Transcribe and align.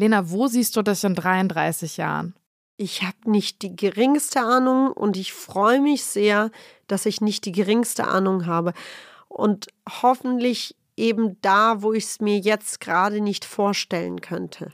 Lena, 0.00 0.30
wo 0.30 0.46
siehst 0.46 0.76
du 0.76 0.82
dich 0.82 1.02
in 1.02 1.16
33 1.16 1.96
Jahren? 1.96 2.36
Ich 2.76 3.02
habe 3.02 3.16
nicht 3.28 3.62
die 3.62 3.74
geringste 3.74 4.42
Ahnung 4.42 4.92
und 4.92 5.16
ich 5.16 5.32
freue 5.32 5.80
mich 5.80 6.04
sehr, 6.04 6.52
dass 6.86 7.04
ich 7.04 7.20
nicht 7.20 7.44
die 7.46 7.50
geringste 7.50 8.06
Ahnung 8.06 8.46
habe. 8.46 8.74
Und 9.26 9.66
hoffentlich 10.00 10.76
eben 10.96 11.36
da, 11.42 11.82
wo 11.82 11.92
ich 11.92 12.04
es 12.04 12.20
mir 12.20 12.38
jetzt 12.38 12.80
gerade 12.80 13.20
nicht 13.20 13.44
vorstellen 13.44 14.20
könnte. 14.20 14.70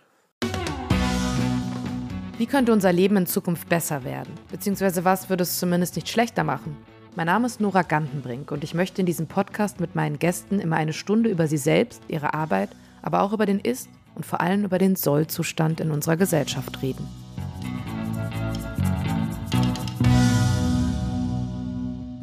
Wie 2.36 2.46
könnte 2.46 2.74
unser 2.74 2.92
Leben 2.92 3.16
in 3.16 3.26
Zukunft 3.26 3.70
besser 3.70 4.04
werden? 4.04 4.34
Beziehungsweise 4.50 5.06
was 5.06 5.30
würde 5.30 5.44
es 5.44 5.58
zumindest 5.58 5.96
nicht 5.96 6.10
schlechter 6.10 6.44
machen? 6.44 6.76
Mein 7.16 7.28
Name 7.28 7.46
ist 7.46 7.62
Nora 7.62 7.80
Gantenbrink 7.80 8.50
und 8.50 8.62
ich 8.62 8.74
möchte 8.74 9.00
in 9.00 9.06
diesem 9.06 9.26
Podcast 9.26 9.80
mit 9.80 9.94
meinen 9.94 10.18
Gästen 10.18 10.60
immer 10.60 10.76
eine 10.76 10.92
Stunde 10.92 11.30
über 11.30 11.46
sie 11.46 11.56
selbst, 11.56 12.02
ihre 12.08 12.34
Arbeit, 12.34 12.68
aber 13.00 13.22
auch 13.22 13.32
über 13.32 13.46
den 13.46 13.60
Ist- 13.60 13.88
und 14.14 14.26
vor 14.26 14.40
allem 14.40 14.64
über 14.64 14.78
den 14.78 14.96
Sollzustand 14.96 15.80
in 15.80 15.90
unserer 15.90 16.16
Gesellschaft 16.16 16.82
reden. 16.82 17.06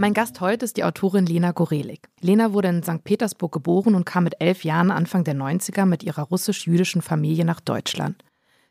Mein 0.02 0.16
Gast 0.16 0.42
heute 0.42 0.66
ist 0.66 0.78
die 0.78 0.84
Autorin 0.84 1.28
Lena 1.28 1.52
Gorelik. 1.52 2.10
Lena 2.22 2.54
wurde 2.54 2.70
in 2.70 2.82
St. 2.82 3.04
Petersburg 3.04 3.52
geboren 3.52 3.94
und 3.94 4.04
kam 4.04 4.24
mit 4.24 4.34
elf 4.40 4.64
Jahren 4.64 4.90
Anfang 4.90 5.24
der 5.24 5.36
90er 5.36 5.86
mit 5.86 6.02
ihrer 6.02 6.24
russisch-jüdischen 6.24 7.04
Familie 7.04 7.46
nach 7.46 7.60
Deutschland. 7.60 8.24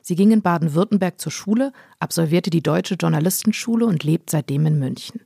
Sie 0.03 0.17
ging 0.17 0.33
in 0.33 0.43
Baden-Württemberg 0.43 1.21
zur 1.21 1.31
Schule, 1.31 1.73
absolvierte 2.01 2.51
die 2.51 2.65
Deutsche 2.65 2.97
Journalistenschule 2.97 3.87
und 3.87 4.03
lebt 4.03 4.29
seitdem 4.31 4.67
in 4.67 4.81
München. 4.81 5.21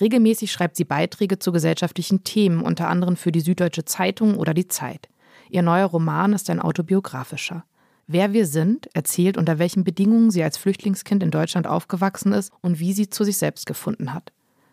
Regelmäßig 0.00 0.52
schreibt 0.52 0.76
sie 0.76 0.84
Beiträge 0.84 1.38
zu 1.38 1.50
gesellschaftlichen 1.50 2.24
Themen, 2.24 2.60
unter 2.60 2.88
anderem 2.88 3.16
für 3.16 3.32
die 3.32 3.40
Süddeutsche 3.40 3.86
Zeitung 3.86 4.36
oder 4.36 4.52
die 4.52 4.68
Zeit. 4.68 5.08
Ihr 5.52 5.60
neuer 5.60 5.84
Roman 5.84 6.32
ist 6.32 6.48
ein 6.48 6.60
autobiografischer. 6.60 7.66
Wer 8.06 8.32
wir 8.32 8.46
sind, 8.46 8.88
erzählt, 8.94 9.36
unter 9.36 9.58
welchen 9.58 9.84
Bedingungen 9.84 10.30
sie 10.30 10.42
als 10.42 10.56
Flüchtlingskind 10.56 11.22
in 11.22 11.30
Deutschland 11.30 11.66
aufgewachsen 11.66 12.32
ist 12.32 12.50
und 12.62 12.80
wie 12.80 12.94
sie 12.94 13.10
zu 13.10 13.22
sich 13.22 13.36
selbst 13.36 13.66
gefunden 13.66 14.14
hat. 14.14 14.32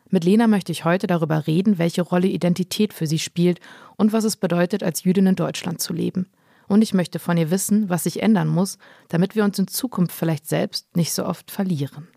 Mit 0.09 0.23
Lena 0.23 0.47
möchte 0.47 0.71
ich 0.71 0.85
heute 0.85 1.05
darüber 1.05 1.47
reden, 1.47 1.79
welche 1.79 2.01
Rolle 2.01 2.27
Identität 2.27 2.93
für 2.93 3.07
sie 3.07 3.19
spielt 3.19 3.59
und 3.97 4.13
was 4.13 4.23
es 4.23 4.37
bedeutet, 4.37 4.81
als 4.81 5.03
Jüdin 5.03 5.27
in 5.27 5.35
Deutschland 5.35 5.81
zu 5.81 5.91
leben. 5.91 6.29
Und 6.69 6.81
ich 6.81 6.93
möchte 6.93 7.19
von 7.19 7.35
ihr 7.35 7.51
wissen, 7.51 7.89
was 7.89 8.05
sich 8.05 8.23
ändern 8.23 8.47
muss, 8.47 8.77
damit 9.09 9.35
wir 9.35 9.43
uns 9.43 9.59
in 9.59 9.67
Zukunft 9.67 10.15
vielleicht 10.15 10.47
selbst 10.47 10.95
nicht 10.95 11.11
so 11.11 11.25
oft 11.25 11.51
verlieren. 11.51 12.07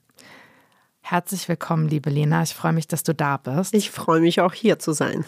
Herzlich 1.05 1.49
willkommen, 1.49 1.89
liebe 1.89 2.11
Lena. 2.11 2.43
Ich 2.43 2.55
freue 2.55 2.73
mich, 2.73 2.87
dass 2.87 3.03
du 3.03 3.13
da 3.13 3.37
bist. 3.37 3.75
Ich 3.75 3.91
freue 3.91 4.21
mich 4.21 4.41
auch 4.41 4.55
hier 4.55 4.79
zu 4.79 4.93
sein. 4.93 5.25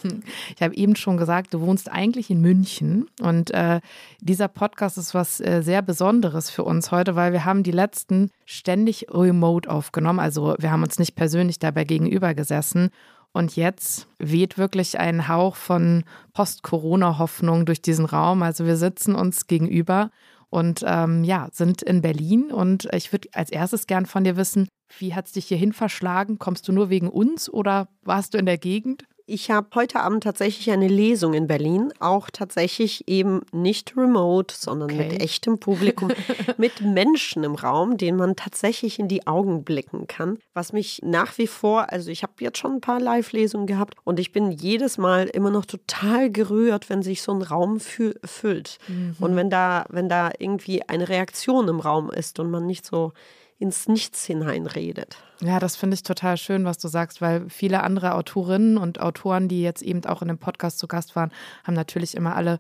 Ich 0.55 0.63
habe 0.63 0.75
eben 0.77 0.95
schon 0.95 1.17
gesagt, 1.17 1.53
du 1.53 1.61
wohnst 1.61 1.91
eigentlich 1.91 2.31
in 2.31 2.41
München 2.41 3.09
und 3.21 3.51
äh, 3.51 3.81
dieser 4.21 4.47
Podcast 4.49 4.97
ist 4.99 5.15
was 5.15 5.41
äh, 5.41 5.63
sehr 5.63 5.83
Besonderes 5.83 6.49
für 6.49 6.63
uns 6.63 6.93
heute, 6.93 7.17
weil 7.17 7.33
wir 7.33 7.45
haben 7.45 7.65
die 7.65 7.73
letzten 7.73 8.31
ständig 8.47 9.07
remote 9.11 9.69
aufgenommen. 9.69 10.21
Also 10.21 10.55
wir 10.59 10.71
haben 10.71 10.85
uns 10.85 11.01
nicht 11.01 11.17
persönlich 11.17 11.59
dabei 11.59 11.85
gegenüber 11.85 12.35
gesessen. 12.35 12.91
Und 13.33 13.57
jetzt 13.57 14.07
weht 14.21 14.57
wirklich 14.57 15.01
ein 15.01 15.27
Hauch 15.27 15.57
von 15.57 16.05
Post-Corona-Hoffnung 16.35 17.67
durch 17.67 17.83
diesen 17.83 18.05
Raum. 18.05 18.45
Also 18.45 18.65
wir 18.65 18.77
sitzen 18.77 19.17
uns 19.17 19.49
gegenüber 19.49 20.11
und 20.51 20.85
ähm, 20.87 21.25
ja, 21.25 21.49
sind 21.51 21.83
in 21.83 22.01
Berlin. 22.01 22.53
Und 22.53 22.89
ich 22.95 23.13
würde 23.13 23.29
als 23.33 23.51
erstes 23.51 23.89
gern 23.89 24.07
von 24.07 24.23
dir 24.23 24.37
wissen, 24.37 24.69
wie 24.99 25.15
hat 25.15 25.27
es 25.27 25.33
dich 25.33 25.47
hierhin 25.47 25.73
verschlagen? 25.73 26.39
Kommst 26.39 26.69
du 26.69 26.73
nur 26.73 26.91
wegen 26.91 27.09
uns 27.09 27.49
oder 27.49 27.89
warst 28.03 28.35
du 28.35 28.39
in 28.39 28.47
der 28.47 28.59
Gegend? 28.59 29.05
Ich 29.27 29.51
habe 29.51 29.69
heute 29.75 30.01
Abend 30.01 30.23
tatsächlich 30.23 30.71
eine 30.71 30.87
Lesung 30.87 31.33
in 31.33 31.47
Berlin, 31.47 31.95
auch 31.99 32.29
tatsächlich 32.31 33.09
eben 33.09 33.41
nicht 33.53 33.97
remote, 33.97 34.55
sondern 34.55 34.91
okay. 34.91 35.09
mit 35.09 35.23
echtem 35.23 35.59
Publikum, 35.59 36.11
mit 36.59 36.83
Menschen 36.83 37.43
im 37.43 37.55
Raum, 37.55 37.97
denen 37.97 38.19
man 38.19 38.37
tatsächlich 38.37 38.99
in 38.99 39.09
die 39.09 39.27
Augen 39.27 39.65
blicken 39.65 40.07
kann. 40.09 40.39
Was 40.53 40.75
mich 40.75 41.01
nach 41.03 41.39
wie 41.39 41.47
vor, 41.47 41.91
also 41.91 42.11
ich 42.11 42.23
habe 42.23 42.35
jetzt 42.41 42.59
schon 42.59 42.73
ein 42.73 42.81
paar 42.83 43.01
Live-Lesungen 43.01 43.67
gehabt 43.67 43.95
und 44.05 44.21
ich 44.21 44.31
bin 44.31 44.51
jedes 44.51 44.99
Mal 44.99 45.27
immer 45.29 45.51
noch 45.51 45.65
total 45.65 46.31
gerührt, 46.31 46.91
wenn 46.91 47.03
sich 47.03 47.23
so 47.23 47.33
ein 47.33 47.41
Raum 47.41 47.81
füllt. 47.81 48.79
Mhm. 48.89 49.17
Und 49.21 49.37
wenn 49.37 49.49
da, 49.49 49.87
wenn 49.89 50.11
da 50.11 50.33
irgendwie 50.39 50.87
eine 50.87 51.09
Reaktion 51.09 51.69
im 51.69 51.81
Raum 51.81 52.11
ist 52.11 52.39
und 52.41 52.51
man 52.51 52.67
nicht 52.67 52.85
so 52.85 53.15
ins 53.59 53.89
Nichts 53.89 54.25
hineinredet. 54.25 55.17
Ja, 55.45 55.59
das 55.59 55.77
finde 55.77 55.95
ich 55.95 56.03
total 56.03 56.39
schön, 56.39 56.65
was 56.65 56.79
du 56.79 56.89
sagst, 56.89 57.21
weil 57.21 57.49
viele 57.51 57.83
andere 57.83 58.15
Autorinnen 58.15 58.79
und 58.79 59.01
Autoren, 59.01 59.47
die 59.47 59.63
jetzt 59.63 59.83
eben 59.83 60.05
auch 60.07 60.23
in 60.23 60.29
dem 60.29 60.39
Podcast 60.39 60.79
zu 60.79 60.89
Gast 60.89 61.17
waren, 61.17 61.31
haben 61.65 61.75
natürlich 61.75 62.17
immer 62.17 62.35
alle 62.35 62.59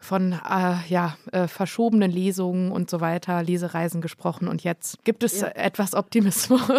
von 0.00 0.32
äh, 0.32 0.76
ja, 0.88 1.16
äh, 1.30 1.46
verschobenen 1.46 2.10
Lesungen 2.10 2.72
und 2.72 2.88
so 2.88 3.00
weiter, 3.02 3.42
Lesereisen 3.42 4.00
gesprochen. 4.00 4.48
Und 4.48 4.64
jetzt 4.64 5.04
gibt 5.04 5.22
es 5.22 5.42
ja. 5.42 5.48
etwas 5.48 5.94
Optimismus. 5.94 6.62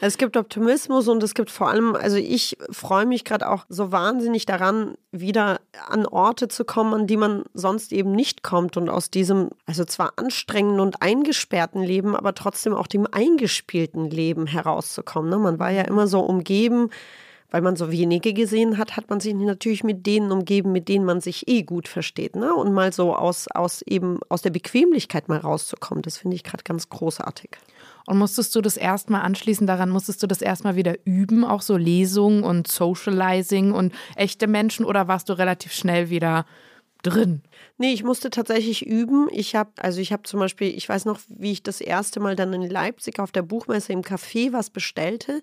Es 0.00 0.18
gibt 0.18 0.36
Optimismus 0.36 1.08
und 1.08 1.22
es 1.22 1.34
gibt 1.34 1.50
vor 1.50 1.68
allem, 1.68 1.94
also 1.94 2.16
ich 2.16 2.56
freue 2.70 3.06
mich 3.06 3.24
gerade 3.24 3.48
auch 3.48 3.64
so 3.68 3.90
wahnsinnig 3.92 4.46
daran, 4.46 4.96
wieder 5.10 5.60
an 5.88 6.06
Orte 6.06 6.48
zu 6.48 6.64
kommen, 6.64 6.94
an 6.94 7.06
die 7.06 7.16
man 7.16 7.44
sonst 7.54 7.92
eben 7.92 8.12
nicht 8.12 8.42
kommt 8.42 8.76
und 8.76 8.88
aus 8.88 9.10
diesem, 9.10 9.50
also 9.66 9.84
zwar 9.84 10.12
anstrengenden 10.16 10.80
und 10.80 11.02
eingesperrten 11.02 11.82
Leben, 11.82 12.14
aber 12.14 12.34
trotzdem 12.34 12.74
auch 12.74 12.86
dem 12.86 13.06
eingespielten 13.10 14.10
Leben 14.10 14.46
herauszukommen. 14.98 15.30
Ne? 15.30 15.38
Man 15.38 15.58
war 15.58 15.70
ja 15.70 15.82
immer 15.82 16.06
so 16.06 16.20
umgeben, 16.20 16.90
weil 17.50 17.62
man 17.62 17.76
so 17.76 17.90
wenige 17.90 18.34
gesehen 18.34 18.76
hat, 18.76 18.96
hat 18.96 19.08
man 19.08 19.20
sich 19.20 19.34
natürlich 19.34 19.82
mit 19.82 20.06
denen 20.06 20.30
umgeben, 20.32 20.70
mit 20.70 20.88
denen 20.88 21.06
man 21.06 21.22
sich 21.22 21.48
eh 21.48 21.62
gut 21.62 21.88
versteht. 21.88 22.36
Ne? 22.36 22.54
Und 22.54 22.74
mal 22.74 22.92
so 22.92 23.14
aus, 23.14 23.48
aus 23.48 23.80
eben 23.82 24.20
aus 24.28 24.42
der 24.42 24.50
Bequemlichkeit 24.50 25.28
mal 25.28 25.38
rauszukommen, 25.38 26.02
das 26.02 26.18
finde 26.18 26.36
ich 26.36 26.44
gerade 26.44 26.64
ganz 26.64 26.90
großartig. 26.90 27.50
Und 28.06 28.18
musstest 28.18 28.54
du 28.54 28.60
das 28.60 28.76
erstmal 28.76 29.22
anschließend 29.22 29.68
daran, 29.68 29.90
musstest 29.90 30.22
du 30.22 30.26
das 30.26 30.42
erstmal 30.42 30.76
wieder 30.76 30.94
üben, 31.04 31.44
auch 31.44 31.62
so 31.62 31.76
Lesungen 31.76 32.42
und 32.42 32.68
Socializing 32.68 33.72
und 33.72 33.94
echte 34.16 34.46
Menschen 34.46 34.84
oder 34.84 35.08
warst 35.08 35.28
du 35.28 35.34
relativ 35.34 35.72
schnell 35.72 36.10
wieder 36.10 36.44
drin? 37.02 37.42
Nee, 37.76 37.92
ich 37.92 38.04
musste 38.04 38.30
tatsächlich 38.30 38.86
üben. 38.86 39.28
Ich 39.32 39.54
habe, 39.54 39.70
also 39.78 40.00
ich 40.00 40.12
habe 40.12 40.24
zum 40.24 40.40
Beispiel, 40.40 40.68
ich 40.76 40.88
weiß 40.88 41.04
noch, 41.04 41.20
wie 41.28 41.52
ich 41.52 41.62
das 41.62 41.80
erste 41.80 42.20
Mal 42.20 42.36
dann 42.36 42.52
in 42.52 42.68
Leipzig 42.68 43.18
auf 43.20 43.32
der 43.32 43.42
Buchmesse 43.42 43.92
im 43.92 44.02
Café 44.02 44.52
was 44.52 44.70
bestellte 44.70 45.42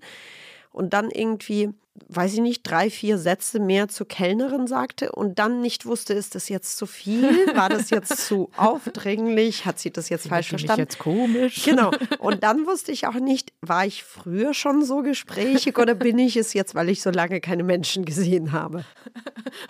und 0.71 0.93
dann 0.93 1.09
irgendwie 1.09 1.69
weiß 2.07 2.33
ich 2.33 2.39
nicht, 2.41 2.63
drei, 2.63 2.89
vier 2.89 3.17
Sätze 3.17 3.59
mehr 3.59 3.88
zur 3.88 4.07
Kellnerin 4.07 4.67
sagte 4.67 5.11
und 5.11 5.39
dann 5.39 5.61
nicht 5.61 5.85
wusste, 5.85 6.13
ist 6.13 6.35
das 6.35 6.50
jetzt 6.50 6.78
zu 6.78 6.85
viel? 6.85 7.23
War 7.56 7.69
das 7.69 7.89
jetzt 7.89 8.17
zu 8.28 8.50
aufdringlich? 8.57 9.66
Hat 9.66 9.79
sie 9.79 9.91
das 9.91 10.09
jetzt 10.09 10.28
falsch 10.28 10.50
verstanden? 10.50 10.81
jetzt 10.81 11.00
komisch. 11.00 11.63
Genau. 11.63 11.91
Und 12.19 12.44
dann 12.44 12.66
wusste 12.66 12.91
ich 12.91 13.07
auch 13.07 13.13
nicht, 13.16 13.53
war 13.61 13.85
ich 13.85 14.03
früher 14.03 14.53
schon 14.53 14.84
so 14.84 15.01
gesprächig 15.01 15.78
oder 15.78 15.95
bin 15.95 16.19
ich 16.19 16.35
es 16.35 16.53
jetzt, 16.53 16.75
weil 16.75 16.89
ich 16.89 17.01
so 17.01 17.09
lange 17.11 17.39
keine 17.39 17.63
Menschen 17.63 18.05
gesehen 18.05 18.51
habe? 18.51 18.84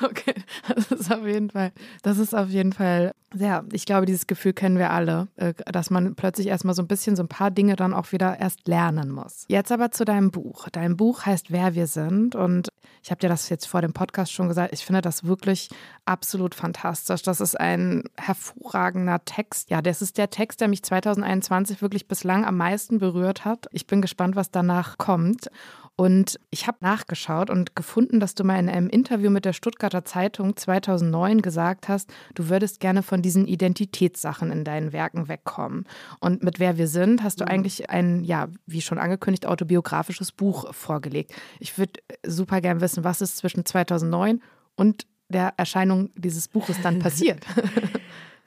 Okay, 0.01 0.33
das 0.73 0.91
ist 0.91 1.11
auf 1.11 1.25
jeden 1.27 1.51
Fall, 1.51 1.71
das 2.01 2.17
ist 2.17 2.33
auf 2.33 2.49
jeden 2.49 2.73
Fall 2.73 3.11
ja, 3.37 3.63
ich 3.73 3.85
glaube, 3.85 4.05
dieses 4.05 4.27
Gefühl 4.27 4.53
kennen 4.53 4.77
wir 4.77 4.91
alle, 4.91 5.27
äh, 5.35 5.53
dass 5.71 5.89
man 5.89 6.15
plötzlich 6.15 6.47
erstmal 6.47 6.73
so 6.73 6.81
ein 6.81 6.87
bisschen 6.87 7.15
so 7.17 7.23
ein 7.23 7.27
paar 7.27 7.51
Dinge 7.51 7.75
dann 7.75 7.93
auch 7.93 8.13
wieder 8.13 8.39
erst 8.39 8.67
lernen 8.67 9.11
muss. 9.11 9.45
Jetzt 9.49 9.73
aber 9.73 9.91
zu 9.91 10.05
deinem 10.05 10.31
Buch. 10.31 10.69
Dein 10.71 10.95
Buch 10.95 11.25
heißt 11.25 11.51
Wer 11.51 11.75
wir 11.75 11.87
sind 11.87 12.14
und 12.35 12.69
ich 13.05 13.11
habe 13.11 13.19
dir 13.19 13.29
das 13.29 13.49
jetzt 13.49 13.67
vor 13.67 13.81
dem 13.81 13.93
Podcast 13.93 14.31
schon 14.31 14.47
gesagt. 14.47 14.73
Ich 14.73 14.83
finde 14.83 15.01
das 15.01 15.25
wirklich 15.25 15.69
absolut 16.05 16.55
fantastisch. 16.55 17.21
Das 17.21 17.39
ist 17.39 17.59
ein 17.59 18.03
hervorragender 18.17 19.23
Text. 19.25 19.69
Ja, 19.69 19.83
das 19.83 20.01
ist 20.01 20.17
der 20.17 20.31
Text, 20.31 20.59
der 20.59 20.67
mich 20.67 20.81
2021 20.81 21.83
wirklich 21.83 22.07
bislang 22.07 22.45
am 22.45 22.57
meisten 22.57 22.97
berührt 22.97 23.45
hat. 23.45 23.67
Ich 23.71 23.85
bin 23.85 24.01
gespannt, 24.01 24.35
was 24.35 24.49
danach 24.49 24.97
kommt. 24.97 25.51
Und 25.97 26.39
ich 26.49 26.67
habe 26.67 26.77
nachgeschaut 26.81 27.49
und 27.49 27.75
gefunden, 27.75 28.19
dass 28.19 28.35
du 28.35 28.43
mal 28.43 28.59
in 28.59 28.67
einem 28.67 28.89
Interview 28.89 29.29
mit 29.29 29.45
der 29.45 29.53
Stuttgarter 29.53 30.03
Zeitung 30.03 30.57
2009 30.57 31.41
gesagt 31.41 31.87
hast, 31.87 32.11
du 32.33 32.49
würdest 32.49 32.81
gerne 32.81 33.01
von 33.01 33.21
diesen 33.21 33.47
Identitätssachen 33.47 34.51
in 34.51 34.65
deinen 34.65 34.91
Werken 34.91 35.29
wegkommen. 35.29 35.85
Und 36.19 36.43
mit 36.43 36.59
Wer 36.59 36.77
wir 36.77 36.89
sind 36.89 37.23
hast 37.23 37.39
du 37.39 37.45
mhm. 37.45 37.51
eigentlich 37.51 37.89
ein, 37.89 38.25
ja, 38.25 38.49
wie 38.65 38.81
schon 38.81 38.97
angekündigt, 38.97 39.45
autobiografisches 39.45 40.33
Buch 40.33 40.73
vorgelegt. 40.73 41.33
Ich 41.59 41.77
würde 41.77 42.01
super 42.25 42.59
gern 42.59 42.81
wissen, 42.81 43.05
was 43.05 43.21
ist 43.21 43.37
zwischen 43.37 43.65
2009 43.65 44.41
und 44.75 45.07
der 45.29 45.53
Erscheinung 45.55 46.09
dieses 46.15 46.49
Buches 46.49 46.81
dann 46.81 46.99
passiert. 47.05 47.45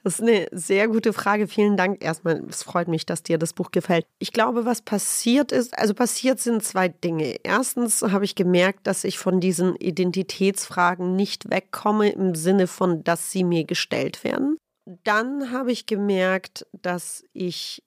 Das 0.03 0.19
ist 0.19 0.27
eine 0.27 0.47
sehr 0.51 0.87
gute 0.87 1.11
Frage. 1.13 1.47
Vielen 1.47 1.75
Dank 1.75 2.03
erstmal. 2.03 2.41
Es 2.49 2.63
freut 2.63 2.87
mich, 2.87 3.05
dass 3.05 3.23
dir 3.23 3.37
das 3.37 3.53
Buch 3.53 3.71
gefällt. 3.71 4.05
Ich 4.19 4.31
glaube, 4.31 4.65
was 4.65 4.81
passiert 4.81 5.51
ist, 5.51 5.77
also 5.77 5.93
passiert 5.93 6.39
sind 6.39 6.63
zwei 6.63 6.87
Dinge. 6.87 7.35
Erstens 7.43 8.01
habe 8.01 8.25
ich 8.25 8.35
gemerkt, 8.35 8.87
dass 8.87 9.03
ich 9.03 9.19
von 9.19 9.39
diesen 9.39 9.75
Identitätsfragen 9.75 11.15
nicht 11.15 11.49
wegkomme 11.49 12.09
im 12.09 12.35
Sinne 12.35 12.67
von, 12.67 13.03
dass 13.03 13.31
sie 13.31 13.43
mir 13.43 13.65
gestellt 13.65 14.23
werden. 14.23 14.57
Dann 15.03 15.51
habe 15.51 15.71
ich 15.71 15.85
gemerkt, 15.85 16.65
dass 16.71 17.23
ich 17.33 17.83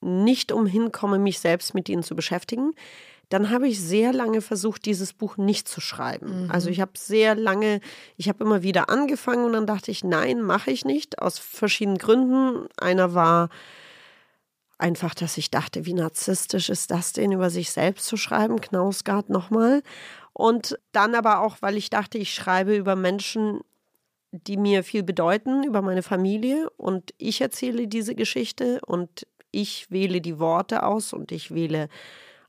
nicht 0.00 0.52
umhin 0.52 0.92
komme, 0.92 1.18
mich 1.18 1.38
selbst 1.38 1.74
mit 1.74 1.88
ihnen 1.88 2.02
zu 2.02 2.14
beschäftigen 2.16 2.72
dann 3.34 3.50
habe 3.50 3.66
ich 3.66 3.80
sehr 3.80 4.12
lange 4.12 4.40
versucht, 4.40 4.84
dieses 4.84 5.12
Buch 5.12 5.36
nicht 5.36 5.66
zu 5.66 5.80
schreiben. 5.80 6.44
Mhm. 6.44 6.50
Also 6.52 6.70
ich 6.70 6.80
habe 6.80 6.92
sehr 6.94 7.34
lange, 7.34 7.80
ich 8.16 8.28
habe 8.28 8.44
immer 8.44 8.62
wieder 8.62 8.88
angefangen 8.88 9.44
und 9.44 9.54
dann 9.54 9.66
dachte 9.66 9.90
ich, 9.90 10.04
nein, 10.04 10.40
mache 10.40 10.70
ich 10.70 10.84
nicht, 10.84 11.18
aus 11.18 11.40
verschiedenen 11.40 11.98
Gründen. 11.98 12.68
Einer 12.76 13.12
war 13.12 13.48
einfach, 14.78 15.16
dass 15.16 15.36
ich 15.36 15.50
dachte, 15.50 15.84
wie 15.84 15.94
narzisstisch 15.94 16.70
ist 16.70 16.92
das 16.92 17.12
denn, 17.12 17.32
über 17.32 17.50
sich 17.50 17.72
selbst 17.72 18.06
zu 18.06 18.16
schreiben, 18.16 18.60
Knausgard 18.60 19.30
nochmal. 19.30 19.82
Und 20.32 20.78
dann 20.92 21.16
aber 21.16 21.40
auch, 21.40 21.56
weil 21.58 21.76
ich 21.76 21.90
dachte, 21.90 22.18
ich 22.18 22.32
schreibe 22.32 22.76
über 22.76 22.94
Menschen, 22.94 23.62
die 24.30 24.56
mir 24.56 24.84
viel 24.84 25.02
bedeuten, 25.02 25.64
über 25.64 25.82
meine 25.82 26.04
Familie 26.04 26.70
und 26.76 27.12
ich 27.18 27.40
erzähle 27.40 27.88
diese 27.88 28.14
Geschichte 28.14 28.80
und 28.86 29.26
ich 29.50 29.90
wähle 29.90 30.20
die 30.20 30.38
Worte 30.38 30.84
aus 30.84 31.12
und 31.12 31.32
ich 31.32 31.52
wähle 31.52 31.88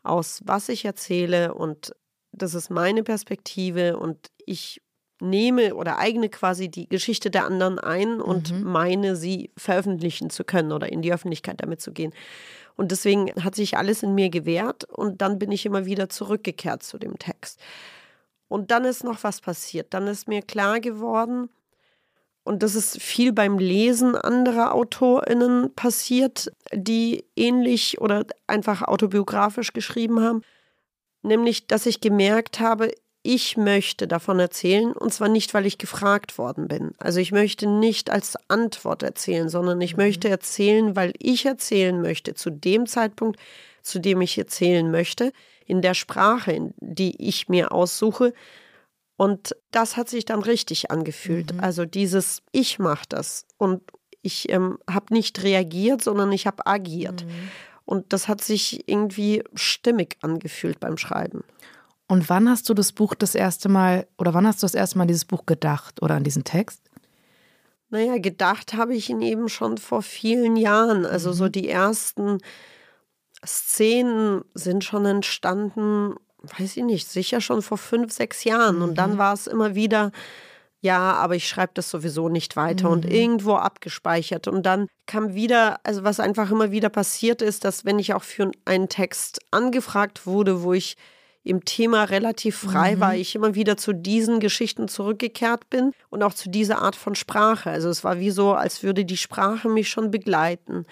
aus, 0.05 0.41
was 0.45 0.69
ich 0.69 0.85
erzähle 0.85 1.53
und 1.53 1.95
das 2.31 2.53
ist 2.53 2.69
meine 2.69 3.03
Perspektive 3.03 3.97
und 3.97 4.29
ich 4.45 4.81
nehme 5.21 5.75
oder 5.75 5.97
eigne 5.97 6.29
quasi 6.29 6.69
die 6.69 6.87
Geschichte 6.87 7.31
der 7.31 7.45
anderen 7.45 7.79
ein 7.79 8.19
und 8.19 8.51
mhm. 8.51 8.63
meine, 8.63 9.15
sie 9.15 9.51
veröffentlichen 9.57 10.29
zu 10.29 10.43
können 10.43 10.71
oder 10.71 10.91
in 10.91 11.01
die 11.01 11.13
Öffentlichkeit 11.13 11.61
damit 11.61 11.81
zu 11.81 11.93
gehen. 11.93 12.13
Und 12.75 12.91
deswegen 12.91 13.31
hat 13.41 13.55
sich 13.55 13.77
alles 13.77 14.03
in 14.03 14.13
mir 14.13 14.29
gewehrt 14.29 14.83
und 14.83 15.21
dann 15.21 15.39
bin 15.39 15.51
ich 15.51 15.65
immer 15.65 15.85
wieder 15.85 16.09
zurückgekehrt 16.09 16.83
zu 16.83 16.97
dem 16.97 17.17
Text. 17.17 17.61
Und 18.49 18.71
dann 18.71 18.83
ist 18.83 19.03
noch 19.03 19.23
was 19.23 19.39
passiert. 19.39 19.93
Dann 19.93 20.07
ist 20.07 20.27
mir 20.27 20.41
klar 20.41 20.81
geworden, 20.81 21.49
und 22.45 22.61
das 22.61 22.75
ist 22.75 23.01
viel 23.01 23.33
beim 23.33 23.57
Lesen 23.57 24.15
anderer 24.15 24.75
AutorInnen 24.75 25.73
passiert, 25.73 26.51
die 26.71 27.25
ähnlich 27.35 27.99
oder 27.99 28.23
einfach 28.45 28.83
autobiografisch 28.83 29.73
geschrieben 29.73 30.21
haben. 30.21 30.43
Nämlich, 31.23 31.65
dass 31.65 31.87
ich 31.87 32.01
gemerkt 32.01 32.59
habe, 32.59 32.91
ich 33.23 33.57
möchte 33.57 34.07
davon 34.07 34.37
erzählen 34.37 34.91
und 34.91 35.11
zwar 35.11 35.27
nicht, 35.27 35.55
weil 35.55 35.65
ich 35.65 35.79
gefragt 35.79 36.37
worden 36.37 36.67
bin. 36.67 36.91
Also 36.99 37.19
ich 37.19 37.31
möchte 37.31 37.65
nicht 37.65 38.11
als 38.11 38.35
Antwort 38.47 39.01
erzählen, 39.01 39.49
sondern 39.49 39.81
ich 39.81 39.97
mhm. 39.97 40.03
möchte 40.03 40.29
erzählen, 40.29 40.95
weil 40.95 41.13
ich 41.17 41.47
erzählen 41.47 41.99
möchte, 41.99 42.35
zu 42.35 42.51
dem 42.51 42.85
Zeitpunkt, 42.85 43.39
zu 43.81 43.97
dem 43.97 44.21
ich 44.21 44.37
erzählen 44.37 44.91
möchte, 44.91 45.31
in 45.65 45.81
der 45.81 45.95
Sprache, 45.95 46.71
die 46.77 47.27
ich 47.27 47.49
mir 47.49 47.71
aussuche. 47.71 48.33
Und 49.17 49.55
das 49.71 49.95
hat 49.97 50.09
sich 50.09 50.25
dann 50.25 50.41
richtig 50.41 50.91
angefühlt. 50.91 51.53
Mhm. 51.53 51.59
Also 51.61 51.85
dieses 51.85 52.41
Ich 52.51 52.79
mache 52.79 53.05
das 53.07 53.45
und 53.57 53.81
ich 54.21 54.49
ähm, 54.49 54.79
habe 54.89 55.13
nicht 55.13 55.43
reagiert, 55.43 56.03
sondern 56.03 56.31
ich 56.31 56.47
habe 56.47 56.65
agiert. 56.65 57.25
Mhm. 57.25 57.49
Und 57.85 58.13
das 58.13 58.27
hat 58.27 58.43
sich 58.43 58.89
irgendwie 58.89 59.43
stimmig 59.53 60.17
angefühlt 60.21 60.79
beim 60.79 60.97
Schreiben. 60.97 61.43
Und 62.07 62.29
wann 62.29 62.49
hast 62.49 62.67
du 62.69 62.73
das 62.73 62.91
Buch 62.91 63.15
das 63.15 63.35
erste 63.35 63.69
Mal 63.69 64.07
oder 64.17 64.33
wann 64.33 64.45
hast 64.47 64.61
du 64.61 64.65
das 64.65 64.73
erste 64.73 64.97
Mal 64.97 65.03
an 65.03 65.07
dieses 65.07 65.25
Buch 65.25 65.45
gedacht 65.45 66.01
oder 66.01 66.15
an 66.15 66.23
diesen 66.23 66.43
Text? 66.43 66.81
Naja, 67.89 68.17
gedacht 68.17 68.73
habe 68.73 68.95
ich 68.95 69.09
ihn 69.09 69.21
eben 69.21 69.47
schon 69.47 69.77
vor 69.77 70.01
vielen 70.01 70.55
Jahren. 70.55 71.05
Also 71.05 71.29
mhm. 71.29 71.33
so 71.33 71.49
die 71.49 71.69
ersten 71.69 72.39
Szenen 73.45 74.43
sind 74.53 74.83
schon 74.83 75.05
entstanden, 75.05 76.15
weiß 76.57 76.77
ich 76.77 76.83
nicht, 76.83 77.07
sicher 77.07 77.41
schon 77.41 77.61
vor 77.61 77.77
fünf, 77.77 78.11
sechs 78.11 78.43
Jahren. 78.43 78.77
Mhm. 78.77 78.81
Und 78.83 78.95
dann 78.95 79.13
mhm. 79.13 79.17
war 79.17 79.33
es 79.33 79.47
immer 79.47 79.75
wieder, 79.75 80.11
ja, 80.81 81.13
aber 81.13 81.35
ich 81.35 81.47
schreibe 81.47 81.71
das 81.73 81.89
sowieso 81.89 82.29
nicht 82.29 82.55
weiter 82.55 82.87
mhm. 82.87 82.93
und 82.93 83.05
irgendwo 83.05 83.55
abgespeichert. 83.55 84.47
Und 84.47 84.65
dann 84.65 84.87
kam 85.07 85.33
wieder, 85.33 85.79
also 85.83 86.03
was 86.03 86.19
einfach 86.19 86.51
immer 86.51 86.71
wieder 86.71 86.89
passiert 86.89 87.41
ist, 87.41 87.65
dass 87.65 87.85
wenn 87.85 87.99
ich 87.99 88.13
auch 88.13 88.23
für 88.23 88.51
einen 88.65 88.89
Text 88.89 89.39
angefragt 89.51 90.25
wurde, 90.25 90.63
wo 90.63 90.73
ich 90.73 90.95
im 91.43 91.63
Thema 91.63 92.05
relativ 92.05 92.57
frei 92.57 92.95
mhm. 92.95 92.99
war, 92.99 93.15
ich 93.15 93.35
immer 93.35 93.53
wieder 93.53 93.77
zu 93.77 93.93
diesen 93.93 94.39
Geschichten 94.39 94.87
zurückgekehrt 94.87 95.69
bin 95.69 95.91
und 96.09 96.23
auch 96.23 96.33
zu 96.33 96.49
dieser 96.49 96.81
Art 96.81 96.95
von 96.95 97.13
Sprache. 97.13 97.69
Also 97.69 97.89
es 97.89 98.03
war 98.03 98.19
wie 98.19 98.31
so, 98.31 98.53
als 98.53 98.81
würde 98.81 99.05
die 99.05 99.17
Sprache 99.17 99.69
mich 99.69 99.89
schon 99.89 100.09
begleiten. 100.09 100.85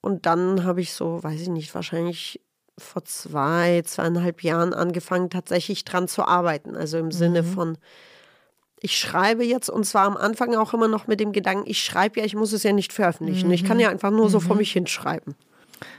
Und 0.00 0.26
dann 0.26 0.64
habe 0.64 0.80
ich 0.80 0.92
so, 0.92 1.22
weiß 1.22 1.40
ich 1.40 1.48
nicht, 1.48 1.74
wahrscheinlich 1.74 2.40
vor 2.78 3.04
zwei, 3.04 3.82
zweieinhalb 3.84 4.42
Jahren 4.42 4.72
angefangen, 4.72 5.30
tatsächlich 5.30 5.84
dran 5.84 6.08
zu 6.08 6.22
arbeiten. 6.24 6.76
Also 6.76 6.98
im 6.98 7.12
Sinne 7.12 7.42
mhm. 7.42 7.46
von, 7.46 7.78
ich 8.80 8.96
schreibe 8.96 9.44
jetzt 9.44 9.68
und 9.68 9.84
zwar 9.84 10.06
am 10.06 10.16
Anfang 10.16 10.54
auch 10.54 10.74
immer 10.74 10.88
noch 10.88 11.06
mit 11.06 11.20
dem 11.20 11.32
Gedanken, 11.32 11.68
ich 11.68 11.82
schreibe 11.82 12.20
ja, 12.20 12.26
ich 12.26 12.34
muss 12.34 12.52
es 12.52 12.62
ja 12.62 12.72
nicht 12.72 12.92
veröffentlichen. 12.92 13.48
Mhm. 13.48 13.54
Ich 13.54 13.64
kann 13.64 13.76
mhm. 13.76 13.82
ja 13.82 13.90
einfach 13.90 14.10
nur 14.10 14.30
so 14.30 14.40
vor 14.40 14.54
mhm. 14.54 14.60
mich 14.60 14.72
hinschreiben. 14.72 15.34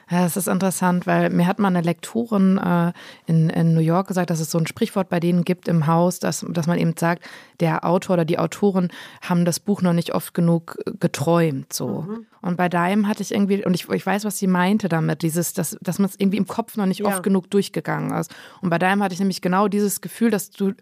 Ja, 0.10 0.26
es 0.26 0.38
ist 0.38 0.48
interessant, 0.48 1.06
weil 1.08 1.30
mir 1.30 1.46
hat 1.46 1.60
mal 1.60 1.68
eine 1.68 1.82
Lektorin 1.82 2.58
äh, 2.58 2.94
in, 3.26 3.50
in 3.50 3.74
New 3.74 3.82
York 3.82 4.08
gesagt, 4.08 4.30
dass 4.30 4.40
es 4.40 4.50
so 4.50 4.58
ein 4.58 4.68
Sprichwort 4.68 5.10
bei 5.10 5.20
denen 5.20 5.44
gibt 5.44 5.68
im 5.68 5.88
Haus, 5.88 6.20
dass, 6.20 6.46
dass 6.50 6.68
man 6.68 6.80
eben 6.80 6.96
sagt, 6.98 7.24
der 7.60 7.86
Autor 7.86 8.16
oder 8.16 8.26
die 8.26 8.40
Autorin 8.40 8.90
haben 9.22 9.46
das 9.46 9.60
Buch 9.60 9.82
noch 9.82 9.94
nicht 9.94 10.14
oft 10.14 10.34
genug 10.34 10.78
geträumt. 11.00 11.74
So. 11.74 12.02
Mhm. 12.02 12.26
Und 12.42 12.58
bei 12.58 12.70
deinem 12.70 13.08
hatte 13.08 13.22
ich 13.22 13.34
irgendwie, 13.34 13.64
und 13.66 13.74
ich, 13.74 13.90
ich 13.90 14.06
weiß, 14.06 14.26
was 14.26 14.38
sie 14.38 14.48
meinte 14.48 14.90
damit, 14.90 15.22
dieses, 15.22 15.54
dass, 15.54 15.78
dass 15.82 16.00
man 16.00 16.10
es 16.10 16.20
irgendwie 16.20 16.38
im 16.38 16.48
Kopf 16.48 16.78
noch 16.78 16.86
nicht 16.86 17.02
ja. 17.02 17.08
oft 17.08 17.24
genug 17.24 17.50
durchgegangen 17.50 18.18
ist. 18.18 18.34
Und 18.62 18.70
bei 18.70 18.80
deinem 18.80 19.04
hatte 19.04 19.14
ich 19.14 19.20
nämlich 19.20 19.42
genau 19.42 19.68
dieses 19.68 20.02
Gefühl, 20.02 20.32
dass 20.32 20.50
du, 20.50 20.74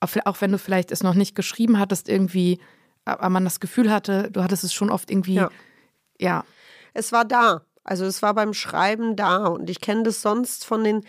auch 0.00 0.40
wenn 0.40 0.52
du 0.52 0.58
vielleicht 0.58 0.92
es 0.92 1.02
noch 1.02 1.14
nicht 1.14 1.34
geschrieben 1.34 1.78
hattest, 1.78 2.08
irgendwie, 2.08 2.60
aber 3.04 3.30
man 3.30 3.44
das 3.44 3.60
Gefühl 3.60 3.90
hatte, 3.90 4.30
du 4.30 4.42
hattest 4.42 4.64
es 4.64 4.72
schon 4.72 4.90
oft 4.90 5.10
irgendwie, 5.10 5.34
ja. 5.34 5.50
ja. 6.18 6.44
Es 6.94 7.12
war 7.12 7.24
da. 7.24 7.62
Also 7.88 8.04
es 8.04 8.22
war 8.22 8.34
beim 8.34 8.54
Schreiben 8.54 9.16
da 9.16 9.46
und 9.46 9.70
ich 9.70 9.80
kenne 9.80 10.02
das 10.02 10.20
sonst 10.22 10.64
von 10.64 10.84
den 10.84 11.04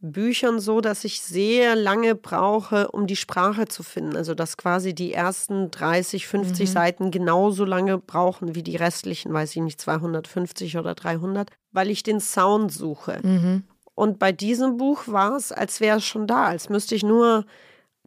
Büchern 0.00 0.60
so, 0.60 0.80
dass 0.80 1.04
ich 1.04 1.22
sehr 1.22 1.74
lange 1.74 2.14
brauche, 2.14 2.88
um 2.92 3.06
die 3.06 3.16
Sprache 3.16 3.66
zu 3.66 3.82
finden. 3.82 4.16
Also 4.16 4.34
dass 4.34 4.56
quasi 4.56 4.94
die 4.94 5.12
ersten 5.12 5.70
30, 5.70 6.26
50 6.26 6.68
mhm. 6.68 6.72
Seiten 6.72 7.10
genauso 7.10 7.64
lange 7.64 7.98
brauchen 7.98 8.54
wie 8.54 8.62
die 8.62 8.76
restlichen, 8.76 9.32
weiß 9.32 9.56
ich 9.56 9.62
nicht, 9.62 9.80
250 9.80 10.78
oder 10.78 10.94
300, 10.94 11.50
weil 11.72 11.90
ich 11.90 12.02
den 12.02 12.20
Sound 12.20 12.72
suche. 12.72 13.18
Mhm. 13.22 13.64
Und 13.94 14.20
bei 14.20 14.30
diesem 14.30 14.76
Buch 14.76 15.08
war 15.08 15.34
es, 15.34 15.50
als 15.50 15.80
wäre 15.80 15.96
es 15.96 16.04
schon 16.04 16.28
da, 16.28 16.44
als 16.44 16.68
müsste 16.68 16.94
ich 16.94 17.02
nur 17.02 17.44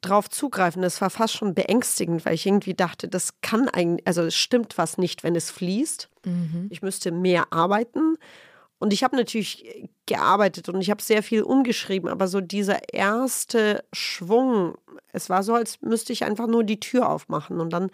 drauf 0.01 0.29
zugreifen. 0.29 0.81
Das 0.81 0.99
war 1.01 1.09
fast 1.09 1.35
schon 1.35 1.53
beängstigend, 1.53 2.25
weil 2.25 2.33
ich 2.33 2.45
irgendwie 2.45 2.73
dachte, 2.73 3.07
das 3.07 3.39
kann 3.41 3.69
eigentlich, 3.69 4.05
also 4.07 4.23
es 4.23 4.35
stimmt 4.35 4.77
was 4.77 4.97
nicht, 4.97 5.23
wenn 5.23 5.35
es 5.35 5.51
fließt. 5.51 6.09
Mhm. 6.25 6.67
Ich 6.69 6.81
müsste 6.81 7.11
mehr 7.11 7.53
arbeiten. 7.53 8.15
Und 8.79 8.93
ich 8.93 9.03
habe 9.03 9.15
natürlich 9.15 9.87
gearbeitet 10.07 10.67
und 10.67 10.81
ich 10.81 10.89
habe 10.89 11.03
sehr 11.03 11.21
viel 11.21 11.43
umgeschrieben, 11.43 12.09
aber 12.09 12.27
so 12.27 12.41
dieser 12.41 12.91
erste 12.91 13.83
Schwung, 13.93 14.75
es 15.13 15.29
war 15.29 15.43
so, 15.43 15.53
als 15.53 15.81
müsste 15.81 16.13
ich 16.13 16.23
einfach 16.23 16.47
nur 16.47 16.63
die 16.63 16.79
Tür 16.79 17.07
aufmachen 17.07 17.59
und 17.59 17.71
dann 17.71 17.91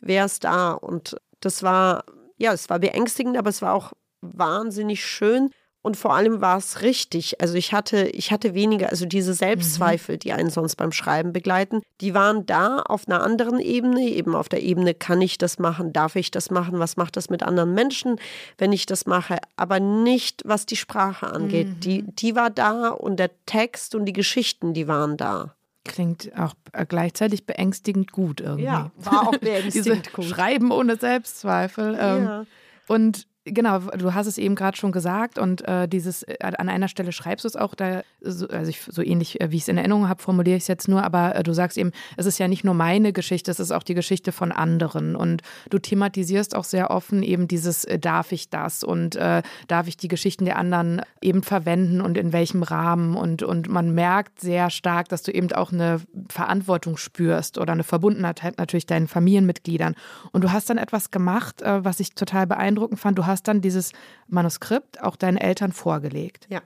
wäre 0.00 0.26
es 0.26 0.38
da. 0.38 0.70
Und 0.72 1.16
das 1.40 1.64
war, 1.64 2.04
ja, 2.36 2.52
es 2.52 2.70
war 2.70 2.78
beängstigend, 2.78 3.36
aber 3.36 3.50
es 3.50 3.62
war 3.62 3.74
auch 3.74 3.94
wahnsinnig 4.20 5.04
schön, 5.04 5.50
und 5.82 5.96
vor 5.96 6.14
allem 6.14 6.40
war 6.40 6.58
es 6.58 6.82
richtig. 6.82 7.40
Also 7.40 7.54
ich 7.54 7.72
hatte, 7.72 8.08
ich 8.08 8.32
hatte 8.32 8.54
weniger, 8.54 8.90
also 8.90 9.06
diese 9.06 9.32
Selbstzweifel, 9.32 10.16
mhm. 10.16 10.18
die 10.18 10.32
einen 10.32 10.50
sonst 10.50 10.76
beim 10.76 10.90
Schreiben 10.90 11.32
begleiten, 11.32 11.82
die 12.00 12.14
waren 12.14 12.46
da 12.46 12.80
auf 12.80 13.06
einer 13.06 13.22
anderen 13.22 13.60
Ebene, 13.60 14.02
eben 14.02 14.34
auf 14.34 14.48
der 14.48 14.62
Ebene, 14.62 14.94
kann 14.94 15.22
ich 15.22 15.38
das 15.38 15.58
machen, 15.58 15.92
darf 15.92 16.16
ich 16.16 16.30
das 16.30 16.50
machen, 16.50 16.78
was 16.80 16.96
macht 16.96 17.16
das 17.16 17.30
mit 17.30 17.42
anderen 17.42 17.74
Menschen, 17.74 18.16
wenn 18.58 18.72
ich 18.72 18.86
das 18.86 19.06
mache, 19.06 19.38
aber 19.56 19.78
nicht, 19.78 20.42
was 20.44 20.66
die 20.66 20.76
Sprache 20.76 21.28
angeht. 21.28 21.68
Mhm. 21.68 21.80
Die, 21.80 22.02
die 22.02 22.34
war 22.34 22.50
da 22.50 22.88
und 22.88 23.18
der 23.18 23.30
Text 23.46 23.94
und 23.94 24.04
die 24.04 24.12
Geschichten, 24.12 24.74
die 24.74 24.88
waren 24.88 25.16
da. 25.16 25.54
Klingt 25.84 26.36
auch 26.36 26.54
äh, 26.72 26.84
gleichzeitig 26.86 27.46
beängstigend 27.46 28.10
gut 28.10 28.40
irgendwie. 28.40 28.64
Ja, 28.64 28.90
war 28.96 29.28
auch 29.28 29.36
beängstigend 29.38 30.12
gut. 30.12 30.24
Schreiben 30.24 30.72
ohne 30.72 30.96
Selbstzweifel. 30.96 31.96
Ähm, 31.98 32.24
ja. 32.24 32.46
Und 32.88 33.27
Genau, 33.44 33.78
du 33.78 34.14
hast 34.14 34.26
es 34.26 34.36
eben 34.36 34.54
gerade 34.54 34.76
schon 34.76 34.92
gesagt 34.92 35.38
und 35.38 35.66
äh, 35.66 35.88
dieses 35.88 36.22
äh, 36.22 36.36
an 36.40 36.68
einer 36.68 36.88
Stelle 36.88 37.12
schreibst 37.12 37.44
du 37.44 37.48
es 37.48 37.56
auch, 37.56 37.74
da, 37.74 38.02
so, 38.20 38.48
also 38.48 38.68
ich, 38.68 38.82
so 38.82 39.00
ähnlich 39.02 39.40
äh, 39.40 39.50
wie 39.50 39.56
ich 39.56 39.62
es 39.62 39.68
in 39.68 39.78
Erinnerung 39.78 40.08
habe, 40.08 40.22
formuliere 40.22 40.56
ich 40.56 40.64
es 40.64 40.68
jetzt 40.68 40.88
nur, 40.88 41.02
aber 41.02 41.34
äh, 41.34 41.42
du 41.42 41.52
sagst 41.52 41.78
eben, 41.78 41.92
es 42.16 42.26
ist 42.26 42.38
ja 42.38 42.48
nicht 42.48 42.64
nur 42.64 42.74
meine 42.74 43.12
Geschichte, 43.12 43.50
es 43.50 43.60
ist 43.60 43.70
auch 43.70 43.82
die 43.82 43.94
Geschichte 43.94 44.32
von 44.32 44.52
anderen 44.52 45.16
und 45.16 45.42
du 45.70 45.78
thematisierst 45.78 46.54
auch 46.54 46.64
sehr 46.64 46.90
offen 46.90 47.22
eben 47.22 47.48
dieses, 47.48 47.84
äh, 47.84 47.98
darf 47.98 48.32
ich 48.32 48.50
das 48.50 48.82
und 48.84 49.16
äh, 49.16 49.42
darf 49.66 49.88
ich 49.88 49.96
die 49.96 50.08
Geschichten 50.08 50.44
der 50.44 50.58
anderen 50.58 51.00
eben 51.22 51.42
verwenden 51.42 52.00
und 52.00 52.18
in 52.18 52.32
welchem 52.32 52.62
Rahmen 52.62 53.16
und, 53.16 53.42
und 53.42 53.68
man 53.68 53.94
merkt 53.94 54.40
sehr 54.40 54.68
stark, 54.68 55.08
dass 55.08 55.22
du 55.22 55.32
eben 55.32 55.52
auch 55.52 55.72
eine 55.72 56.00
Verantwortung 56.28 56.96
spürst 56.96 57.56
oder 57.56 57.72
eine 57.72 57.84
Verbundenheit 57.84 58.58
natürlich 58.58 58.86
deinen 58.86 59.08
Familienmitgliedern 59.08 59.94
und 60.32 60.44
du 60.44 60.52
hast 60.52 60.68
dann 60.68 60.78
etwas 60.78 61.10
gemacht, 61.10 61.62
was 61.64 62.00
ich 62.00 62.14
total 62.14 62.46
beeindruckend 62.46 63.00
fand, 63.00 63.18
du 63.18 63.26
hast 63.26 63.37
hast 63.38 63.46
dann 63.48 63.60
dieses 63.60 63.92
Manuskript 64.26 65.00
auch 65.00 65.16
deinen 65.16 65.36
Eltern 65.36 65.72
vorgelegt. 65.72 66.46
Ja. 66.50 66.60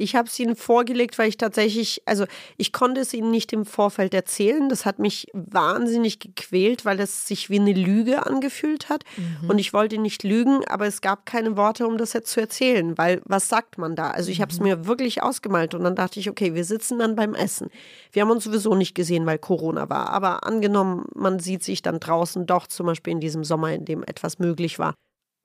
Ich 0.00 0.14
habe 0.14 0.28
es 0.28 0.38
ihnen 0.38 0.54
vorgelegt, 0.54 1.18
weil 1.18 1.28
ich 1.28 1.36
tatsächlich, 1.38 2.02
also 2.06 2.24
ich 2.56 2.72
konnte 2.72 3.00
es 3.00 3.12
ihnen 3.12 3.32
nicht 3.32 3.52
im 3.52 3.66
Vorfeld 3.66 4.14
erzählen. 4.14 4.68
Das 4.68 4.86
hat 4.86 5.00
mich 5.00 5.26
wahnsinnig 5.32 6.20
gequält, 6.20 6.84
weil 6.84 7.00
es 7.00 7.26
sich 7.26 7.50
wie 7.50 7.58
eine 7.58 7.72
Lüge 7.72 8.24
angefühlt 8.24 8.88
hat. 8.88 9.02
Mhm. 9.16 9.50
Und 9.50 9.58
ich 9.58 9.72
wollte 9.72 9.98
nicht 9.98 10.22
lügen, 10.22 10.60
aber 10.68 10.86
es 10.86 11.00
gab 11.00 11.26
keine 11.26 11.56
Worte, 11.56 11.84
um 11.84 11.98
das 11.98 12.12
jetzt 12.12 12.30
zu 12.30 12.40
erzählen, 12.40 12.96
weil 12.96 13.20
was 13.24 13.48
sagt 13.48 13.76
man 13.76 13.96
da? 13.96 14.10
Also 14.10 14.30
ich 14.30 14.40
habe 14.40 14.52
es 14.52 14.60
mhm. 14.60 14.66
mir 14.66 14.86
wirklich 14.86 15.24
ausgemalt 15.24 15.74
und 15.74 15.82
dann 15.82 15.96
dachte 15.96 16.20
ich, 16.20 16.30
okay, 16.30 16.54
wir 16.54 16.64
sitzen 16.64 17.00
dann 17.00 17.16
beim 17.16 17.34
Essen. 17.34 17.68
Wir 18.12 18.22
haben 18.22 18.30
uns 18.30 18.44
sowieso 18.44 18.76
nicht 18.76 18.94
gesehen, 18.94 19.26
weil 19.26 19.38
Corona 19.38 19.90
war. 19.90 20.10
Aber 20.10 20.46
angenommen, 20.46 21.06
man 21.16 21.40
sieht 21.40 21.64
sich 21.64 21.82
dann 21.82 21.98
draußen 21.98 22.46
doch 22.46 22.68
zum 22.68 22.86
Beispiel 22.86 23.14
in 23.14 23.20
diesem 23.20 23.42
Sommer, 23.42 23.72
in 23.72 23.84
dem 23.84 24.04
etwas 24.04 24.38
möglich 24.38 24.78
war. 24.78 24.94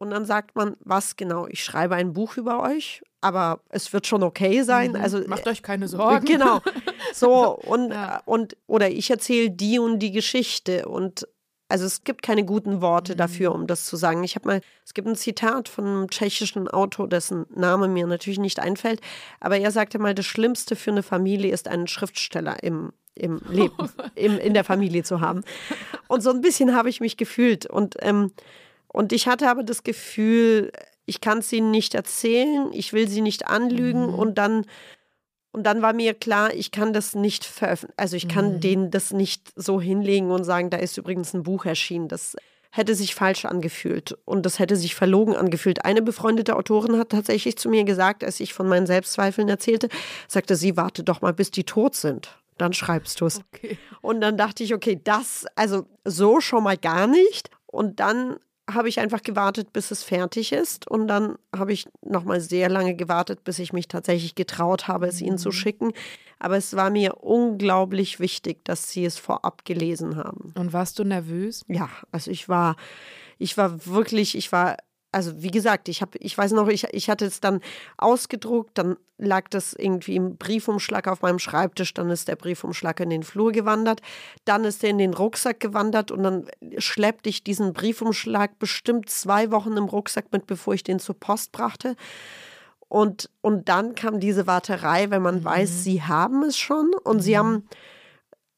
Und 0.04 0.12
dann 0.12 0.26
sagt 0.26 0.56
man, 0.56 0.76
was 0.82 1.16
genau? 1.16 1.48
Ich 1.48 1.64
schreibe 1.64 1.96
ein 1.96 2.12
Buch 2.12 2.36
über 2.36 2.62
euch, 2.62 3.02
aber 3.22 3.62
es 3.70 3.94
wird 3.94 4.06
schon 4.06 4.22
okay 4.22 4.64
sein. 4.64 4.92
Mhm. 4.92 5.02
Also 5.02 5.22
macht 5.28 5.48
euch 5.48 5.64
keine 5.64 5.88
Sorgen. 5.88 6.26
Genau. 6.26 6.60
So 7.16 7.56
und 7.56 7.92
ja. 7.92 8.24
und 8.26 8.58
oder 8.66 8.90
ich 8.90 9.12
erzähle 9.12 9.52
die 9.52 9.78
und 9.78 10.00
die 10.00 10.12
Geschichte 10.12 10.88
und 10.88 11.28
also 11.70 11.86
es 11.86 12.04
gibt 12.04 12.24
keine 12.24 12.44
guten 12.44 12.82
Worte 12.82 13.14
mhm. 13.14 13.18
dafür, 13.18 13.54
um 13.54 13.68
das 13.68 13.86
zu 13.86 13.98
sagen. 13.98 14.24
Ich 14.24 14.36
habe 14.36 14.48
mal, 14.48 14.62
es 14.84 14.96
gibt 14.96 15.08
ein 15.08 15.16
Zitat 15.16 15.70
von 15.70 15.86
einem 15.86 16.10
tschechischen 16.10 16.68
Autor, 16.68 17.08
dessen 17.08 17.46
Name 17.54 17.88
mir 17.88 18.08
natürlich 18.08 18.40
nicht 18.40 18.60
einfällt, 18.60 19.00
aber 19.40 19.60
er 19.60 19.70
sagte 19.70 20.00
mal, 20.00 20.16
das 20.16 20.26
Schlimmste 20.26 20.76
für 20.76 20.90
eine 20.90 21.04
Familie 21.04 21.54
ist 21.54 21.68
einen 21.68 21.86
Schriftsteller 21.86 22.64
im 22.64 22.94
im 23.16 23.42
Leben, 23.48 23.76
im, 24.16 24.40
in 24.40 24.56
der 24.56 24.64
Familie 24.64 25.04
zu 25.04 25.22
haben. 25.22 25.44
Und 26.08 26.22
so 26.22 26.32
ein 26.32 26.42
bisschen 26.42 26.76
habe 26.76 26.90
ich 26.90 27.00
mich 27.00 27.16
gefühlt 27.16 27.68
und 27.68 27.96
ähm, 28.00 28.32
und 28.94 29.12
ich 29.12 29.28
hatte 29.28 29.50
aber 29.50 29.64
das 29.64 29.84
Gefühl, 29.84 30.72
ich 31.06 31.20
kann 31.20 31.40
es 31.40 31.52
ihnen 31.52 31.72
nicht 31.72 31.96
erzählen, 31.96 32.70
ich 32.72 32.94
will 32.94 33.10
sie 33.10 33.22
nicht 33.22 33.48
anlügen 33.48 34.08
mhm. 34.08 34.16
und 34.16 34.38
dann 34.38 34.66
und 35.52 35.64
dann 35.66 35.84
war 35.84 35.94
mir 35.94 36.16
klar, 36.16 36.52
ich 36.54 36.72
kann 36.72 36.94
das 36.94 37.14
nicht 37.14 37.46
veröffentlichen. 37.46 37.94
Also 37.98 38.16
ich 38.16 38.28
kann 38.28 38.54
mhm. 38.54 38.60
denen 38.60 38.92
das 38.92 39.12
nicht 39.12 39.52
so 39.56 39.80
hinlegen 39.80 40.32
und 40.32 40.46
sagen, 40.46 40.72
da 40.72 40.78
ist 40.78 40.98
übrigens 40.98 41.36
ein 41.36 41.44
Buch 41.44 41.66
erschienen. 41.66 42.08
Das 42.08 42.36
hätte 42.72 42.96
sich 42.96 43.14
falsch 43.14 43.46
angefühlt 43.46 44.18
und 44.26 44.48
das 44.48 44.58
hätte 44.58 44.76
sich 44.76 44.96
verlogen 44.96 45.36
angefühlt. 45.36 45.86
Eine 45.86 46.02
befreundete 46.02 46.56
Autorin 46.56 46.98
hat 46.98 47.10
tatsächlich 47.10 47.56
zu 47.56 47.70
mir 47.70 47.84
gesagt, 47.84 48.24
als 48.24 48.40
ich 48.40 48.52
von 48.52 48.68
meinen 48.68 48.88
Selbstzweifeln 48.88 49.48
erzählte, 49.48 49.90
sagte 50.28 50.56
sie, 50.56 50.76
warte 50.76 51.04
doch 51.04 51.22
mal, 51.22 51.34
bis 51.34 51.52
die 51.52 51.66
tot 51.66 51.94
sind. 51.94 52.36
Dann 52.58 52.74
schreibst 52.74 53.22
du 53.22 53.28
es. 53.28 53.42
Okay. 53.54 53.78
Und 54.02 54.22
dann 54.22 54.38
dachte 54.38 54.64
ich, 54.64 54.74
okay, 54.74 55.00
das, 55.04 55.46
also 55.54 55.86
so 56.04 56.40
schon 56.42 56.64
mal 56.64 56.78
gar 56.78 57.06
nicht. 57.06 57.52
Und 57.68 58.00
dann 58.00 58.38
habe 58.72 58.88
ich 58.90 59.00
einfach 59.00 59.22
gewartet, 59.22 59.74
bis 59.74 59.92
es 59.92 60.04
fertig 60.04 60.54
ist. 60.54 60.88
Und 60.88 61.08
dann 61.08 61.36
habe 61.56 61.74
ich 61.74 61.88
nochmal 62.02 62.40
sehr 62.40 62.70
lange 62.70 62.96
gewartet, 62.96 63.44
bis 63.44 63.60
ich 63.60 63.74
mich 63.74 63.88
tatsächlich 63.88 64.36
getraut 64.36 64.88
habe, 64.88 65.08
es 65.08 65.22
ihnen 65.22 65.38
zu 65.38 65.50
mhm. 65.50 65.54
schicken. 65.54 65.92
Aber 66.40 66.58
es 66.58 66.76
war 66.76 66.90
mir 66.90 67.16
unglaublich 67.24 68.20
wichtig, 68.20 68.64
dass 68.66 68.90
sie 68.90 69.06
es 69.06 69.18
vorab 69.18 69.66
gelesen 69.66 70.16
haben. 70.16 70.54
Und 70.58 70.74
warst 70.74 71.00
du 71.00 71.04
nervös? 71.04 71.64
Ja, 71.68 71.90
also 72.12 72.32
ich 72.32 72.50
war, 72.50 72.76
ich 73.38 73.58
war 73.58 73.86
wirklich, 73.86 74.36
ich 74.36 74.52
war 74.52 74.78
also 75.14 75.44
wie 75.44 75.52
gesagt, 75.52 75.90
ich 75.90 76.02
habe, 76.02 76.18
ich 76.18 76.38
weiß 76.38 76.52
noch, 76.54 76.68
ich, 76.68 76.86
ich 76.92 77.10
hatte 77.10 77.26
es 77.26 77.40
dann 77.40 77.62
ausgedruckt, 77.98 78.78
dann 78.78 78.98
lag 79.18 79.48
das 79.50 79.74
irgendwie 79.74 80.16
im 80.16 80.38
Briefumschlag 80.38 81.08
auf 81.08 81.22
meinem 81.22 81.40
Schreibtisch, 81.40 81.94
dann 81.94 82.10
ist 82.10 82.28
der 82.28 82.36
Briefumschlag 82.36 83.00
in 83.00 83.12
den 83.12 83.24
Flur 83.24 83.52
gewandert, 83.52 84.02
dann 84.46 84.66
ist 84.66 84.84
er 84.84 84.90
in 84.90 84.98
den 84.98 85.14
Rucksack 85.14 85.60
gewandert 85.60 86.12
und 86.12 86.24
dann 86.24 86.48
schleppte 86.80 87.30
ich 87.30 87.44
diesen 87.44 87.74
Briefumschlag 87.74 88.58
bestimmt 88.58 89.10
zwei 89.10 89.52
Wochen 89.52 89.78
im 89.78 89.86
Rucksack 89.86 90.26
mit, 90.32 90.48
bevor 90.48 90.74
ich 90.74 90.84
den 90.84 91.00
zur 91.00 91.20
Post 91.20 91.52
brachte. 91.52 91.96
Und, 92.90 93.30
und 93.42 93.70
dann 93.70 93.96
kam 93.96 94.20
diese 94.20 94.48
Warterei, 94.48 95.10
wenn 95.10 95.22
man 95.22 95.40
mhm. 95.40 95.46
weiß, 95.46 95.84
sie 95.84 96.02
haben 96.02 96.44
es 96.44 96.58
schon 96.58 96.92
und 97.04 97.18
mhm. 97.18 97.22
sie 97.22 97.38
haben 97.38 97.68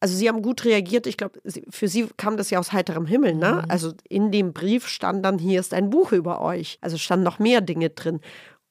also 0.06 0.18
sie 0.18 0.30
haben 0.30 0.44
gut 0.44 0.66
reagiert. 0.66 1.08
Ich 1.08 1.18
glaube, 1.18 1.42
für 1.68 1.88
sie 1.88 2.06
kam 2.16 2.38
das 2.38 2.52
ja 2.52 2.60
aus 2.60 2.72
heiterem 2.72 3.08
Himmel. 3.08 3.34
Ne? 3.34 3.64
Mhm. 3.64 3.72
Also 3.72 3.94
in 4.08 4.32
dem 4.32 4.54
Brief 4.54 4.88
stand 4.88 5.26
dann, 5.26 5.40
hier 5.40 5.60
ist 5.60 5.74
ein 5.74 5.90
Buch 5.90 6.12
über 6.12 6.42
euch. 6.42 6.78
Also 6.80 7.00
standen 7.00 7.26
noch 7.26 7.40
mehr 7.40 7.60
Dinge 7.62 7.90
drin. 7.90 8.20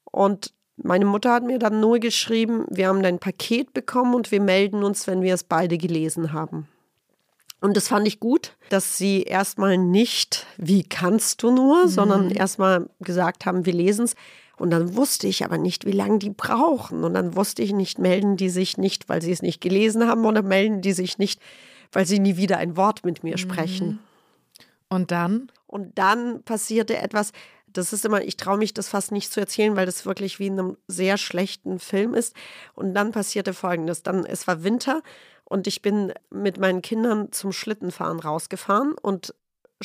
Und 0.04 0.52
meine 0.76 1.04
Mutter 1.04 1.32
hat 1.32 1.42
mir 1.42 1.58
dann 1.58 1.80
nur 1.80 1.98
geschrieben, 1.98 2.66
wir 2.70 2.86
haben 2.86 3.02
dein 3.02 3.18
Paket 3.18 3.74
bekommen 3.74 4.14
und 4.14 4.30
wir 4.30 4.40
melden 4.40 4.84
uns, 4.84 5.08
wenn 5.08 5.22
wir 5.22 5.34
es 5.34 5.42
beide 5.42 5.76
gelesen 5.76 6.32
haben. 6.32 6.68
Und 7.60 7.76
das 7.76 7.88
fand 7.88 8.06
ich 8.06 8.20
gut, 8.20 8.56
dass 8.68 8.96
sie 8.96 9.24
erstmal 9.24 9.76
nicht, 9.76 10.46
wie 10.56 10.84
kannst 10.84 11.42
du 11.42 11.50
nur, 11.50 11.86
mhm. 11.86 11.88
sondern 11.88 12.30
erstmal 12.30 12.88
gesagt 13.00 13.44
haben, 13.44 13.66
wir 13.66 13.72
lesen 13.72 14.04
es. 14.04 14.14
Und 14.56 14.70
dann 14.70 14.96
wusste 14.96 15.26
ich 15.26 15.44
aber 15.44 15.58
nicht, 15.58 15.84
wie 15.84 15.92
lange 15.92 16.18
die 16.18 16.30
brauchen. 16.30 17.04
Und 17.04 17.14
dann 17.14 17.36
wusste 17.36 17.62
ich 17.62 17.72
nicht, 17.72 17.98
melden 17.98 18.36
die 18.36 18.50
sich 18.50 18.78
nicht, 18.78 19.08
weil 19.08 19.20
sie 19.20 19.32
es 19.32 19.42
nicht 19.42 19.60
gelesen 19.60 20.06
haben 20.06 20.24
oder 20.24 20.42
melden 20.42 20.80
die 20.80 20.92
sich 20.92 21.18
nicht, 21.18 21.40
weil 21.92 22.06
sie 22.06 22.18
nie 22.18 22.36
wieder 22.36 22.58
ein 22.58 22.76
Wort 22.76 23.04
mit 23.04 23.24
mir 23.24 23.38
sprechen. 23.38 23.86
Mhm. 23.86 23.98
Und 24.88 25.10
dann? 25.10 25.50
Und 25.66 25.98
dann 25.98 26.42
passierte 26.42 26.96
etwas, 26.98 27.32
das 27.66 27.92
ist 27.92 28.04
immer, 28.04 28.22
ich 28.22 28.36
traue 28.36 28.58
mich 28.58 28.72
das 28.72 28.88
fast 28.88 29.10
nicht 29.10 29.32
zu 29.32 29.40
erzählen, 29.40 29.76
weil 29.76 29.86
das 29.86 30.06
wirklich 30.06 30.38
wie 30.38 30.46
in 30.46 30.58
einem 30.58 30.76
sehr 30.86 31.18
schlechten 31.18 31.80
Film 31.80 32.14
ist. 32.14 32.34
Und 32.74 32.94
dann 32.94 33.10
passierte 33.10 33.52
Folgendes. 33.52 34.02
Dann, 34.02 34.24
es 34.24 34.46
war 34.46 34.62
Winter 34.62 35.02
und 35.44 35.66
ich 35.66 35.82
bin 35.82 36.12
mit 36.30 36.58
meinen 36.58 36.82
Kindern 36.82 37.32
zum 37.32 37.52
Schlittenfahren 37.52 38.20
rausgefahren 38.20 38.92
und 38.92 39.34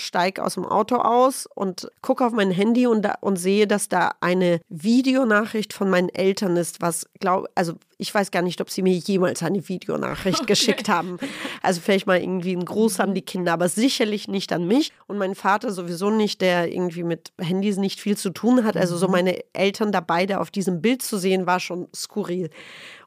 steige 0.04 0.44
aus 0.44 0.56
dem 0.56 0.66
Auto 0.66 0.98
aus 0.98 1.48
und 1.54 1.90
gucke 2.02 2.26
auf 2.26 2.34
mein 2.34 2.52
Handy 2.52 2.88
und, 2.88 3.04
da, 3.04 3.16
und 3.22 3.38
sehe, 3.38 3.68
dass 3.68 3.90
da 3.90 4.14
eine 4.22 4.60
Videonachricht 4.70 5.74
von 5.74 5.90
meinen 5.90 6.10
Eltern 6.10 6.58
ist, 6.58 6.82
was 6.82 7.08
glaube, 7.20 7.50
also 7.56 7.74
ich 7.98 8.14
weiß 8.14 8.32
gar 8.32 8.42
nicht, 8.42 8.62
ob 8.62 8.70
sie 8.70 8.82
mir 8.82 8.94
jemals 8.94 9.44
eine 9.44 9.68
Videonachricht 9.68 10.40
okay. 10.42 10.48
geschickt 10.48 10.90
haben. 10.90 11.18
Also 11.62 11.82
vielleicht 11.82 12.08
mal 12.08 12.22
irgendwie 12.22 12.56
ein 12.56 12.66
Gruß 12.66 13.00
an 13.00 13.14
die 13.14 13.22
Kinder, 13.22 13.54
aber 13.54 13.70
sicherlich 13.70 14.28
nicht 14.28 14.54
an 14.54 14.68
mich 14.68 14.94
und 15.08 15.18
mein 15.18 15.36
Vater 15.36 15.72
sowieso 15.72 16.10
nicht, 16.10 16.42
der 16.42 16.72
irgendwie 16.72 17.04
mit 17.04 17.32
Handys 17.40 17.78
nicht 17.78 18.00
viel 18.00 18.18
zu 18.18 18.30
tun 18.30 18.64
hat. 18.64 18.78
Also 18.78 18.98
so 18.98 19.08
mhm. 19.08 19.14
meine 19.14 19.40
Eltern 19.54 19.92
da 19.92 20.00
beide 20.00 20.40
auf 20.40 20.50
diesem 20.50 20.82
Bild 20.82 21.02
zu 21.02 21.18
sehen, 21.18 21.46
war 21.46 21.60
schon 21.60 21.88
skurril. 21.94 22.50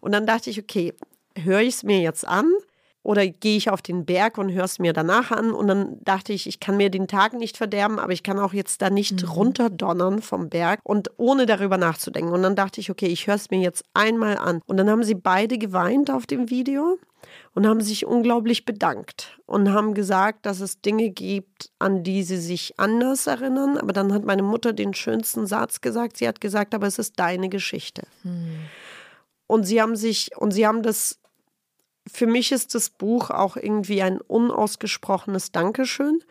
Und 0.01 0.13
dann 0.13 0.27
dachte 0.27 0.51
ich, 0.51 0.59
okay, 0.59 0.93
höre 1.37 1.61
ich 1.61 1.75
es 1.75 1.83
mir 1.83 2.01
jetzt 2.01 2.27
an? 2.27 2.53
Oder 3.03 3.27
gehe 3.27 3.57
ich 3.57 3.71
auf 3.71 3.83
den 3.83 4.05
Berg 4.05 4.39
und 4.39 4.53
höre 4.53 4.65
es 4.65 4.79
mir 4.79 4.93
danach 4.93 5.31
an. 5.31 5.53
Und 5.53 5.67
dann 5.67 5.99
dachte 6.03 6.33
ich, 6.33 6.47
ich 6.47 6.61
kann 6.61 6.77
mir 6.77 6.91
den 6.91 7.09
Tag 7.09 7.33
nicht 7.33 7.57
verderben, 7.57 7.99
aber 7.99 8.13
ich 8.13 8.23
kann 8.23 8.39
auch 8.39 8.53
jetzt 8.53 8.81
da 8.81 8.91
nicht 8.91 9.23
mhm. 9.23 9.29
runterdonnern 9.29 10.23
vom 10.23 10.49
Berg 10.49 10.81
und 10.85 11.11
ohne 11.17 11.47
darüber 11.47 11.79
nachzudenken. 11.79 12.33
Und 12.33 12.43
dann 12.43 12.57
dachte 12.57 12.81
ich, 12.81 12.91
okay, 12.91 13.07
ich 13.07 13.27
höre 13.27 13.35
es 13.35 13.51
mir 13.51 13.61
jetzt 13.61 13.85
einmal 13.95 14.39
an. 14.39 14.61
Und 14.67 14.77
dann 14.77 14.89
haben 14.89 15.03
sie 15.03 15.15
beide 15.15 15.59
geweint 15.59 16.11
auf 16.11 16.27
dem 16.27 16.49
Video 16.49 16.99
und 17.55 17.67
haben 17.67 17.81
sich 17.81 18.07
unglaublich 18.07 18.65
bedankt 18.65 19.39
und 19.47 19.73
haben 19.73 19.95
gesagt, 19.95 20.47
dass 20.47 20.61
es 20.61 20.81
Dinge 20.81 21.11
gibt, 21.11 21.71
an 21.79 22.03
die 22.05 22.23
sie 22.23 22.39
sich 22.39 22.79
anders 22.79 23.27
erinnern. 23.27 23.79
Aber 23.79 23.93
dann 23.93 24.13
hat 24.13 24.25
meine 24.25 24.43
Mutter 24.43 24.73
den 24.73 24.95
schönsten 24.95 25.47
Satz 25.47 25.81
gesagt. 25.81 26.17
Sie 26.17 26.29
hat 26.29 26.41
gesagt, 26.41 26.75
aber 26.75 26.87
es 26.87 26.99
ist 26.99 27.19
deine 27.19 27.49
Geschichte. 27.49 28.03
Mhm. 28.23 28.61
Und 29.49 29.65
sie 29.65 29.83
haben 29.83 29.97
sich, 29.97 30.31
und 30.37 30.53
sie 30.53 30.67
haben 30.67 30.83
das 30.83 31.19
für 32.11 32.27
mich 32.27 32.53
ist 32.53 32.75
das 32.75 32.91
Buch 32.91 33.31
auch 33.31 33.57
irgendwie 33.57 34.03
ein 34.03 34.21
unausgesprochenes 34.21 35.53
Dankeschön. 35.53 36.23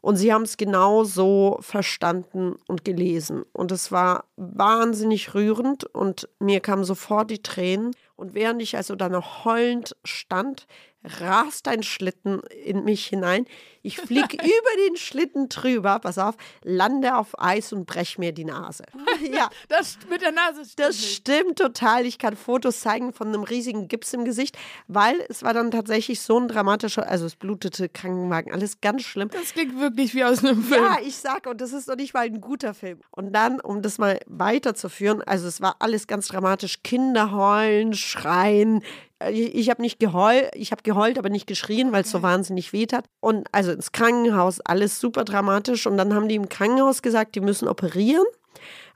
Und 0.00 0.16
sie 0.16 0.34
haben 0.34 0.42
es 0.42 0.58
genau 0.58 1.04
so 1.04 1.56
verstanden 1.60 2.56
und 2.66 2.84
gelesen. 2.84 3.42
Und 3.54 3.72
es 3.72 3.90
war 3.90 4.26
wahnsinnig 4.36 5.32
rührend 5.32 5.84
und 5.84 6.28
mir 6.38 6.60
kamen 6.60 6.84
sofort 6.84 7.30
die 7.30 7.40
Tränen. 7.40 7.96
Und 8.14 8.34
während 8.34 8.60
ich 8.60 8.76
also 8.76 8.96
da 8.96 9.08
noch 9.08 9.46
heulend 9.46 9.96
stand, 10.04 10.66
rast 11.04 11.68
ein 11.68 11.82
Schlitten 11.82 12.40
in 12.64 12.84
mich 12.84 13.06
hinein. 13.06 13.46
Ich 13.82 13.98
fliege 13.98 14.36
über 14.42 14.88
den 14.88 14.96
Schlitten 14.96 15.48
drüber, 15.50 15.98
pass 15.98 16.18
auf, 16.18 16.36
lande 16.62 17.16
auf 17.16 17.38
Eis 17.38 17.72
und 17.72 17.84
brech 17.84 18.18
mir 18.18 18.32
die 18.32 18.44
Nase. 18.44 18.84
Ja, 19.32 19.48
das 19.68 19.98
mit 20.10 20.22
der 20.22 20.32
Nase 20.32 20.64
stimmt. 20.64 20.88
Das 20.88 21.04
stimmt 21.04 21.58
total. 21.58 22.04
Ich 22.04 22.18
kann 22.18 22.36
Fotos 22.36 22.80
zeigen 22.80 23.12
von 23.12 23.28
einem 23.28 23.42
riesigen 23.42 23.88
Gips 23.88 24.12
im 24.12 24.24
Gesicht, 24.24 24.56
weil 24.86 25.24
es 25.28 25.42
war 25.42 25.54
dann 25.54 25.70
tatsächlich 25.70 26.20
so 26.20 26.38
ein 26.38 26.48
dramatischer, 26.48 27.08
also 27.08 27.24
es 27.26 27.36
blutete 27.36 27.88
Krankenwagen, 27.88 28.52
alles 28.52 28.80
ganz 28.80 29.02
schlimm. 29.02 29.30
Das 29.30 29.52
klingt 29.52 29.78
wirklich 29.80 30.14
wie 30.14 30.24
aus 30.24 30.44
einem 30.44 30.62
Film. 30.62 30.82
Ja, 30.82 30.98
ich 31.02 31.16
sag, 31.16 31.46
und 31.46 31.60
das 31.60 31.72
ist 31.72 31.88
noch 31.88 31.96
nicht 31.96 32.14
mal 32.14 32.26
ein 32.26 32.40
guter 32.40 32.74
Film. 32.74 33.00
Und 33.10 33.32
dann, 33.32 33.60
um 33.60 33.82
das 33.82 33.98
mal 33.98 34.20
weiterzuführen, 34.26 35.22
also 35.22 35.46
es 35.48 35.60
war 35.60 35.76
alles 35.78 36.06
ganz 36.06 36.28
dramatisch. 36.28 36.82
Kinder 36.82 37.32
heulen, 37.32 37.94
schreien, 37.94 38.82
ich, 39.30 39.54
ich 39.54 39.70
habe 39.70 39.82
nicht 39.82 39.98
geheult, 40.00 40.50
ich 40.54 40.72
habe 40.72 40.82
geheult, 40.82 41.18
aber 41.18 41.30
nicht 41.30 41.46
geschrien, 41.46 41.92
weil 41.92 42.02
es 42.02 42.10
so 42.10 42.22
wahnsinnig 42.22 42.72
weht 42.72 42.92
hat. 42.92 43.06
Und 43.20 43.46
also 43.52 43.72
ins 43.72 43.92
Krankenhaus, 43.92 44.60
alles 44.60 45.00
super 45.00 45.24
dramatisch. 45.24 45.86
Und 45.86 45.96
dann 45.96 46.14
haben 46.14 46.28
die 46.28 46.34
im 46.34 46.48
Krankenhaus 46.48 47.02
gesagt, 47.02 47.34
die 47.34 47.40
müssen 47.40 47.68
operieren. 47.68 48.26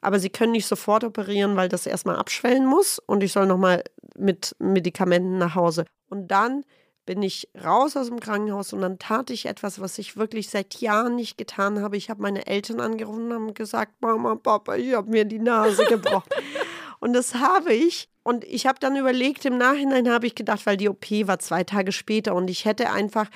Aber 0.00 0.18
sie 0.20 0.30
können 0.30 0.52
nicht 0.52 0.66
sofort 0.66 1.04
operieren, 1.04 1.56
weil 1.56 1.68
das 1.68 1.86
erstmal 1.86 2.16
abschwellen 2.16 2.66
muss. 2.66 2.98
Und 2.98 3.22
ich 3.22 3.32
soll 3.32 3.46
nochmal 3.46 3.82
mit 4.16 4.54
Medikamenten 4.58 5.38
nach 5.38 5.54
Hause. 5.54 5.84
Und 6.08 6.28
dann 6.28 6.64
bin 7.08 7.22
ich 7.22 7.48
raus 7.64 7.96
aus 7.96 8.08
dem 8.08 8.20
Krankenhaus 8.20 8.74
und 8.74 8.82
dann 8.82 8.98
tat 8.98 9.30
ich 9.30 9.46
etwas, 9.46 9.80
was 9.80 9.96
ich 9.98 10.18
wirklich 10.18 10.50
seit 10.50 10.74
Jahren 10.74 11.16
nicht 11.16 11.38
getan 11.38 11.80
habe. 11.80 11.96
Ich 11.96 12.10
habe 12.10 12.20
meine 12.20 12.46
Eltern 12.46 12.80
angerufen 12.80 13.32
und 13.32 13.54
gesagt, 13.54 13.94
Mama, 14.02 14.34
Papa, 14.34 14.76
ich 14.76 14.92
habe 14.92 15.10
mir 15.10 15.24
die 15.24 15.38
Nase 15.38 15.86
gebrochen. 15.86 16.28
und 17.00 17.14
das 17.14 17.34
habe 17.36 17.72
ich 17.72 18.10
Und 18.28 18.44
ich 18.44 18.66
habe 18.66 18.78
dann 18.78 18.94
überlegt, 18.94 19.46
im 19.46 19.56
Nachhinein 19.56 20.10
habe 20.10 20.26
ich 20.26 20.34
gedacht, 20.34 20.66
weil 20.66 20.76
die 20.76 20.90
OP 20.90 21.10
war 21.24 21.38
zwei 21.38 21.64
Tage 21.64 21.92
später 21.92 22.34
und 22.34 22.50
ich 22.50 22.66
hätte 22.66 22.92
einfach 22.92 23.30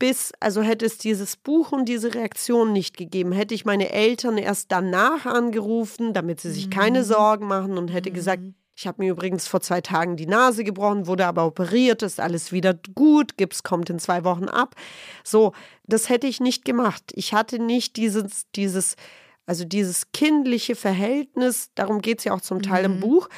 bis, 0.00 0.32
also 0.40 0.62
hätte 0.62 0.84
es 0.84 0.98
dieses 0.98 1.36
Buch 1.36 1.70
und 1.70 1.84
diese 1.84 2.12
Reaktion 2.12 2.72
nicht 2.72 2.96
gegeben, 2.96 3.30
hätte 3.30 3.54
ich 3.54 3.64
meine 3.64 3.90
Eltern 3.92 4.36
erst 4.36 4.72
danach 4.72 5.26
angerufen, 5.26 6.12
damit 6.12 6.40
sie 6.40 6.50
sich 6.50 6.66
mhm. 6.66 6.70
keine 6.70 7.04
Sorgen 7.04 7.46
machen 7.46 7.78
und 7.78 7.92
hätte 7.92 8.10
mhm. 8.10 8.14
gesagt, 8.14 8.42
ich 8.74 8.88
habe 8.88 9.00
mir 9.00 9.12
übrigens 9.12 9.46
vor 9.46 9.60
zwei 9.60 9.80
Tagen 9.80 10.16
die 10.16 10.26
Nase 10.26 10.64
gebrochen, 10.64 11.06
wurde 11.06 11.26
aber 11.26 11.46
operiert, 11.46 12.02
ist 12.02 12.18
alles 12.18 12.50
wieder 12.50 12.74
gut, 12.96 13.36
Gips 13.36 13.62
kommt 13.62 13.90
in 13.90 14.00
zwei 14.00 14.24
Wochen 14.24 14.48
ab. 14.48 14.74
So, 15.22 15.52
das 15.84 16.08
hätte 16.08 16.26
ich 16.26 16.40
nicht 16.40 16.64
gemacht. 16.64 17.12
Ich 17.14 17.32
hatte 17.32 17.60
nicht 17.60 17.96
dieses, 17.96 18.50
dieses, 18.56 18.96
also 19.46 19.64
dieses 19.64 20.10
kindliche 20.10 20.74
Verhältnis, 20.74 21.70
darum 21.76 22.00
geht 22.00 22.18
es 22.18 22.24
ja 22.24 22.32
auch 22.32 22.40
zum 22.40 22.60
Teil 22.60 22.88
mhm. 22.88 22.94
im 22.94 23.00
Buch, 23.00 23.28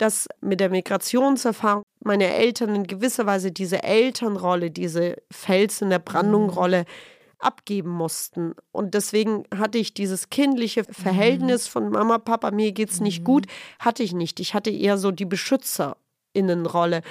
dass 0.00 0.28
mit 0.40 0.60
der 0.60 0.70
Migrationserfahrung 0.70 1.82
meine 2.02 2.32
Eltern 2.32 2.74
in 2.74 2.86
gewisser 2.86 3.26
Weise 3.26 3.52
diese 3.52 3.82
Elternrolle, 3.82 4.70
diese 4.70 5.16
Fels 5.30 5.82
in 5.82 5.90
der 5.90 5.98
Brandung-Rolle 5.98 6.80
mhm. 6.80 6.84
abgeben 7.38 7.90
mussten. 7.90 8.54
Und 8.72 8.94
deswegen 8.94 9.44
hatte 9.54 9.76
ich 9.76 9.92
dieses 9.92 10.30
kindliche 10.30 10.84
Verhältnis 10.84 11.66
mhm. 11.66 11.70
von 11.70 11.90
Mama, 11.90 12.18
Papa, 12.18 12.50
mir 12.50 12.72
geht's 12.72 13.00
nicht 13.00 13.20
mhm. 13.20 13.24
gut, 13.24 13.46
hatte 13.78 14.02
ich 14.02 14.14
nicht. 14.14 14.40
Ich 14.40 14.54
hatte 14.54 14.70
eher 14.70 14.96
so 14.96 15.10
die 15.10 15.26
Beschützerinnenrolle. 15.26 17.02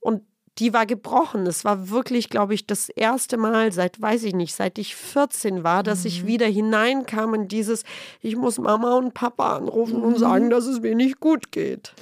Und 0.00 0.22
die 0.58 0.72
war 0.72 0.86
gebrochen. 0.86 1.46
Es 1.46 1.64
war 1.64 1.90
wirklich, 1.90 2.30
glaube 2.30 2.54
ich, 2.54 2.66
das 2.66 2.88
erste 2.88 3.36
Mal 3.36 3.72
seit, 3.72 4.00
weiß 4.00 4.24
ich 4.24 4.34
nicht, 4.34 4.54
seit 4.54 4.78
ich 4.78 4.96
14 4.96 5.64
war, 5.64 5.82
dass 5.82 6.00
mhm. 6.00 6.06
ich 6.06 6.26
wieder 6.26 6.46
hineinkam 6.46 7.34
in 7.34 7.48
dieses, 7.48 7.84
ich 8.20 8.36
muss 8.36 8.58
Mama 8.58 8.96
und 8.96 9.12
Papa 9.12 9.56
anrufen 9.56 9.98
mhm. 9.98 10.04
und 10.04 10.18
sagen, 10.18 10.48
dass 10.48 10.64
es 10.64 10.80
mir 10.80 10.94
nicht 10.94 11.20
gut 11.20 11.52
geht. 11.52 11.94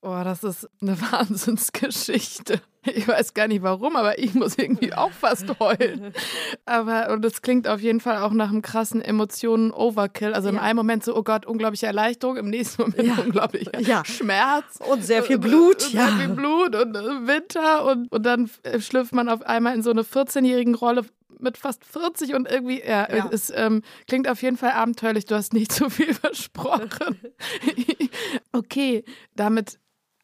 Oh, 0.00 0.20
das 0.22 0.44
ist 0.44 0.68
eine 0.80 1.00
Wahnsinnsgeschichte. 1.12 2.60
Ich 2.84 3.06
weiß 3.06 3.34
gar 3.34 3.48
nicht 3.48 3.62
warum, 3.62 3.96
aber 3.96 4.18
ich 4.18 4.34
muss 4.34 4.56
irgendwie 4.56 4.94
auch 4.94 5.10
fast 5.10 5.58
heulen. 5.58 6.12
Aber 6.64 7.10
und 7.12 7.24
es 7.24 7.42
klingt 7.42 7.66
auf 7.66 7.80
jeden 7.80 8.00
Fall 8.00 8.18
auch 8.18 8.30
nach 8.30 8.50
einem 8.50 8.62
krassen 8.62 9.02
Emotionen-Overkill. 9.02 10.32
Also 10.32 10.48
im 10.48 10.54
ja. 10.54 10.62
einen 10.62 10.76
Moment 10.76 11.04
so, 11.04 11.16
oh 11.16 11.22
Gott, 11.22 11.44
unglaubliche 11.44 11.86
Erleichterung, 11.86 12.36
im 12.36 12.48
nächsten 12.48 12.82
Moment 12.82 13.02
ja. 13.02 13.14
unglaublicher 13.16 13.80
ja. 13.80 14.04
Schmerz. 14.04 14.78
Und 14.88 15.04
sehr 15.04 15.24
viel 15.24 15.38
Blut. 15.38 15.84
Und, 15.84 15.92
ja. 15.92 16.06
Sehr 16.06 16.16
viel 16.16 16.28
Blut 16.28 16.76
und 16.76 16.96
äh, 16.96 17.26
Winter. 17.26 17.84
Und, 17.84 18.10
und 18.12 18.24
dann 18.24 18.48
äh, 18.62 18.80
schlüpft 18.80 19.12
man 19.12 19.28
auf 19.28 19.42
einmal 19.42 19.74
in 19.74 19.82
so 19.82 19.90
eine 19.90 20.02
14-jährigen 20.02 20.76
Rolle 20.76 21.04
mit 21.40 21.56
fast 21.56 21.84
40 21.84 22.34
und 22.34 22.50
irgendwie, 22.50 22.80
ja, 22.80 23.14
ja. 23.14 23.28
es 23.30 23.52
ähm, 23.54 23.82
klingt 24.06 24.28
auf 24.28 24.42
jeden 24.42 24.56
Fall 24.56 24.72
abenteuerlich. 24.72 25.26
Du 25.26 25.34
hast 25.34 25.52
nicht 25.52 25.72
zu 25.72 25.90
viel 25.90 26.14
versprochen. 26.14 27.18
okay, 28.52 29.04
damit 29.34 29.78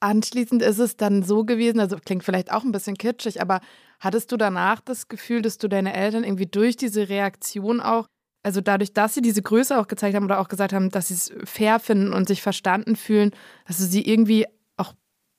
anschließend 0.04 0.62
ist 0.62 0.78
es 0.78 0.96
dann 0.96 1.22
so 1.22 1.44
gewesen, 1.44 1.80
also 1.80 1.96
klingt 1.96 2.24
vielleicht 2.24 2.52
auch 2.52 2.62
ein 2.62 2.72
bisschen 2.72 2.96
kitschig, 2.96 3.40
aber 3.40 3.60
hattest 4.00 4.30
du 4.30 4.36
danach 4.36 4.80
das 4.80 5.08
Gefühl, 5.08 5.40
dass 5.42 5.58
du 5.58 5.66
deine 5.66 5.94
Eltern 5.94 6.24
irgendwie 6.24 6.46
durch 6.46 6.76
diese 6.76 7.08
Reaktion 7.08 7.80
auch, 7.80 8.06
also 8.42 8.60
dadurch, 8.60 8.92
dass 8.92 9.14
sie 9.14 9.22
diese 9.22 9.40
Größe 9.40 9.78
auch 9.78 9.88
gezeigt 9.88 10.14
haben 10.14 10.26
oder 10.26 10.40
auch 10.40 10.48
gesagt 10.48 10.74
haben, 10.74 10.90
dass 10.90 11.08
sie 11.08 11.14
es 11.14 11.32
fair 11.44 11.80
finden 11.80 12.12
und 12.12 12.28
sich 12.28 12.42
verstanden 12.42 12.96
fühlen, 12.96 13.30
dass 13.66 13.78
du 13.78 13.84
sie 13.84 14.06
irgendwie 14.06 14.46
auch 14.76 14.92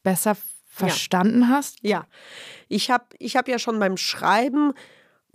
besser 0.03 0.36
verstanden 0.65 1.41
ja. 1.41 1.48
hast? 1.50 1.77
Ja, 1.81 2.07
ich 2.67 2.89
habe 2.89 3.05
ich 3.19 3.36
hab 3.36 3.48
ja 3.48 3.60
schon 3.60 3.79
beim 3.79 3.98
Schreiben 3.98 4.74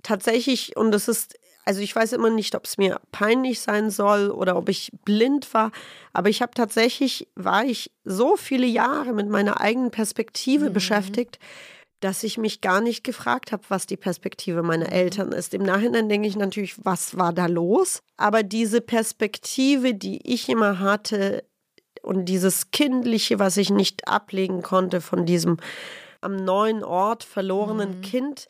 tatsächlich, 0.03 0.77
und 0.77 0.91
das 0.91 1.07
ist 1.07 1.39
also 1.65 1.81
ich 1.81 1.95
weiß 1.95 2.13
immer 2.13 2.31
nicht, 2.31 2.55
ob 2.55 2.65
es 2.65 2.79
mir 2.79 3.01
peinlich 3.13 3.61
sein 3.61 3.91
soll 3.91 4.31
oder 4.31 4.57
ob 4.57 4.69
ich 4.69 4.91
blind 5.05 5.53
war, 5.55 5.73
aber 6.13 6.29
ich 6.29 6.43
habe 6.43 6.53
tatsächlich, 6.55 7.29
war 7.35 7.65
ich 7.65 7.91
so 8.05 8.37
viele 8.37 8.67
Jahre 8.67 9.13
mit 9.13 9.29
meiner 9.29 9.61
eigenen 9.61 9.91
Perspektive 9.91 10.71
mhm. 10.71 10.73
beschäftigt, 10.73 11.39
dass 12.01 12.23
ich 12.23 12.39
mich 12.39 12.63
gar 12.63 12.81
nicht 12.81 13.05
gefragt 13.05 13.53
habe, 13.53 13.63
was 13.69 13.87
die 13.87 13.99
Perspektive 13.99 14.63
meiner 14.63 14.87
mhm. 14.87 14.93
Eltern 14.93 15.33
ist. 15.33 15.55
Im 15.55 15.63
Nachhinein 15.63 16.09
denke 16.09 16.29
ich 16.29 16.37
natürlich, 16.37 16.85
was 16.85 17.17
war 17.17 17.33
da 17.33 17.47
los? 17.47 18.03
Aber 18.17 18.43
diese 18.43 18.81
Perspektive, 18.81 19.95
die 19.95 20.21
ich 20.25 20.49
immer 20.49 20.79
hatte 20.79 21.45
und 22.03 22.25
dieses 22.25 22.71
Kindliche, 22.71 23.39
was 23.39 23.59
ich 23.59 23.71
nicht 23.71 24.09
ablegen 24.09 24.63
konnte 24.63 25.01
von 25.01 25.27
diesem 25.27 25.59
am 26.23 26.37
neuen 26.37 26.85
Ort 26.85 27.25
verlorenen 27.25 27.99
mhm. 27.99 28.03
Kind, 28.03 28.47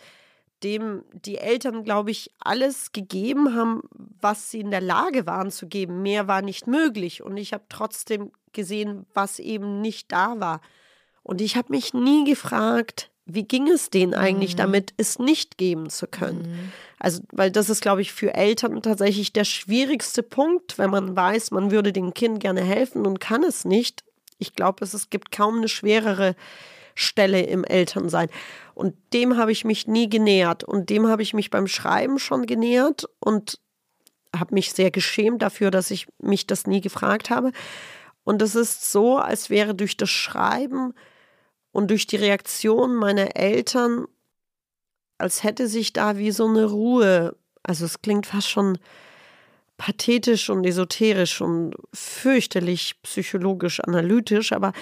dem 0.62 1.04
die 1.12 1.38
Eltern, 1.38 1.84
glaube 1.84 2.10
ich, 2.10 2.30
alles 2.38 2.92
gegeben 2.92 3.54
haben, 3.54 3.82
was 4.20 4.50
sie 4.50 4.60
in 4.60 4.70
der 4.70 4.80
Lage 4.80 5.26
waren 5.26 5.50
zu 5.50 5.66
geben. 5.66 6.02
Mehr 6.02 6.28
war 6.28 6.42
nicht 6.42 6.66
möglich. 6.66 7.22
Und 7.22 7.36
ich 7.36 7.52
habe 7.52 7.64
trotzdem 7.68 8.30
gesehen, 8.52 9.06
was 9.14 9.38
eben 9.38 9.80
nicht 9.80 10.12
da 10.12 10.38
war. 10.38 10.60
Und 11.22 11.40
ich 11.40 11.56
habe 11.56 11.70
mich 11.70 11.94
nie 11.94 12.24
gefragt, 12.24 13.10
wie 13.26 13.44
ging 13.44 13.68
es 13.68 13.90
denen 13.90 14.14
eigentlich 14.14 14.54
mhm. 14.54 14.58
damit, 14.58 14.94
es 14.96 15.18
nicht 15.18 15.58
geben 15.58 15.90
zu 15.90 16.06
können? 16.06 16.42
Mhm. 16.42 16.72
Also, 16.98 17.22
weil 17.30 17.50
das 17.50 17.70
ist, 17.70 17.80
glaube 17.80 18.02
ich, 18.02 18.12
für 18.12 18.34
Eltern 18.34 18.82
tatsächlich 18.82 19.32
der 19.32 19.44
schwierigste 19.44 20.22
Punkt, 20.22 20.78
wenn 20.78 20.90
man 20.90 21.16
weiß, 21.16 21.50
man 21.50 21.70
würde 21.70 21.92
dem 21.92 22.12
Kind 22.14 22.40
gerne 22.40 22.62
helfen 22.62 23.06
und 23.06 23.20
kann 23.20 23.42
es 23.42 23.64
nicht. 23.64 24.04
Ich 24.38 24.54
glaube, 24.54 24.84
es, 24.84 24.94
es 24.94 25.10
gibt 25.10 25.30
kaum 25.30 25.58
eine 25.58 25.68
schwerere 25.68 26.34
Stelle 27.00 27.42
im 27.42 27.64
Elternsein. 27.64 28.28
Und 28.74 28.94
dem 29.12 29.36
habe 29.36 29.52
ich 29.52 29.64
mich 29.64 29.86
nie 29.86 30.08
genähert. 30.08 30.64
Und 30.64 30.90
dem 30.90 31.08
habe 31.08 31.22
ich 31.22 31.34
mich 31.34 31.50
beim 31.50 31.66
Schreiben 31.66 32.18
schon 32.18 32.46
genähert 32.46 33.06
und 33.18 33.58
habe 34.34 34.54
mich 34.54 34.72
sehr 34.72 34.90
geschämt 34.90 35.42
dafür, 35.42 35.70
dass 35.70 35.90
ich 35.90 36.06
mich 36.18 36.46
das 36.46 36.66
nie 36.66 36.80
gefragt 36.80 37.30
habe. 37.30 37.52
Und 38.24 38.42
es 38.42 38.54
ist 38.54 38.90
so, 38.92 39.18
als 39.18 39.50
wäre 39.50 39.74
durch 39.74 39.96
das 39.96 40.10
Schreiben 40.10 40.94
und 41.72 41.90
durch 41.90 42.06
die 42.06 42.16
Reaktion 42.16 42.94
meiner 42.94 43.36
Eltern, 43.36 44.06
als 45.18 45.42
hätte 45.42 45.68
sich 45.68 45.92
da 45.92 46.16
wie 46.16 46.30
so 46.30 46.46
eine 46.46 46.64
Ruhe, 46.66 47.36
also 47.62 47.84
es 47.84 48.02
klingt 48.02 48.26
fast 48.26 48.48
schon 48.48 48.78
pathetisch 49.76 50.50
und 50.50 50.64
esoterisch 50.64 51.40
und 51.40 51.74
fürchterlich 51.92 53.00
psychologisch 53.02 53.80
analytisch, 53.80 54.52
aber 54.52 54.72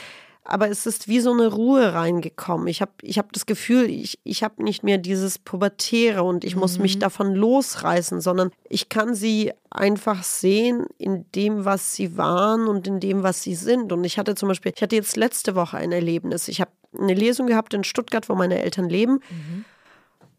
aber 0.48 0.70
es 0.70 0.86
ist 0.86 1.08
wie 1.08 1.20
so 1.20 1.30
eine 1.30 1.48
Ruhe 1.48 1.92
reingekommen. 1.92 2.68
Ich 2.68 2.80
habe 2.80 2.92
ich 3.02 3.18
hab 3.18 3.32
das 3.34 3.44
Gefühl, 3.44 3.90
ich, 3.90 4.18
ich 4.24 4.42
habe 4.42 4.62
nicht 4.62 4.82
mehr 4.82 4.96
dieses 4.96 5.38
Pubertäre 5.38 6.22
und 6.22 6.42
ich 6.42 6.54
mhm. 6.54 6.60
muss 6.60 6.78
mich 6.78 6.96
mhm. 6.96 7.00
davon 7.00 7.34
losreißen, 7.34 8.22
sondern 8.22 8.50
ich 8.68 8.88
kann 8.88 9.14
sie 9.14 9.52
einfach 9.70 10.22
sehen 10.22 10.86
in 10.96 11.26
dem, 11.32 11.66
was 11.66 11.94
sie 11.94 12.16
waren 12.16 12.66
und 12.66 12.86
in 12.86 12.98
dem, 12.98 13.22
was 13.22 13.42
sie 13.42 13.54
sind. 13.54 13.92
Und 13.92 14.04
ich 14.04 14.18
hatte 14.18 14.34
zum 14.34 14.48
Beispiel, 14.48 14.72
ich 14.74 14.82
hatte 14.82 14.96
jetzt 14.96 15.18
letzte 15.18 15.54
Woche 15.54 15.76
ein 15.76 15.92
Erlebnis. 15.92 16.48
Ich 16.48 16.62
habe 16.62 16.70
eine 16.98 17.14
Lesung 17.14 17.46
gehabt 17.46 17.74
in 17.74 17.84
Stuttgart, 17.84 18.30
wo 18.30 18.34
meine 18.34 18.62
Eltern 18.62 18.88
leben. 18.88 19.20
Mhm. 19.28 19.64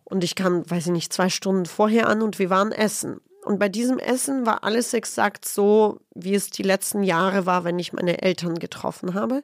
Und 0.05 0.23
ich 0.23 0.33
kam, 0.33 0.69
weiß 0.69 0.87
ich 0.87 0.91
nicht, 0.91 1.13
zwei 1.13 1.29
Stunden 1.29 1.67
vorher 1.67 2.09
an 2.09 2.23
und 2.23 2.39
wir 2.39 2.49
waren 2.49 2.71
essen. 2.71 3.21
Und 3.45 3.59
bei 3.59 3.69
diesem 3.69 3.99
Essen 3.99 4.47
war 4.47 4.63
alles 4.63 4.95
exakt 4.95 5.45
so, 5.45 5.99
wie 6.15 6.33
es 6.33 6.49
die 6.49 6.63
letzten 6.63 7.03
Jahre 7.03 7.45
war, 7.45 7.63
wenn 7.63 7.77
ich 7.77 7.93
meine 7.93 8.23
Eltern 8.23 8.57
getroffen 8.57 9.13
habe. 9.13 9.43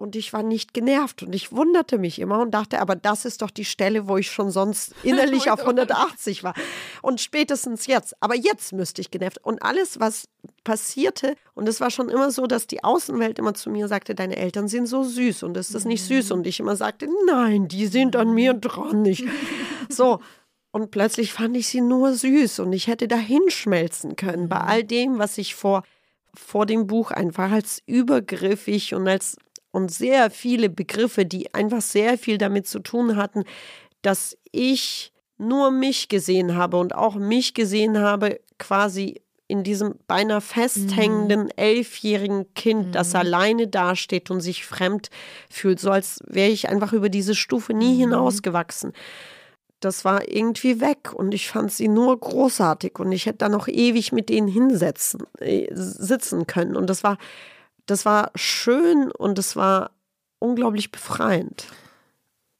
Und 0.00 0.16
ich 0.16 0.32
war 0.32 0.42
nicht 0.42 0.72
genervt 0.72 1.22
und 1.22 1.34
ich 1.34 1.52
wunderte 1.52 1.98
mich 1.98 2.20
immer 2.20 2.40
und 2.40 2.52
dachte, 2.52 2.80
aber 2.80 2.96
das 2.96 3.26
ist 3.26 3.42
doch 3.42 3.50
die 3.50 3.66
Stelle, 3.66 4.08
wo 4.08 4.16
ich 4.16 4.30
schon 4.30 4.50
sonst 4.50 4.94
innerlich 5.02 5.50
auf 5.50 5.60
180 5.60 6.42
war. 6.42 6.54
Und 7.02 7.20
spätestens 7.20 7.86
jetzt, 7.86 8.14
aber 8.18 8.34
jetzt 8.34 8.72
müsste 8.72 9.02
ich 9.02 9.10
genervt. 9.10 9.36
Und 9.42 9.62
alles, 9.62 10.00
was 10.00 10.26
passierte, 10.64 11.36
und 11.52 11.68
es 11.68 11.82
war 11.82 11.90
schon 11.90 12.08
immer 12.08 12.30
so, 12.30 12.46
dass 12.46 12.66
die 12.66 12.82
Außenwelt 12.82 13.38
immer 13.38 13.52
zu 13.52 13.68
mir 13.68 13.88
sagte, 13.88 14.14
deine 14.14 14.36
Eltern 14.36 14.68
sind 14.68 14.86
so 14.86 15.02
süß 15.02 15.42
und 15.42 15.58
ist 15.58 15.74
das 15.74 15.84
nicht 15.84 16.02
süß? 16.02 16.30
Und 16.30 16.46
ich 16.46 16.60
immer 16.60 16.76
sagte, 16.76 17.06
nein, 17.26 17.68
die 17.68 17.86
sind 17.86 18.16
an 18.16 18.32
mir 18.32 18.54
dran 18.54 19.02
nicht. 19.02 19.24
So. 19.90 20.20
Und 20.70 20.92
plötzlich 20.92 21.32
fand 21.34 21.56
ich 21.56 21.68
sie 21.68 21.80
nur 21.80 22.14
süß 22.14 22.60
und 22.60 22.72
ich 22.72 22.86
hätte 22.86 23.08
da 23.08 23.16
hinschmelzen 23.16 24.16
können 24.16 24.48
bei 24.48 24.60
all 24.60 24.84
dem, 24.84 25.18
was 25.18 25.36
ich 25.36 25.56
vor, 25.56 25.82
vor 26.32 26.64
dem 26.64 26.86
Buch 26.86 27.10
einfach 27.10 27.50
als 27.50 27.82
übergriffig 27.86 28.94
und 28.94 29.08
als 29.08 29.36
und 29.70 29.90
sehr 29.90 30.30
viele 30.30 30.68
Begriffe, 30.68 31.24
die 31.24 31.54
einfach 31.54 31.82
sehr 31.82 32.18
viel 32.18 32.38
damit 32.38 32.66
zu 32.66 32.80
tun 32.80 33.16
hatten, 33.16 33.44
dass 34.02 34.36
ich 34.52 35.12
nur 35.38 35.70
mich 35.70 36.08
gesehen 36.08 36.56
habe 36.56 36.76
und 36.76 36.94
auch 36.94 37.14
mich 37.14 37.54
gesehen 37.54 37.98
habe, 37.98 38.40
quasi 38.58 39.22
in 39.50 39.64
diesem 39.64 39.96
beinahe 40.06 40.40
festhängenden 40.40 41.44
mhm. 41.44 41.50
elfjährigen 41.56 42.54
Kind, 42.54 42.88
mhm. 42.88 42.92
das 42.92 43.14
alleine 43.16 43.66
dasteht 43.66 44.30
und 44.30 44.40
sich 44.40 44.64
fremd 44.64 45.10
fühlt, 45.50 45.80
so 45.80 45.90
als 45.90 46.20
wäre 46.26 46.50
ich 46.50 46.68
einfach 46.68 46.92
über 46.92 47.08
diese 47.08 47.34
Stufe 47.34 47.74
nie 47.74 47.94
mhm. 47.94 47.98
hinausgewachsen. 47.98 48.92
Das 49.80 50.04
war 50.04 50.28
irgendwie 50.28 50.80
weg 50.80 51.12
und 51.14 51.34
ich 51.34 51.48
fand 51.48 51.72
sie 51.72 51.88
nur 51.88 52.20
großartig 52.20 52.98
und 52.98 53.10
ich 53.12 53.26
hätte 53.26 53.38
da 53.38 53.48
noch 53.48 53.66
ewig 53.66 54.12
mit 54.12 54.28
denen 54.28 54.46
hinsetzen, 54.46 55.22
äh, 55.40 55.66
sitzen 55.72 56.46
können. 56.46 56.76
Und 56.76 56.88
das 56.88 57.02
war 57.02 57.16
das 57.90 58.04
war 58.04 58.30
schön 58.34 59.10
und 59.10 59.38
es 59.38 59.56
war 59.56 59.90
unglaublich 60.38 60.92
befreiend. 60.92 61.66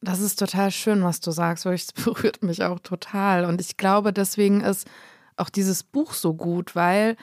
Das 0.03 0.21
ist 0.21 0.39
total 0.39 0.71
schön, 0.71 1.05
was 1.05 1.21
du 1.21 1.31
sagst, 1.31 1.67
weil 1.67 1.75
es 1.75 1.93
berührt 1.93 2.43
mich 2.43 2.65
auch 2.65 2.81
total. 2.81 3.45
Und 3.45 3.61
ich 3.61 3.77
glaube, 3.77 4.13
deswegen 4.13 4.61
ist 4.61 4.89
auch 5.37 5.51
dieses 5.51 5.83
Buch 5.83 6.13
so 6.13 6.35
gut, 6.35 6.75
weil 6.75 7.17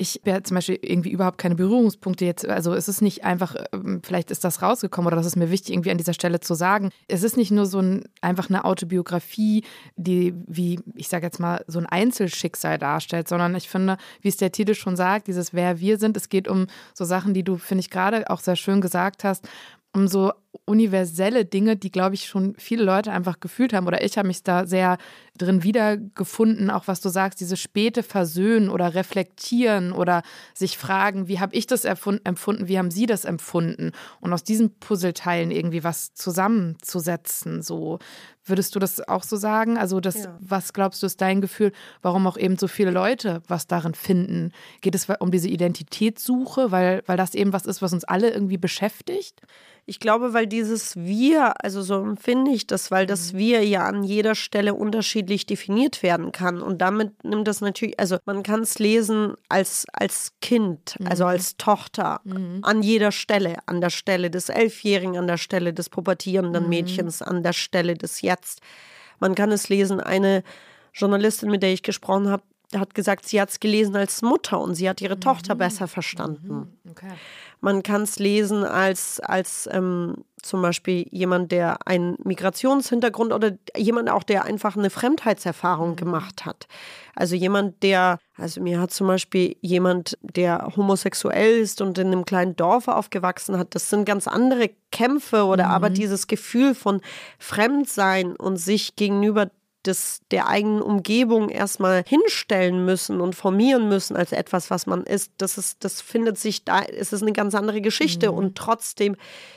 ich 0.00 0.22
habe 0.26 0.42
zum 0.42 0.54
Beispiel 0.54 0.78
irgendwie 0.80 1.10
überhaupt 1.10 1.36
keine 1.36 1.56
Berührungspunkte 1.56 2.24
jetzt. 2.24 2.48
Also 2.48 2.72
es 2.72 2.88
ist 2.88 3.02
nicht 3.02 3.22
einfach, 3.22 3.54
ähm, 3.72 4.00
vielleicht 4.02 4.30
ist 4.30 4.44
das 4.44 4.62
rausgekommen 4.62 5.08
oder 5.08 5.16
das 5.16 5.26
ist 5.26 5.36
mir 5.36 5.50
wichtig, 5.50 5.74
irgendwie 5.74 5.90
an 5.90 5.98
dieser 5.98 6.14
Stelle 6.14 6.40
zu 6.40 6.54
sagen. 6.54 6.88
Es 7.06 7.22
ist 7.22 7.36
nicht 7.36 7.50
nur 7.50 7.66
so 7.66 7.80
ein, 7.80 8.04
einfach 8.22 8.48
eine 8.48 8.64
Autobiografie, 8.64 9.62
die 9.96 10.32
wie, 10.46 10.80
ich 10.94 11.08
sage 11.08 11.26
jetzt 11.26 11.38
mal, 11.38 11.62
so 11.66 11.78
ein 11.78 11.86
Einzelschicksal 11.86 12.78
darstellt, 12.78 13.28
sondern 13.28 13.54
ich 13.54 13.68
finde, 13.68 13.98
wie 14.22 14.28
es 14.28 14.38
der 14.38 14.52
Titel 14.52 14.74
schon 14.74 14.96
sagt, 14.96 15.26
dieses 15.26 15.52
Wer 15.52 15.80
wir 15.80 15.98
sind, 15.98 16.16
es 16.16 16.30
geht 16.30 16.48
um 16.48 16.66
so 16.94 17.04
Sachen, 17.04 17.34
die 17.34 17.42
du, 17.42 17.58
finde 17.58 17.80
ich, 17.80 17.90
gerade 17.90 18.30
auch 18.30 18.40
sehr 18.40 18.56
schön 18.56 18.80
gesagt 18.80 19.22
hast, 19.22 19.46
um 19.92 20.08
so 20.08 20.32
universelle 20.64 21.44
Dinge, 21.44 21.76
die, 21.76 21.90
glaube 21.90 22.14
ich, 22.14 22.26
schon 22.26 22.54
viele 22.56 22.84
Leute 22.84 23.12
einfach 23.12 23.40
gefühlt 23.40 23.72
haben. 23.72 23.86
Oder 23.86 24.04
ich 24.04 24.18
habe 24.18 24.28
mich 24.28 24.42
da 24.42 24.66
sehr 24.66 24.98
drin 25.38 25.62
wiedergefunden, 25.62 26.70
auch 26.70 26.86
was 26.88 27.00
du 27.00 27.08
sagst, 27.08 27.40
diese 27.40 27.56
späte 27.56 28.02
Versöhnen 28.02 28.68
oder 28.68 28.94
Reflektieren 28.94 29.92
oder 29.92 30.22
sich 30.54 30.76
fragen, 30.76 31.28
wie 31.28 31.40
habe 31.40 31.54
ich 31.54 31.66
das 31.66 31.84
empfunden, 31.84 32.68
wie 32.68 32.78
haben 32.78 32.90
Sie 32.90 33.06
das 33.06 33.24
empfunden? 33.24 33.92
Und 34.20 34.32
aus 34.32 34.42
diesen 34.42 34.78
Puzzleteilen 34.78 35.50
irgendwie 35.50 35.84
was 35.84 36.14
zusammenzusetzen. 36.14 37.62
So 37.62 37.98
würdest 38.44 38.74
du 38.74 38.78
das 38.78 39.06
auch 39.06 39.22
so 39.22 39.36
sagen? 39.36 39.78
Also, 39.78 40.00
das, 40.00 40.24
ja. 40.24 40.36
was 40.40 40.72
glaubst 40.72 41.02
du, 41.02 41.06
ist 41.06 41.20
dein 41.20 41.40
Gefühl, 41.40 41.72
warum 42.02 42.26
auch 42.26 42.36
eben 42.36 42.56
so 42.58 42.68
viele 42.68 42.90
Leute 42.90 43.42
was 43.48 43.66
darin 43.66 43.94
finden? 43.94 44.52
Geht 44.80 44.94
es 44.94 45.08
um 45.20 45.30
diese 45.30 45.48
Identitätssuche, 45.48 46.70
weil, 46.70 47.02
weil 47.06 47.16
das 47.16 47.34
eben 47.34 47.52
was 47.52 47.66
ist, 47.66 47.82
was 47.82 47.92
uns 47.92 48.04
alle 48.04 48.30
irgendwie 48.30 48.58
beschäftigt? 48.58 49.40
Ich 49.86 49.98
glaube, 49.98 50.34
weil 50.34 50.39
dieses 50.46 50.96
Wir, 50.96 51.54
also 51.64 51.82
so 51.82 52.02
empfinde 52.02 52.50
ich 52.50 52.66
das, 52.66 52.90
weil 52.90 53.06
das 53.06 53.32
mhm. 53.32 53.38
Wir 53.38 53.64
ja 53.66 53.86
an 53.86 54.02
jeder 54.02 54.34
Stelle 54.34 54.74
unterschiedlich 54.74 55.46
definiert 55.46 56.02
werden 56.02 56.32
kann. 56.32 56.62
Und 56.62 56.78
damit 56.78 57.24
nimmt 57.24 57.48
das 57.48 57.60
natürlich, 57.60 57.98
also 57.98 58.18
man 58.24 58.42
kann 58.42 58.60
es 58.60 58.78
lesen 58.78 59.34
als, 59.48 59.86
als 59.92 60.32
Kind, 60.40 60.96
also 60.98 61.04
mhm. 61.04 61.10
also 61.10 61.24
als 61.26 61.56
Tochter, 61.56 62.20
mhm. 62.24 62.60
an 62.62 62.82
jeder 62.82 63.12
Stelle, 63.12 63.58
an 63.66 63.80
der 63.80 63.90
Stelle 63.90 64.30
des 64.30 64.48
Elfjährigen, 64.48 65.16
an 65.16 65.26
der 65.26 65.38
Stelle 65.38 65.72
des 65.72 65.88
pubertierenden 65.88 66.64
mhm. 66.64 66.70
Mädchens, 66.70 67.22
an 67.22 67.42
der 67.42 67.52
Stelle 67.52 67.94
des 67.94 68.22
Jetzt. 68.22 68.60
Man 69.18 69.34
kann 69.34 69.52
es 69.52 69.68
lesen, 69.68 70.00
eine 70.00 70.42
Journalistin, 70.92 71.50
mit 71.50 71.62
der 71.62 71.72
ich 71.72 71.82
gesprochen 71.82 72.28
habe, 72.28 72.42
hat 72.74 72.94
gesagt, 72.94 73.26
sie 73.26 73.40
hat 73.40 73.50
es 73.50 73.60
gelesen 73.60 73.96
als 73.96 74.22
Mutter 74.22 74.60
und 74.60 74.74
sie 74.74 74.88
hat 74.88 75.00
ihre 75.00 75.18
Tochter 75.18 75.54
mhm. 75.54 75.58
besser 75.58 75.88
verstanden. 75.88 76.48
Mhm. 76.84 76.90
Okay. 76.90 77.08
Man 77.60 77.82
kann 77.82 78.02
es 78.02 78.18
lesen 78.18 78.64
als, 78.64 79.20
als 79.20 79.68
ähm, 79.70 80.24
zum 80.40 80.62
Beispiel 80.62 81.06
jemand, 81.10 81.52
der 81.52 81.86
einen 81.86 82.16
Migrationshintergrund 82.24 83.32
oder 83.32 83.52
jemand 83.76 84.08
auch, 84.08 84.22
der 84.22 84.44
einfach 84.44 84.76
eine 84.76 84.88
Fremdheitserfahrung 84.88 85.90
mhm. 85.90 85.96
gemacht 85.96 86.46
hat. 86.46 86.66
Also 87.14 87.34
jemand, 87.34 87.82
der, 87.82 88.18
also 88.36 88.62
mir 88.62 88.80
hat 88.80 88.92
zum 88.92 89.08
Beispiel 89.08 89.56
jemand, 89.60 90.16
der 90.22 90.72
homosexuell 90.76 91.58
ist 91.58 91.82
und 91.82 91.98
in 91.98 92.06
einem 92.06 92.24
kleinen 92.24 92.56
Dorf 92.56 92.88
aufgewachsen 92.88 93.58
hat, 93.58 93.74
das 93.74 93.90
sind 93.90 94.04
ganz 94.04 94.26
andere 94.26 94.70
Kämpfe 94.90 95.44
oder 95.44 95.66
mhm. 95.66 95.70
aber 95.72 95.90
dieses 95.90 96.28
Gefühl 96.28 96.74
von 96.74 97.02
Fremdsein 97.38 98.36
und 98.36 98.56
sich 98.56 98.96
gegenüber 98.96 99.50
des, 99.86 100.20
der 100.30 100.46
eigenen 100.46 100.82
Umgebung 100.82 101.48
erstmal 101.48 102.04
hinstellen 102.06 102.84
müssen 102.84 103.20
und 103.20 103.34
formieren 103.34 103.88
müssen 103.88 104.16
als 104.16 104.32
etwas, 104.32 104.70
was 104.70 104.86
man 104.86 105.04
ist, 105.04 105.32
das 105.38 105.56
ist, 105.58 105.84
das 105.84 106.00
findet 106.00 106.38
sich 106.38 106.64
da, 106.64 106.82
es 106.82 107.12
ist 107.12 107.22
eine 107.22 107.32
ganz 107.32 107.54
andere 107.54 107.80
Geschichte 107.80 108.30
mhm. 108.30 108.38
und 108.38 108.58
trotzdem 108.58 109.16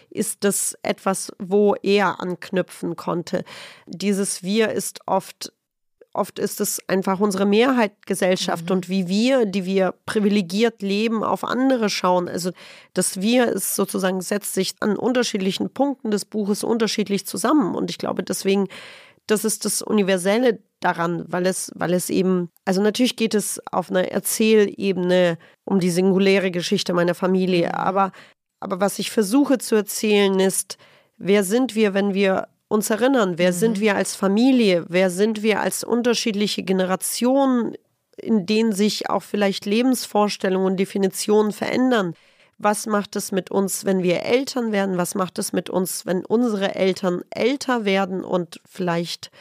ist 0.09 0.43
das 0.43 0.77
etwas, 0.83 1.31
wo 1.39 1.75
er 1.81 2.21
anknüpfen 2.21 2.95
konnte. 2.95 3.43
Dieses 3.87 4.43
Wir 4.43 4.69
ist 4.69 5.01
oft 5.07 5.51
oft 6.13 6.37
ist 6.39 6.61
es 6.61 6.79
einfach 6.87 7.19
unsere 7.19 7.45
Mehrheitgesellschaft 7.45 8.69
mhm. 8.69 8.75
und 8.75 8.89
wie 8.89 9.07
wir, 9.07 9.45
die 9.45 9.65
wir 9.65 9.93
privilegiert 10.05 10.81
leben, 10.81 11.23
auf 11.23 11.43
andere 11.43 11.89
schauen. 11.89 12.29
Also 12.29 12.51
das 12.93 13.19
Wir 13.19 13.47
ist 13.47 13.75
sozusagen 13.75 14.21
setzt 14.21 14.53
sich 14.53 14.75
an 14.79 14.95
unterschiedlichen 14.95 15.71
Punkten 15.71 16.11
des 16.11 16.25
Buches 16.25 16.63
unterschiedlich 16.63 17.25
zusammen 17.25 17.75
und 17.75 17.89
ich 17.89 17.97
glaube 17.97 18.23
deswegen 18.23 18.67
das 19.27 19.45
ist 19.45 19.65
das 19.65 19.81
Universelle 19.81 20.59
daran, 20.79 21.25
weil 21.27 21.45
es, 21.45 21.71
weil 21.75 21.93
es 21.93 22.09
eben, 22.09 22.49
also 22.65 22.81
natürlich 22.81 23.15
geht 23.15 23.33
es 23.33 23.61
auf 23.71 23.89
einer 23.89 24.11
Erzählebene 24.11 25.37
um 25.63 25.79
die 25.79 25.89
singuläre 25.89 26.51
Geschichte 26.51 26.93
meiner 26.93 27.15
Familie, 27.15 27.67
mhm. 27.67 27.73
aber, 27.75 28.11
aber 28.59 28.81
was 28.81 28.99
ich 28.99 29.11
versuche 29.11 29.57
zu 29.57 29.75
erzählen 29.75 30.39
ist, 30.39 30.77
wer 31.17 31.43
sind 31.43 31.75
wir, 31.75 31.93
wenn 31.93 32.13
wir 32.13 32.47
uns 32.67 32.89
erinnern, 32.89 33.37
wer 33.37 33.51
mhm. 33.51 33.55
sind 33.55 33.79
wir 33.79 33.95
als 33.95 34.15
Familie, 34.15 34.85
wer 34.89 35.09
sind 35.09 35.41
wir 35.41 35.61
als 35.61 35.83
unterschiedliche 35.83 36.63
Generationen, 36.63 37.75
in 38.17 38.45
denen 38.45 38.73
sich 38.73 39.09
auch 39.09 39.23
vielleicht 39.23 39.65
Lebensvorstellungen 39.65 40.67
und 40.67 40.77
Definitionen 40.77 41.51
verändern 41.51 42.13
was 42.63 42.85
macht 42.85 43.15
es 43.15 43.31
mit 43.31 43.51
uns, 43.51 43.85
wenn 43.85 44.03
wir 44.03 44.23
Eltern 44.23 44.71
werden, 44.71 44.97
was 44.97 45.15
macht 45.15 45.39
es 45.39 45.53
mit 45.53 45.69
uns, 45.69 46.05
wenn 46.05 46.25
unsere 46.25 46.75
Eltern 46.75 47.23
älter 47.29 47.85
werden 47.85 48.23
und 48.23 48.61
vielleicht 48.65 49.31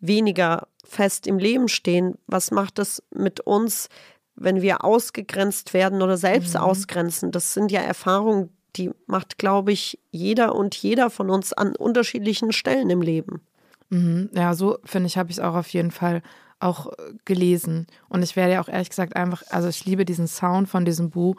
weniger 0.00 0.68
fest 0.84 1.26
im 1.26 1.38
Leben 1.38 1.68
stehen, 1.68 2.16
was 2.26 2.50
macht 2.50 2.78
es 2.78 3.02
mit 3.14 3.40
uns, 3.40 3.88
wenn 4.36 4.62
wir 4.62 4.84
ausgegrenzt 4.84 5.74
werden 5.74 6.02
oder 6.02 6.16
selbst 6.16 6.54
mhm. 6.54 6.60
ausgrenzen. 6.60 7.32
Das 7.32 7.54
sind 7.54 7.72
ja 7.72 7.80
Erfahrungen, 7.80 8.50
die 8.76 8.90
macht, 9.06 9.38
glaube 9.38 9.72
ich, 9.72 9.98
jeder 10.10 10.54
und 10.54 10.74
jeder 10.76 11.10
von 11.10 11.30
uns 11.30 11.52
an 11.52 11.74
unterschiedlichen 11.74 12.52
Stellen 12.52 12.90
im 12.90 13.02
Leben. 13.02 13.42
Mhm. 13.90 14.30
Ja, 14.34 14.54
so 14.54 14.78
finde 14.84 15.08
ich, 15.08 15.18
habe 15.18 15.30
ich 15.30 15.38
es 15.38 15.42
auch 15.42 15.54
auf 15.54 15.68
jeden 15.68 15.90
Fall 15.90 16.22
auch 16.60 16.92
gelesen. 17.24 17.86
Und 18.08 18.22
ich 18.22 18.36
werde 18.36 18.54
ja 18.54 18.60
auch 18.60 18.68
ehrlich 18.68 18.90
gesagt 18.90 19.16
einfach, 19.16 19.42
also 19.50 19.68
ich 19.68 19.84
liebe 19.84 20.04
diesen 20.04 20.26
Sound 20.26 20.68
von 20.68 20.84
diesem 20.84 21.10
Buch 21.10 21.36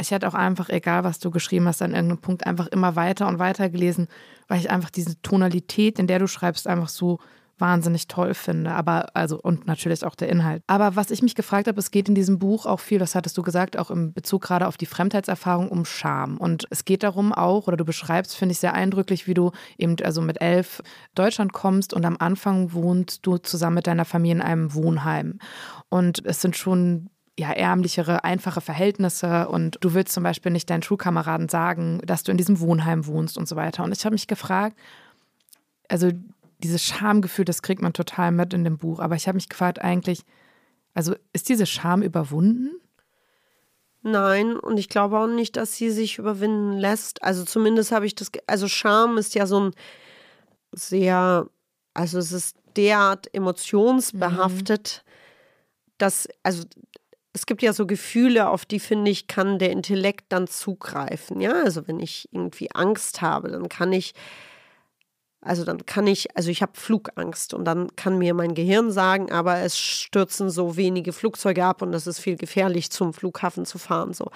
ich 0.00 0.10
hätte 0.10 0.26
auch 0.26 0.34
einfach, 0.34 0.68
egal 0.68 1.04
was 1.04 1.18
du 1.18 1.30
geschrieben 1.30 1.66
hast, 1.66 1.82
an 1.82 1.92
irgendeinem 1.92 2.20
Punkt 2.20 2.46
einfach 2.46 2.66
immer 2.68 2.96
weiter 2.96 3.28
und 3.28 3.38
weiter 3.38 3.68
gelesen, 3.68 4.08
weil 4.48 4.58
ich 4.60 4.70
einfach 4.70 4.90
diese 4.90 5.20
Tonalität, 5.22 5.98
in 5.98 6.06
der 6.06 6.18
du 6.18 6.26
schreibst, 6.26 6.66
einfach 6.66 6.88
so 6.88 7.18
wahnsinnig 7.60 8.08
toll 8.08 8.34
finde. 8.34 8.72
Aber, 8.72 9.14
also, 9.14 9.38
und 9.40 9.66
natürlich 9.66 10.04
auch 10.04 10.14
der 10.14 10.28
Inhalt. 10.28 10.62
Aber 10.66 10.96
was 10.96 11.10
ich 11.10 11.22
mich 11.22 11.34
gefragt 11.34 11.68
habe, 11.68 11.78
es 11.78 11.90
geht 11.90 12.08
in 12.08 12.14
diesem 12.14 12.38
Buch 12.38 12.66
auch 12.66 12.80
viel, 12.80 12.98
das 12.98 13.14
hattest 13.14 13.36
du 13.36 13.42
gesagt, 13.42 13.78
auch 13.78 13.90
im 13.90 14.12
Bezug 14.12 14.42
gerade 14.42 14.66
auf 14.66 14.76
die 14.76 14.86
Fremdheitserfahrung 14.86 15.68
um 15.68 15.84
Scham. 15.84 16.38
Und 16.38 16.66
es 16.70 16.84
geht 16.84 17.02
darum 17.02 17.32
auch, 17.32 17.68
oder 17.68 17.76
du 17.76 17.84
beschreibst, 17.84 18.34
finde 18.34 18.52
ich 18.52 18.58
sehr 18.58 18.74
eindrücklich, 18.74 19.26
wie 19.26 19.34
du 19.34 19.52
eben 19.78 19.96
also 20.02 20.22
mit 20.22 20.40
elf 20.40 20.82
Deutschland 21.14 21.52
kommst 21.52 21.92
und 21.94 22.04
am 22.04 22.16
Anfang 22.18 22.72
wohnst 22.72 23.26
du 23.26 23.36
zusammen 23.36 23.76
mit 23.76 23.86
deiner 23.86 24.04
Familie 24.04 24.36
in 24.36 24.42
einem 24.42 24.74
Wohnheim. 24.74 25.38
Und 25.88 26.24
es 26.24 26.40
sind 26.40 26.56
schon 26.56 27.10
ja, 27.40 27.52
ärmlichere, 27.52 28.22
einfache 28.22 28.60
Verhältnisse 28.60 29.48
und 29.48 29.78
du 29.80 29.94
willst 29.94 30.12
zum 30.12 30.22
Beispiel 30.22 30.52
nicht 30.52 30.68
deinen 30.68 30.82
Schulkameraden 30.82 31.48
sagen, 31.48 32.02
dass 32.04 32.22
du 32.22 32.30
in 32.30 32.36
diesem 32.36 32.60
Wohnheim 32.60 33.06
wohnst 33.06 33.38
und 33.38 33.48
so 33.48 33.56
weiter. 33.56 33.82
Und 33.82 33.92
ich 33.92 34.04
habe 34.04 34.12
mich 34.12 34.26
gefragt, 34.26 34.76
also 35.88 36.10
dieses 36.58 36.84
Schamgefühl, 36.84 37.46
das 37.46 37.62
kriegt 37.62 37.80
man 37.80 37.94
total 37.94 38.30
mit 38.30 38.52
in 38.52 38.62
dem 38.62 38.76
Buch, 38.76 39.00
aber 39.00 39.14
ich 39.16 39.26
habe 39.26 39.36
mich 39.36 39.48
gefragt 39.48 39.80
eigentlich, 39.80 40.26
also 40.92 41.14
ist 41.32 41.48
diese 41.48 41.64
Scham 41.64 42.02
überwunden? 42.02 42.72
Nein, 44.02 44.58
und 44.58 44.76
ich 44.76 44.90
glaube 44.90 45.18
auch 45.18 45.26
nicht, 45.26 45.56
dass 45.56 45.74
sie 45.74 45.90
sich 45.90 46.18
überwinden 46.18 46.76
lässt. 46.76 47.22
Also 47.22 47.44
zumindest 47.44 47.90
habe 47.90 48.04
ich 48.04 48.14
das, 48.14 48.30
also 48.46 48.68
Scham 48.68 49.16
ist 49.16 49.34
ja 49.34 49.46
so 49.46 49.60
ein 49.60 49.70
sehr, 50.72 51.46
also 51.94 52.18
es 52.18 52.32
ist 52.32 52.58
derart 52.76 53.32
emotionsbehaftet, 53.34 55.04
mhm. 55.06 55.10
dass, 55.96 56.28
also 56.42 56.64
es 57.40 57.46
gibt 57.46 57.62
ja 57.62 57.72
so 57.72 57.86
Gefühle, 57.86 58.50
auf 58.50 58.66
die 58.66 58.78
finde 58.78 59.10
ich, 59.10 59.26
kann 59.26 59.58
der 59.58 59.70
Intellekt 59.70 60.26
dann 60.28 60.46
zugreifen. 60.46 61.40
Ja, 61.40 61.52
also 61.52 61.88
wenn 61.88 61.98
ich 61.98 62.28
irgendwie 62.32 62.70
Angst 62.74 63.22
habe, 63.22 63.50
dann 63.50 63.70
kann 63.70 63.94
ich, 63.94 64.12
also 65.40 65.64
dann 65.64 65.86
kann 65.86 66.06
ich, 66.06 66.36
also 66.36 66.50
ich 66.50 66.60
habe 66.60 66.72
Flugangst 66.74 67.54
und 67.54 67.64
dann 67.64 67.96
kann 67.96 68.18
mir 68.18 68.34
mein 68.34 68.52
Gehirn 68.52 68.92
sagen, 68.92 69.32
aber 69.32 69.56
es 69.60 69.78
stürzen 69.78 70.50
so 70.50 70.76
wenige 70.76 71.14
Flugzeuge 71.14 71.64
ab 71.64 71.80
und 71.80 71.94
es 71.94 72.06
ist 72.06 72.18
viel 72.18 72.36
gefährlich, 72.36 72.90
zum 72.90 73.14
Flughafen 73.14 73.64
zu 73.64 73.78
fahren. 73.78 74.12
So, 74.12 74.30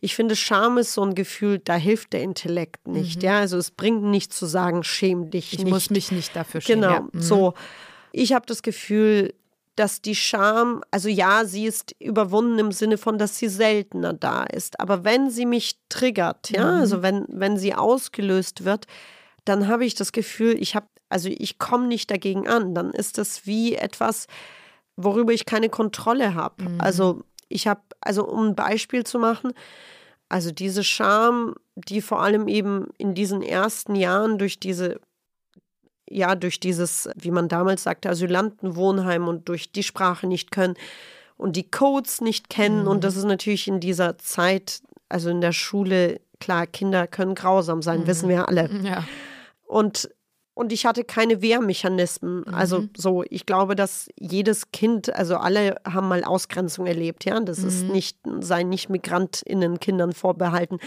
ich 0.00 0.14
finde, 0.14 0.34
Scham 0.34 0.78
ist 0.78 0.94
so 0.94 1.02
ein 1.02 1.14
Gefühl, 1.14 1.58
da 1.58 1.74
hilft 1.74 2.14
der 2.14 2.22
Intellekt 2.22 2.88
nicht. 2.88 3.18
Mhm. 3.18 3.22
Ja, 3.22 3.38
also 3.40 3.58
es 3.58 3.70
bringt 3.70 4.02
nicht 4.02 4.32
zu 4.32 4.46
sagen, 4.46 4.82
schäm 4.82 5.28
dich 5.28 5.52
ich 5.52 5.58
nicht. 5.58 5.66
Ich 5.66 5.72
muss 5.74 5.90
mich 5.90 6.10
nicht 6.10 6.34
dafür 6.34 6.62
schämen. 6.62 6.80
Genau, 6.80 6.94
ja. 6.94 7.00
mhm. 7.02 7.20
so. 7.20 7.52
Ich 8.12 8.32
habe 8.32 8.46
das 8.46 8.62
Gefühl, 8.62 9.34
dass 9.76 10.00
die 10.00 10.14
Scham, 10.14 10.82
also 10.90 11.08
ja, 11.08 11.44
sie 11.44 11.66
ist 11.66 11.94
überwunden 12.00 12.58
im 12.58 12.72
Sinne 12.72 12.96
von, 12.96 13.18
dass 13.18 13.38
sie 13.38 13.48
seltener 13.48 14.14
da 14.14 14.44
ist. 14.44 14.80
Aber 14.80 15.04
wenn 15.04 15.30
sie 15.30 15.44
mich 15.44 15.78
triggert, 15.90 16.50
ja, 16.50 16.72
mhm. 16.72 16.80
also 16.80 17.02
wenn, 17.02 17.26
wenn 17.28 17.58
sie 17.58 17.74
ausgelöst 17.74 18.64
wird, 18.64 18.86
dann 19.44 19.68
habe 19.68 19.84
ich 19.84 19.94
das 19.94 20.12
Gefühl, 20.12 20.56
ich 20.60 20.74
habe, 20.74 20.86
also 21.10 21.28
ich 21.28 21.58
komme 21.58 21.86
nicht 21.86 22.10
dagegen 22.10 22.48
an. 22.48 22.74
Dann 22.74 22.90
ist 22.90 23.18
das 23.18 23.46
wie 23.46 23.74
etwas, 23.74 24.26
worüber 24.96 25.32
ich 25.32 25.44
keine 25.44 25.68
Kontrolle 25.68 26.34
habe. 26.34 26.64
Mhm. 26.64 26.80
Also 26.80 27.22
ich 27.48 27.66
habe, 27.66 27.82
also 28.00 28.26
um 28.26 28.48
ein 28.48 28.56
Beispiel 28.56 29.04
zu 29.04 29.18
machen, 29.18 29.52
also 30.28 30.50
diese 30.50 30.82
Scham, 30.82 31.54
die 31.76 32.00
vor 32.00 32.22
allem 32.22 32.48
eben 32.48 32.88
in 32.98 33.14
diesen 33.14 33.42
ersten 33.42 33.94
Jahren 33.94 34.38
durch 34.38 34.58
diese 34.58 35.00
ja 36.08 36.34
durch 36.34 36.60
dieses, 36.60 37.08
wie 37.16 37.30
man 37.30 37.48
damals 37.48 37.82
sagte, 37.82 38.10
Asylantenwohnheim 38.10 39.28
und 39.28 39.48
durch 39.48 39.72
die 39.72 39.82
Sprache 39.82 40.26
nicht 40.26 40.50
können 40.50 40.74
und 41.36 41.56
die 41.56 41.70
Codes 41.70 42.20
nicht 42.20 42.48
kennen. 42.48 42.82
Mhm. 42.82 42.88
Und 42.88 43.04
das 43.04 43.16
ist 43.16 43.24
natürlich 43.24 43.68
in 43.68 43.80
dieser 43.80 44.18
Zeit, 44.18 44.80
also 45.08 45.30
in 45.30 45.40
der 45.40 45.52
Schule, 45.52 46.20
klar, 46.40 46.66
Kinder 46.66 47.06
können 47.06 47.34
grausam 47.34 47.82
sein, 47.82 48.00
mhm. 48.00 48.06
wissen 48.06 48.28
wir 48.28 48.48
alle. 48.48 48.70
Ja. 48.82 49.04
Und 49.66 50.08
und 50.56 50.72
ich 50.72 50.86
hatte 50.86 51.04
keine 51.04 51.42
Wehrmechanismen. 51.42 52.38
Mhm. 52.38 52.54
Also 52.54 52.84
so, 52.96 53.22
ich 53.28 53.44
glaube, 53.44 53.76
dass 53.76 54.08
jedes 54.18 54.70
Kind, 54.70 55.14
also 55.14 55.36
alle 55.36 55.76
haben 55.86 56.08
mal 56.08 56.24
Ausgrenzung 56.24 56.86
erlebt, 56.86 57.26
ja. 57.26 57.38
Das 57.40 57.58
mhm. 57.58 57.68
ist 57.68 57.82
nicht, 57.84 58.18
sei 58.40 58.62
nicht 58.62 58.88
MigrantInnen 58.88 59.80
Kindern 59.80 60.14
vorbehalten. 60.14 60.78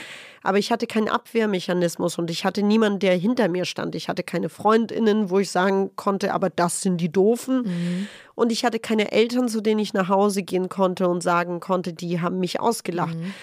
Aber 0.42 0.58
ich 0.58 0.72
hatte 0.72 0.88
keinen 0.88 1.08
Abwehrmechanismus 1.08 2.18
und 2.18 2.32
ich 2.32 2.46
hatte 2.46 2.64
niemanden, 2.64 2.98
der 2.98 3.16
hinter 3.16 3.48
mir 3.48 3.66
stand. 3.66 3.94
Ich 3.94 4.10
hatte 4.10 4.24
keine 4.24 4.50
FreundInnen, 4.50 5.30
wo 5.30 5.38
ich 5.38 5.52
sagen 5.52 5.92
konnte, 5.96 6.34
aber 6.34 6.50
das 6.50 6.82
sind 6.82 6.98
die 6.98 7.12
Doofen. 7.12 7.62
Mhm. 7.62 8.08
Und 8.34 8.52
ich 8.52 8.66
hatte 8.66 8.80
keine 8.80 9.12
Eltern, 9.12 9.50
zu 9.50 9.62
denen 9.62 9.80
ich 9.80 9.94
nach 9.94 10.10
Hause 10.10 10.42
gehen 10.42 10.70
konnte 10.70 11.08
und 11.08 11.22
sagen 11.22 11.60
konnte, 11.60 11.94
die 11.94 12.22
haben 12.22 12.40
mich 12.40 12.60
ausgelacht. 12.60 13.20
Mhm. 13.20 13.36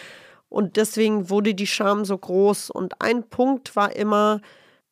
Und 0.48 0.76
deswegen 0.76 1.30
wurde 1.30 1.54
die 1.54 1.68
Scham 1.68 2.04
so 2.04 2.18
groß. 2.18 2.70
Und 2.70 3.00
ein 3.00 3.22
Punkt 3.22 3.76
war 3.76 3.94
immer, 3.94 4.40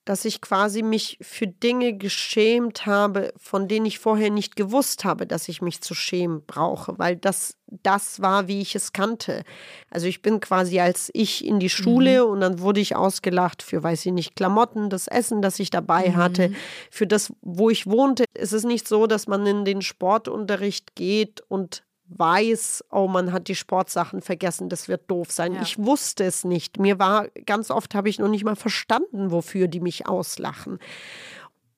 dass 0.04 0.24
ich 0.24 0.40
quasi 0.40 0.82
mich 0.82 1.18
für 1.20 1.46
Dinge 1.46 1.94
geschämt 1.94 2.86
habe, 2.86 3.32
von 3.36 3.68
denen 3.68 3.86
ich 3.86 3.98
vorher 3.98 4.30
nicht 4.30 4.56
gewusst 4.56 5.04
habe, 5.04 5.26
dass 5.26 5.48
ich 5.48 5.62
mich 5.62 5.80
zu 5.80 5.94
schämen 5.94 6.42
brauche, 6.46 6.98
weil 6.98 7.16
das 7.16 7.56
das 7.82 8.20
war, 8.20 8.46
wie 8.46 8.60
ich 8.60 8.74
es 8.74 8.92
kannte. 8.92 9.42
Also 9.90 10.06
ich 10.06 10.22
bin 10.22 10.40
quasi 10.40 10.80
als 10.80 11.10
ich 11.12 11.44
in 11.44 11.58
die 11.58 11.70
Schule 11.70 12.24
mhm. 12.24 12.30
und 12.30 12.40
dann 12.40 12.60
wurde 12.60 12.80
ich 12.80 12.94
ausgelacht 12.94 13.62
für, 13.62 13.82
weiß 13.82 14.06
ich 14.06 14.12
nicht, 14.12 14.36
Klamotten, 14.36 14.90
das 14.90 15.08
Essen, 15.08 15.42
das 15.42 15.58
ich 15.58 15.70
dabei 15.70 16.10
mhm. 16.10 16.16
hatte, 16.16 16.52
für 16.90 17.06
das, 17.06 17.32
wo 17.40 17.70
ich 17.70 17.86
wohnte. 17.86 18.24
Es 18.34 18.52
ist 18.52 18.64
nicht 18.64 18.86
so, 18.86 19.06
dass 19.06 19.26
man 19.26 19.46
in 19.46 19.64
den 19.64 19.82
Sportunterricht 19.82 20.94
geht 20.94 21.42
und 21.48 21.82
weiß, 22.08 22.84
oh, 22.90 23.08
man 23.08 23.32
hat 23.32 23.48
die 23.48 23.54
Sportsachen 23.54 24.20
vergessen, 24.20 24.68
das 24.68 24.88
wird 24.88 25.10
doof 25.10 25.30
sein. 25.30 25.54
Ja. 25.54 25.62
Ich 25.62 25.78
wusste 25.78 26.24
es 26.24 26.44
nicht. 26.44 26.78
Mir 26.78 26.98
war, 26.98 27.28
ganz 27.46 27.70
oft 27.70 27.94
habe 27.94 28.08
ich 28.08 28.18
noch 28.18 28.28
nicht 28.28 28.44
mal 28.44 28.56
verstanden, 28.56 29.30
wofür 29.30 29.68
die 29.68 29.80
mich 29.80 30.06
auslachen. 30.06 30.78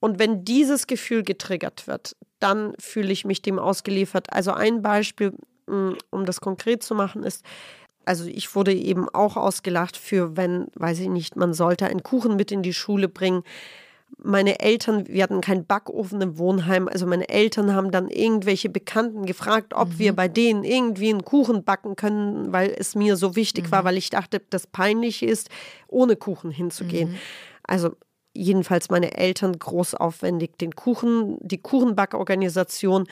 Und 0.00 0.18
wenn 0.18 0.44
dieses 0.44 0.86
Gefühl 0.86 1.22
getriggert 1.22 1.86
wird, 1.86 2.16
dann 2.38 2.74
fühle 2.78 3.12
ich 3.12 3.24
mich 3.24 3.42
dem 3.42 3.58
ausgeliefert. 3.58 4.32
Also 4.32 4.52
ein 4.52 4.82
Beispiel, 4.82 5.32
mm, 5.66 5.92
um 6.10 6.26
das 6.26 6.40
konkret 6.40 6.82
zu 6.82 6.94
machen, 6.94 7.22
ist, 7.22 7.44
also 8.04 8.26
ich 8.26 8.54
wurde 8.54 8.72
eben 8.72 9.08
auch 9.08 9.36
ausgelacht 9.36 9.96
für, 9.96 10.36
wenn, 10.36 10.68
weiß 10.74 11.00
ich 11.00 11.08
nicht, 11.08 11.36
man 11.36 11.54
sollte 11.54 11.86
einen 11.86 12.02
Kuchen 12.02 12.36
mit 12.36 12.52
in 12.52 12.62
die 12.62 12.74
Schule 12.74 13.08
bringen 13.08 13.42
meine 14.18 14.60
Eltern, 14.60 15.06
wir 15.08 15.22
hatten 15.22 15.40
keinen 15.40 15.66
Backofen 15.66 16.20
im 16.20 16.38
Wohnheim, 16.38 16.88
also 16.88 17.06
meine 17.06 17.28
Eltern 17.28 17.74
haben 17.74 17.90
dann 17.90 18.08
irgendwelche 18.08 18.68
Bekannten 18.68 19.26
gefragt, 19.26 19.74
ob 19.74 19.90
mhm. 19.90 19.98
wir 19.98 20.16
bei 20.16 20.28
denen 20.28 20.64
irgendwie 20.64 21.10
einen 21.10 21.24
Kuchen 21.24 21.64
backen 21.64 21.96
können, 21.96 22.52
weil 22.52 22.74
es 22.76 22.94
mir 22.94 23.16
so 23.16 23.36
wichtig 23.36 23.66
mhm. 23.66 23.70
war, 23.72 23.84
weil 23.84 23.96
ich 23.96 24.10
dachte, 24.10 24.42
das 24.50 24.66
peinlich 24.66 25.22
ist, 25.22 25.50
ohne 25.88 26.16
Kuchen 26.16 26.50
hinzugehen. 26.50 27.10
Mhm. 27.10 27.16
Also 27.62 27.96
jedenfalls 28.32 28.90
meine 28.90 29.16
Eltern 29.16 29.58
großaufwendig 29.58 30.56
den 30.60 30.74
Kuchen, 30.74 31.38
die 31.40 31.58
Kuchenbackorganisation 31.58 33.06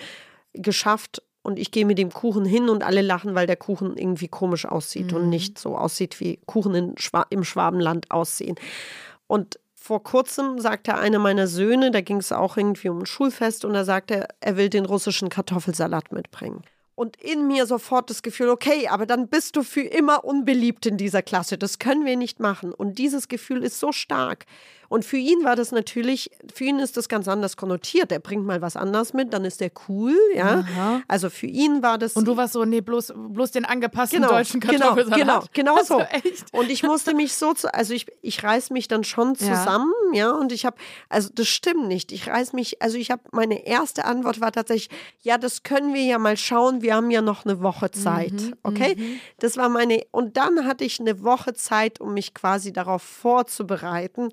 geschafft 0.52 1.22
und 1.42 1.58
ich 1.58 1.70
gehe 1.70 1.84
mit 1.84 1.98
dem 1.98 2.12
Kuchen 2.12 2.44
hin 2.44 2.68
und 2.68 2.82
alle 2.82 3.02
lachen, 3.02 3.34
weil 3.34 3.46
der 3.46 3.56
Kuchen 3.56 3.96
irgendwie 3.96 4.28
komisch 4.28 4.64
aussieht 4.64 5.12
und 5.12 5.24
mhm. 5.24 5.30
nicht 5.30 5.58
so 5.58 5.76
aussieht, 5.76 6.18
wie 6.20 6.38
Kuchen 6.46 6.94
Schwa 6.96 7.26
im 7.30 7.44
Schwabenland 7.44 8.10
aussehen. 8.10 8.56
Und 9.26 9.58
vor 9.86 10.02
kurzem 10.02 10.58
sagte 10.60 10.96
einer 10.96 11.18
meiner 11.18 11.46
Söhne, 11.46 11.90
da 11.90 12.00
ging 12.00 12.16
es 12.16 12.32
auch 12.32 12.56
irgendwie 12.56 12.88
um 12.88 13.00
ein 13.00 13.06
Schulfest 13.06 13.66
und 13.66 13.74
er 13.74 13.84
sagte, 13.84 14.26
er 14.40 14.56
will 14.56 14.70
den 14.70 14.86
russischen 14.86 15.28
Kartoffelsalat 15.28 16.10
mitbringen. 16.10 16.62
Und 16.94 17.16
in 17.16 17.46
mir 17.46 17.66
sofort 17.66 18.08
das 18.08 18.22
Gefühl, 18.22 18.48
okay, 18.48 18.88
aber 18.88 19.04
dann 19.04 19.28
bist 19.28 19.56
du 19.56 19.62
für 19.62 19.82
immer 19.82 20.24
unbeliebt 20.24 20.86
in 20.86 20.96
dieser 20.96 21.20
Klasse. 21.20 21.58
Das 21.58 21.78
können 21.78 22.06
wir 22.06 22.16
nicht 22.16 22.40
machen. 22.40 22.72
Und 22.72 22.96
dieses 22.96 23.28
Gefühl 23.28 23.62
ist 23.62 23.78
so 23.78 23.92
stark. 23.92 24.46
Und 24.88 25.04
für 25.04 25.16
ihn 25.16 25.44
war 25.44 25.56
das 25.56 25.72
natürlich, 25.72 26.30
für 26.52 26.64
ihn 26.64 26.78
ist 26.78 26.96
das 26.96 27.08
ganz 27.08 27.28
anders 27.28 27.56
konnotiert. 27.56 28.12
Er 28.12 28.20
bringt 28.20 28.44
mal 28.44 28.62
was 28.62 28.76
anderes 28.76 29.12
mit, 29.12 29.32
dann 29.32 29.44
ist 29.44 29.60
er 29.62 29.70
cool, 29.88 30.16
ja. 30.34 30.60
Aha. 30.60 31.02
Also 31.08 31.30
für 31.30 31.46
ihn 31.46 31.82
war 31.82 31.98
das. 31.98 32.14
Und 32.14 32.26
du 32.26 32.36
warst 32.36 32.52
so, 32.52 32.64
nee, 32.64 32.80
bloß, 32.80 33.14
bloß 33.16 33.52
den 33.52 33.64
angepassten 33.64 34.20
genau, 34.20 34.32
deutschen 34.32 34.60
genau, 34.60 34.72
Kartoffelsalat. 34.72 35.50
Genau, 35.52 35.72
genau, 35.74 35.76
genau 35.82 35.84
so. 36.52 36.58
Und 36.58 36.70
ich 36.70 36.82
musste 36.82 37.14
mich 37.14 37.34
so, 37.34 37.54
zu, 37.54 37.72
also 37.72 37.94
ich, 37.94 38.06
ich 38.22 38.42
reiß 38.42 38.70
mich 38.70 38.88
dann 38.88 39.04
schon 39.04 39.34
zusammen, 39.36 39.92
ja, 40.12 40.26
ja 40.26 40.30
und 40.32 40.52
ich 40.52 40.64
habe, 40.64 40.76
also 41.08 41.28
das 41.34 41.48
stimmt 41.48 41.88
nicht. 41.88 42.12
Ich 42.12 42.28
reiß 42.28 42.52
mich, 42.52 42.82
also 42.82 42.96
ich 42.96 43.10
habe, 43.10 43.22
meine 43.32 43.66
erste 43.66 44.04
Antwort 44.04 44.40
war 44.40 44.52
tatsächlich, 44.52 44.90
ja, 45.22 45.38
das 45.38 45.62
können 45.62 45.94
wir 45.94 46.02
ja 46.02 46.18
mal 46.18 46.36
schauen, 46.36 46.82
wir 46.82 46.94
haben 46.94 47.10
ja 47.10 47.22
noch 47.22 47.44
eine 47.44 47.60
Woche 47.62 47.90
Zeit, 47.90 48.32
mhm, 48.32 48.54
okay? 48.62 48.96
Mhm. 48.96 49.20
Das 49.38 49.56
war 49.56 49.68
meine, 49.68 50.02
und 50.10 50.36
dann 50.36 50.66
hatte 50.66 50.84
ich 50.84 51.00
eine 51.00 51.22
Woche 51.22 51.54
Zeit, 51.54 52.00
um 52.00 52.14
mich 52.14 52.34
quasi 52.34 52.72
darauf 52.72 53.02
vorzubereiten, 53.02 54.30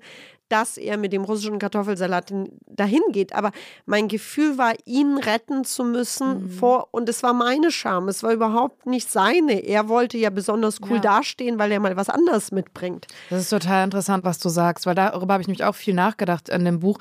dass 0.52 0.76
er 0.76 0.98
mit 0.98 1.14
dem 1.14 1.24
russischen 1.24 1.58
Kartoffelsalat 1.58 2.32
dahin 2.66 3.00
geht. 3.10 3.34
Aber 3.34 3.52
mein 3.86 4.08
Gefühl 4.08 4.58
war, 4.58 4.74
ihn 4.84 5.16
retten 5.16 5.64
zu 5.64 5.82
müssen 5.82 6.42
mhm. 6.42 6.50
vor, 6.50 6.88
und 6.90 7.08
es 7.08 7.22
war 7.22 7.32
meine 7.32 7.70
Scham. 7.70 8.08
Es 8.08 8.22
war 8.22 8.32
überhaupt 8.32 8.84
nicht 8.84 9.10
seine. 9.10 9.64
Er 9.64 9.88
wollte 9.88 10.18
ja 10.18 10.28
besonders 10.28 10.80
cool 10.82 10.96
ja. 10.96 11.00
dastehen, 11.00 11.58
weil 11.58 11.72
er 11.72 11.80
mal 11.80 11.96
was 11.96 12.10
anderes 12.10 12.52
mitbringt. 12.52 13.06
Das 13.30 13.40
ist 13.40 13.48
total 13.48 13.84
interessant, 13.84 14.24
was 14.24 14.38
du 14.38 14.50
sagst, 14.50 14.84
weil 14.84 14.94
darüber 14.94 15.32
habe 15.34 15.42
ich 15.42 15.48
mich 15.48 15.64
auch 15.64 15.74
viel 15.74 15.94
nachgedacht 15.94 16.50
in 16.50 16.66
dem 16.66 16.80
Buch. 16.80 16.98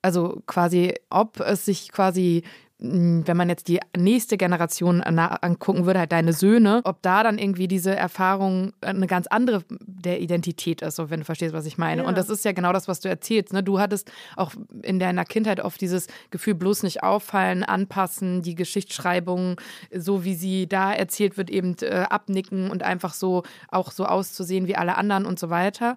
Also 0.00 0.42
quasi, 0.46 0.94
ob 1.10 1.40
es 1.40 1.66
sich 1.66 1.92
quasi 1.92 2.42
wenn 2.78 3.36
man 3.36 3.48
jetzt 3.48 3.68
die 3.68 3.80
nächste 3.96 4.36
Generation 4.36 5.00
angucken 5.00 5.86
würde, 5.86 6.00
halt 6.00 6.12
deine 6.12 6.32
Söhne, 6.32 6.80
ob 6.84 7.00
da 7.02 7.22
dann 7.22 7.38
irgendwie 7.38 7.68
diese 7.68 7.94
Erfahrung 7.94 8.72
eine 8.80 9.06
ganz 9.06 9.26
andere 9.28 9.64
der 9.70 10.20
Identität 10.20 10.82
ist, 10.82 10.96
so 10.96 11.08
wenn 11.08 11.20
du 11.20 11.24
verstehst, 11.24 11.54
was 11.54 11.66
ich 11.66 11.78
meine. 11.78 12.02
Ja. 12.02 12.08
Und 12.08 12.18
das 12.18 12.28
ist 12.28 12.44
ja 12.44 12.52
genau 12.52 12.72
das, 12.72 12.88
was 12.88 13.00
du 13.00 13.08
erzählst. 13.08 13.52
Ne? 13.52 13.62
Du 13.62 13.78
hattest 13.78 14.10
auch 14.36 14.52
in 14.82 14.98
deiner 14.98 15.24
Kindheit 15.24 15.60
oft 15.60 15.80
dieses 15.80 16.08
Gefühl, 16.30 16.54
bloß 16.54 16.82
nicht 16.82 17.02
auffallen, 17.02 17.62
anpassen, 17.62 18.42
die 18.42 18.56
Geschichtsschreibung, 18.56 19.60
so 19.94 20.24
wie 20.24 20.34
sie 20.34 20.66
da 20.68 20.92
erzählt 20.92 21.38
wird, 21.38 21.50
eben 21.50 21.76
äh, 21.80 22.06
abnicken 22.10 22.70
und 22.70 22.82
einfach 22.82 23.14
so 23.14 23.44
auch 23.68 23.92
so 23.92 24.04
auszusehen 24.04 24.66
wie 24.66 24.76
alle 24.76 24.96
anderen 24.96 25.26
und 25.26 25.38
so 25.38 25.48
weiter. 25.48 25.96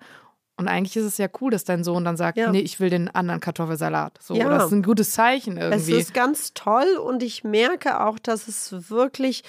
Und 0.58 0.68
eigentlich 0.68 0.98
ist 0.98 1.06
es 1.06 1.18
ja 1.20 1.28
cool, 1.40 1.52
dass 1.52 1.64
dein 1.64 1.84
Sohn 1.84 2.04
dann 2.04 2.18
sagt, 2.18 2.38
ja. 2.38 2.52
nee, 2.52 2.60
ich 2.60 2.80
will 2.80 2.90
den 2.90 3.10
anderen 3.10 3.40
Kartoffelsalat. 3.40 4.18
So, 4.22 4.34
ja. 4.34 4.50
das 4.50 4.66
ist 4.66 4.72
ein 4.72 4.84
gutes 4.84 5.12
Zeichen 5.12 5.58
irgendwie. 5.58 5.94
Es 5.94 6.00
ist 6.00 6.14
ganz 6.14 6.54
toll 6.56 6.98
und 6.98 7.22
ich 7.22 7.44
merke 7.44 8.02
auch, 8.02 8.18
dass 8.18 8.48
es 8.48 8.90
wirklich 8.90 9.44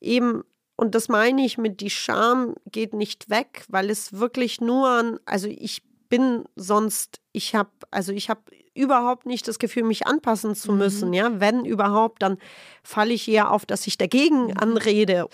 eben 0.00 0.44
und 0.76 0.94
das 0.94 1.08
meine 1.08 1.44
ich 1.44 1.58
mit 1.58 1.80
die 1.80 1.90
Scham 1.90 2.54
geht 2.70 2.92
nicht 2.92 3.30
weg, 3.30 3.64
weil 3.68 3.88
es 3.88 4.14
wirklich 4.14 4.60
nur 4.60 4.88
an, 4.88 5.20
also 5.26 5.46
ich 5.48 5.82
bin 6.08 6.44
sonst, 6.56 7.20
ich 7.32 7.54
habe, 7.54 7.70
also 7.90 8.12
ich 8.12 8.28
habe 8.28 8.40
überhaupt 8.74 9.26
nicht 9.26 9.46
das 9.48 9.58
Gefühl, 9.58 9.84
mich 9.84 10.06
anpassen 10.06 10.54
zu 10.54 10.72
müssen. 10.72 11.08
Mhm. 11.08 11.14
Ja, 11.14 11.40
wenn 11.40 11.64
überhaupt, 11.64 12.22
dann 12.22 12.38
falle 12.82 13.12
ich 13.12 13.28
eher 13.28 13.50
auf, 13.50 13.64
dass 13.64 13.86
ich 13.86 13.96
dagegen 13.96 14.46
mhm. 14.46 14.56
anrede. 14.58 15.28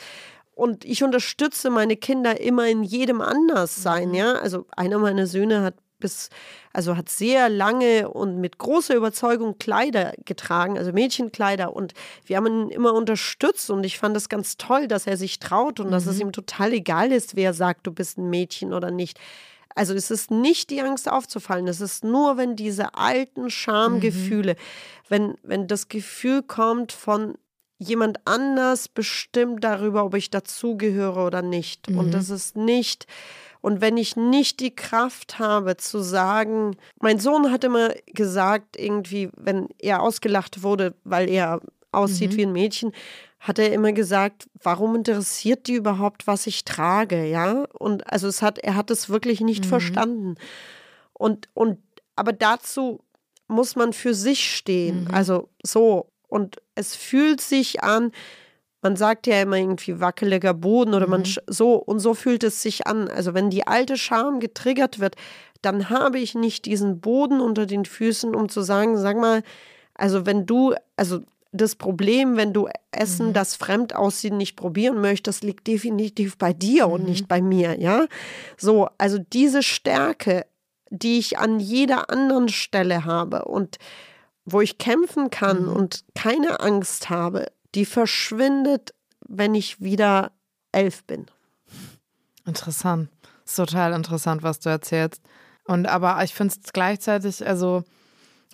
Und 0.58 0.84
ich 0.84 1.04
unterstütze 1.04 1.70
meine 1.70 1.96
Kinder 1.96 2.40
immer 2.40 2.66
in 2.66 2.82
jedem 2.82 3.20
Anderssein, 3.20 4.08
mhm. 4.08 4.14
ja. 4.14 4.32
Also 4.32 4.66
einer 4.76 4.98
meiner 4.98 5.28
Söhne 5.28 5.62
hat 5.62 5.74
bis, 6.00 6.30
also 6.72 6.96
hat 6.96 7.08
sehr 7.08 7.48
lange 7.48 8.08
und 8.08 8.40
mit 8.40 8.58
großer 8.58 8.96
Überzeugung 8.96 9.58
Kleider 9.58 10.14
getragen, 10.24 10.76
also 10.76 10.92
Mädchenkleider. 10.92 11.76
Und 11.76 11.94
wir 12.26 12.36
haben 12.36 12.46
ihn 12.46 12.70
immer 12.70 12.92
unterstützt 12.92 13.70
und 13.70 13.84
ich 13.84 13.98
fand 13.98 14.16
es 14.16 14.28
ganz 14.28 14.56
toll, 14.56 14.88
dass 14.88 15.06
er 15.06 15.16
sich 15.16 15.38
traut 15.38 15.78
und 15.78 15.86
mhm. 15.86 15.90
dass 15.92 16.06
es 16.06 16.16
mhm. 16.16 16.22
ihm 16.22 16.32
total 16.32 16.72
egal 16.72 17.12
ist, 17.12 17.36
wer 17.36 17.54
sagt, 17.54 17.86
du 17.86 17.92
bist 17.92 18.18
ein 18.18 18.28
Mädchen 18.28 18.72
oder 18.72 18.90
nicht. 18.90 19.20
Also 19.76 19.94
es 19.94 20.10
ist 20.10 20.32
nicht 20.32 20.70
die 20.70 20.82
Angst 20.82 21.08
aufzufallen, 21.08 21.68
es 21.68 21.80
ist 21.80 22.02
nur, 22.02 22.36
wenn 22.36 22.56
diese 22.56 22.96
alten 22.96 23.48
Schamgefühle, 23.48 24.54
mhm. 24.54 24.58
wenn, 25.08 25.34
wenn 25.44 25.68
das 25.68 25.86
Gefühl 25.86 26.42
kommt 26.42 26.90
von, 26.90 27.38
jemand 27.78 28.20
anders 28.26 28.88
bestimmt 28.88 29.62
darüber, 29.64 30.04
ob 30.04 30.14
ich 30.14 30.30
dazugehöre 30.30 31.24
oder 31.24 31.42
nicht. 31.42 31.90
Mhm. 31.90 31.98
Und 31.98 32.10
das 32.12 32.30
ist 32.30 32.56
nicht. 32.56 33.06
Und 33.60 33.80
wenn 33.80 33.96
ich 33.96 34.16
nicht 34.16 34.60
die 34.60 34.74
Kraft 34.74 35.38
habe 35.38 35.76
zu 35.76 36.00
sagen, 36.00 36.76
mein 37.00 37.18
Sohn 37.18 37.50
hat 37.50 37.64
immer 37.64 37.90
gesagt, 38.06 38.76
irgendwie, 38.78 39.30
wenn 39.36 39.68
er 39.78 40.02
ausgelacht 40.02 40.62
wurde, 40.62 40.94
weil 41.04 41.28
er 41.28 41.60
aussieht 41.90 42.32
mhm. 42.32 42.36
wie 42.36 42.46
ein 42.46 42.52
Mädchen, 42.52 42.92
hat 43.40 43.58
er 43.58 43.72
immer 43.72 43.92
gesagt, 43.92 44.48
warum 44.62 44.96
interessiert 44.96 45.68
die 45.68 45.74
überhaupt, 45.74 46.26
was 46.26 46.46
ich 46.46 46.64
trage, 46.64 47.26
ja? 47.26 47.64
Und 47.78 48.10
also 48.10 48.26
es 48.26 48.42
hat, 48.42 48.58
er 48.58 48.74
hat 48.74 48.90
es 48.90 49.08
wirklich 49.08 49.40
nicht 49.40 49.64
mhm. 49.64 49.68
verstanden. 49.68 50.34
Und, 51.12 51.48
und, 51.54 51.78
aber 52.16 52.32
dazu 52.32 53.00
muss 53.46 53.76
man 53.76 53.92
für 53.92 54.14
sich 54.14 54.54
stehen. 54.56 55.04
Mhm. 55.04 55.14
Also 55.14 55.48
so. 55.62 56.10
Und 56.28 56.56
es 56.74 56.94
fühlt 56.94 57.40
sich 57.40 57.82
an, 57.82 58.12
man 58.80 58.96
sagt 58.96 59.26
ja 59.26 59.42
immer 59.42 59.56
irgendwie 59.56 60.00
wackeliger 60.00 60.54
Boden 60.54 60.94
oder 60.94 61.06
mhm. 61.06 61.10
man 61.10 61.24
so 61.46 61.74
und 61.74 61.98
so 61.98 62.14
fühlt 62.14 62.44
es 62.44 62.62
sich 62.62 62.86
an. 62.86 63.08
Also 63.08 63.34
wenn 63.34 63.50
die 63.50 63.66
alte 63.66 63.96
Scham 63.96 64.38
getriggert 64.40 65.00
wird, 65.00 65.16
dann 65.62 65.90
habe 65.90 66.18
ich 66.18 66.34
nicht 66.34 66.66
diesen 66.66 67.00
Boden 67.00 67.40
unter 67.40 67.66
den 67.66 67.84
Füßen, 67.84 68.34
um 68.34 68.48
zu 68.48 68.62
sagen, 68.62 68.96
sag 68.96 69.16
mal, 69.16 69.42
also 69.94 70.26
wenn 70.26 70.46
du, 70.46 70.74
also 70.96 71.20
das 71.50 71.74
Problem, 71.74 72.36
wenn 72.36 72.52
du 72.52 72.68
Essen, 72.92 73.28
mhm. 73.28 73.32
das 73.32 73.56
fremd 73.56 73.96
aussieht, 73.96 74.34
nicht 74.34 74.54
probieren 74.54 75.00
möchtest, 75.00 75.42
liegt 75.42 75.66
definitiv 75.66 76.38
bei 76.38 76.52
dir 76.52 76.86
mhm. 76.86 76.92
und 76.92 77.04
nicht 77.04 77.26
bei 77.26 77.42
mir, 77.42 77.80
ja? 77.80 78.06
So, 78.56 78.88
also 78.98 79.18
diese 79.18 79.62
Stärke, 79.62 80.46
die 80.90 81.18
ich 81.18 81.38
an 81.38 81.58
jeder 81.58 82.10
anderen 82.10 82.48
Stelle 82.48 83.04
habe 83.04 83.46
und 83.46 83.78
wo 84.52 84.60
ich 84.60 84.78
kämpfen 84.78 85.30
kann 85.30 85.64
mhm. 85.64 85.72
und 85.72 86.04
keine 86.14 86.60
Angst 86.60 87.10
habe, 87.10 87.46
die 87.74 87.84
verschwindet, 87.84 88.94
wenn 89.26 89.54
ich 89.54 89.80
wieder 89.80 90.32
elf 90.72 91.04
bin. 91.04 91.26
Interessant. 92.46 93.10
ist 93.44 93.56
total 93.56 93.92
interessant, 93.92 94.42
was 94.42 94.60
du 94.60 94.70
erzählst. 94.70 95.22
Und 95.64 95.86
aber 95.86 96.22
ich 96.24 96.34
finde 96.34 96.54
es 96.64 96.72
gleichzeitig, 96.72 97.46
also 97.46 97.84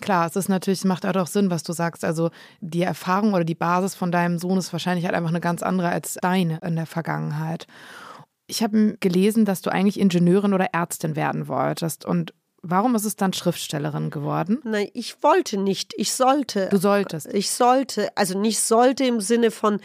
klar, 0.01 0.27
es 0.27 0.35
ist 0.35 0.49
natürlich, 0.49 0.79
es 0.79 0.85
macht 0.85 1.05
auch 1.05 1.27
Sinn, 1.27 1.49
was 1.49 1.63
du 1.63 1.71
sagst. 1.71 2.03
Also 2.03 2.29
die 2.59 2.81
Erfahrung 2.81 3.33
oder 3.33 3.45
die 3.45 3.55
Basis 3.55 3.95
von 3.95 4.11
deinem 4.11 4.37
Sohn 4.37 4.57
ist 4.57 4.73
wahrscheinlich 4.73 5.05
halt 5.05 5.15
einfach 5.15 5.29
eine 5.29 5.39
ganz 5.39 5.63
andere 5.63 5.89
als 5.89 6.17
deine 6.21 6.59
in 6.59 6.75
der 6.75 6.85
Vergangenheit. 6.85 7.67
Ich 8.47 8.61
habe 8.61 8.97
gelesen, 8.99 9.45
dass 9.45 9.61
du 9.61 9.71
eigentlich 9.71 9.99
Ingenieurin 9.99 10.53
oder 10.53 10.73
Ärztin 10.73 11.15
werden 11.15 11.47
wolltest. 11.47 12.05
Und 12.05 12.33
warum 12.69 12.95
ist 12.95 13.05
es 13.05 13.15
dann 13.15 13.33
Schriftstellerin 13.33 14.09
geworden? 14.09 14.59
Nein, 14.63 14.89
ich 14.93 15.21
wollte 15.23 15.57
nicht. 15.57 15.93
Ich 15.97 16.13
sollte. 16.13 16.67
Du 16.69 16.77
solltest. 16.77 17.33
Ich 17.33 17.49
sollte. 17.51 18.09
Also 18.15 18.37
nicht 18.37 18.59
sollte 18.59 19.05
im 19.05 19.21
Sinne 19.21 19.51
von, 19.51 19.79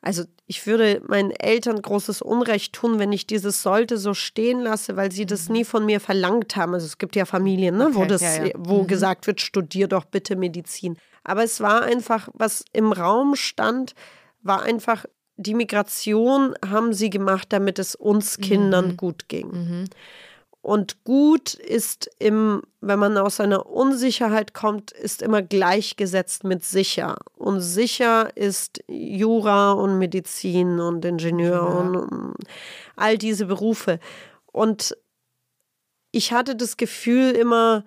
also 0.00 0.24
ich 0.46 0.66
würde 0.66 1.02
meinen 1.06 1.30
Eltern 1.30 1.80
großes 1.80 2.22
Unrecht 2.22 2.72
tun, 2.72 2.98
wenn 2.98 3.12
ich 3.12 3.26
dieses 3.26 3.62
sollte 3.62 3.98
so 3.98 4.14
stehen 4.14 4.60
lasse, 4.60 4.96
weil 4.96 5.10
sie 5.10 5.26
das 5.26 5.48
mhm. 5.48 5.54
nie 5.54 5.64
von 5.64 5.86
mir 5.86 6.00
verlangt 6.00 6.56
haben. 6.56 6.74
Also 6.74 6.86
es 6.86 6.98
gibt 6.98 7.16
ja 7.16 7.24
Familien, 7.24 7.76
ne, 7.76 7.86
okay, 7.86 7.94
wo 7.94 8.04
das, 8.04 8.22
ja, 8.22 8.44
ja. 8.44 8.52
wo 8.56 8.82
mhm. 8.82 8.86
gesagt 8.86 9.26
wird, 9.26 9.40
studier 9.40 9.88
doch 9.88 10.04
bitte 10.04 10.36
Medizin. 10.36 10.96
Aber 11.24 11.44
es 11.44 11.60
war 11.60 11.82
einfach, 11.82 12.28
was 12.32 12.64
im 12.72 12.92
Raum 12.92 13.34
stand, 13.36 13.94
war 14.42 14.62
einfach 14.62 15.04
die 15.38 15.54
Migration 15.54 16.54
haben 16.68 16.92
sie 16.92 17.10
gemacht, 17.10 17.46
damit 17.50 17.78
es 17.78 17.94
uns 17.94 18.38
Kindern 18.38 18.88
mhm. 18.88 18.96
gut 18.96 19.28
ging. 19.28 19.48
Mhm. 19.50 19.84
Und 20.60 21.04
gut 21.04 21.54
ist 21.54 22.10
im, 22.18 22.62
wenn 22.80 22.98
man 22.98 23.16
aus 23.16 23.40
einer 23.40 23.66
Unsicherheit 23.66 24.54
kommt, 24.54 24.90
ist 24.90 25.22
immer 25.22 25.40
gleichgesetzt 25.40 26.44
mit 26.44 26.64
sicher. 26.64 27.16
Und 27.36 27.60
sicher 27.60 28.36
ist 28.36 28.82
Jura 28.88 29.72
und 29.72 29.98
Medizin 29.98 30.80
und 30.80 31.04
Ingenieur 31.04 31.52
ja. 31.52 31.60
und 31.60 32.34
all 32.96 33.16
diese 33.18 33.46
Berufe. 33.46 34.00
Und 34.46 34.96
ich 36.10 36.32
hatte 36.32 36.56
das 36.56 36.76
Gefühl 36.76 37.30
immer, 37.32 37.84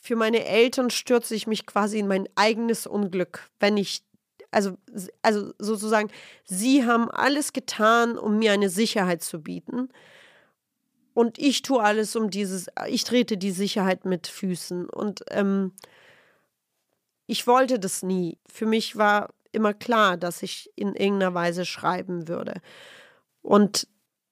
für 0.00 0.16
meine 0.16 0.46
Eltern 0.46 0.88
stürze 0.90 1.34
ich 1.34 1.46
mich 1.46 1.66
quasi 1.66 1.98
in 1.98 2.08
mein 2.08 2.28
eigenes 2.36 2.86
Unglück, 2.86 3.50
wenn 3.58 3.76
ich 3.76 4.02
also, 4.52 4.76
also 5.22 5.52
sozusagen, 5.58 6.10
sie 6.44 6.84
haben 6.84 7.10
alles 7.10 7.52
getan, 7.52 8.18
um 8.18 8.38
mir 8.38 8.52
eine 8.52 8.68
Sicherheit 8.68 9.22
zu 9.22 9.40
bieten. 9.40 9.90
Und 11.14 11.38
ich 11.38 11.62
tue 11.62 11.82
alles 11.82 12.16
um 12.16 12.30
dieses, 12.30 12.66
ich 12.88 13.04
trete 13.04 13.36
die 13.36 13.50
Sicherheit 13.50 14.04
mit 14.04 14.26
Füßen. 14.26 14.88
Und 14.88 15.24
ähm, 15.30 15.72
ich 17.26 17.46
wollte 17.46 17.78
das 17.78 18.02
nie. 18.02 18.38
Für 18.46 18.66
mich 18.66 18.96
war 18.96 19.30
immer 19.52 19.74
klar, 19.74 20.16
dass 20.16 20.42
ich 20.42 20.70
in 20.76 20.94
irgendeiner 20.94 21.34
Weise 21.34 21.64
schreiben 21.64 22.28
würde. 22.28 22.60
Und 23.42 23.88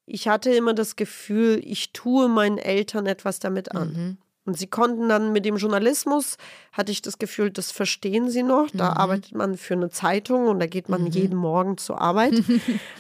ich 0.07 0.29
hatte 0.29 0.51
immer 0.55 0.75
das 0.75 0.97
Gefühl, 0.97 1.61
ich 1.62 1.93
tue 1.93 2.29
meinen 2.29 2.59
Eltern 2.59 3.07
etwas 3.07 3.41
damit 3.41 3.73
an. 3.73 3.93
Mhm. 3.93 4.19
Und 4.49 4.57
sie 4.57 4.67
konnten 4.67 5.11
dann 5.11 5.35
mit 5.35 5.45
dem 5.45 5.59
Journalismus, 5.59 6.39
hatte 6.73 6.91
ich 6.91 7.03
das 7.03 7.19
Gefühl, 7.19 7.51
das 7.51 7.71
verstehen 7.71 8.31
sie 8.31 8.43
noch. 8.43 8.69
Da 8.73 8.93
mhm. 8.93 8.97
arbeitet 8.97 9.35
man 9.35 9.59
für 9.59 9.75
eine 9.75 9.91
Zeitung 9.91 10.47
und 10.47 10.59
da 10.59 10.65
geht 10.65 10.89
man 10.89 11.03
mhm. 11.03 11.09
jeden 11.09 11.37
Morgen 11.37 11.77
zur 11.77 12.01
Arbeit. 12.01 12.33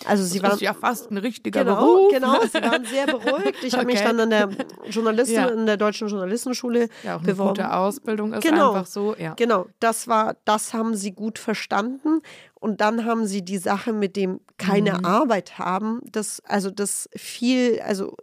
Also 0.04 0.24
sie 0.24 0.40
das 0.40 0.50
waren 0.52 0.58
ja 0.60 0.74
fast 0.74 1.10
ein 1.10 1.16
richtiger 1.16 1.64
genau, 1.64 1.76
Beruf. 1.76 2.12
Genau, 2.12 2.40
sie 2.44 2.62
waren 2.62 2.84
sehr 2.84 3.06
beruhigt. 3.06 3.56
Ich 3.62 3.68
okay. 3.68 3.76
habe 3.76 3.86
mich 3.86 4.00
dann 4.00 4.20
an 4.20 4.30
der 4.30 4.48
Journalisten, 4.90 5.34
ja. 5.34 5.46
in 5.48 5.66
der 5.66 5.76
deutschen 5.76 6.08
Journalistenschule 6.08 6.88
ja, 7.02 7.16
auch 7.16 7.20
eine 7.20 7.32
beworben. 7.32 7.56
Gute 7.56 7.72
Ausbildung 7.72 8.32
ist 8.34 8.42
genau, 8.42 8.72
einfach 8.72 8.86
so. 8.86 9.16
Ja. 9.18 9.34
Genau, 9.34 9.66
das 9.80 10.06
war, 10.06 10.36
das 10.44 10.74
haben 10.74 10.94
sie 10.94 11.12
gut 11.12 11.38
verstanden. 11.38 12.20
Und 12.54 12.80
dann 12.80 13.04
haben 13.06 13.26
sie 13.26 13.42
die 13.42 13.58
Sache 13.58 13.92
mit 13.92 14.16
dem 14.16 14.40
keine 14.58 14.98
mhm. 14.98 15.04
Arbeit 15.04 15.58
haben. 15.58 16.00
Das, 16.04 16.42
also 16.44 16.70
das 16.70 17.08
viel, 17.14 17.80
also 17.80 18.16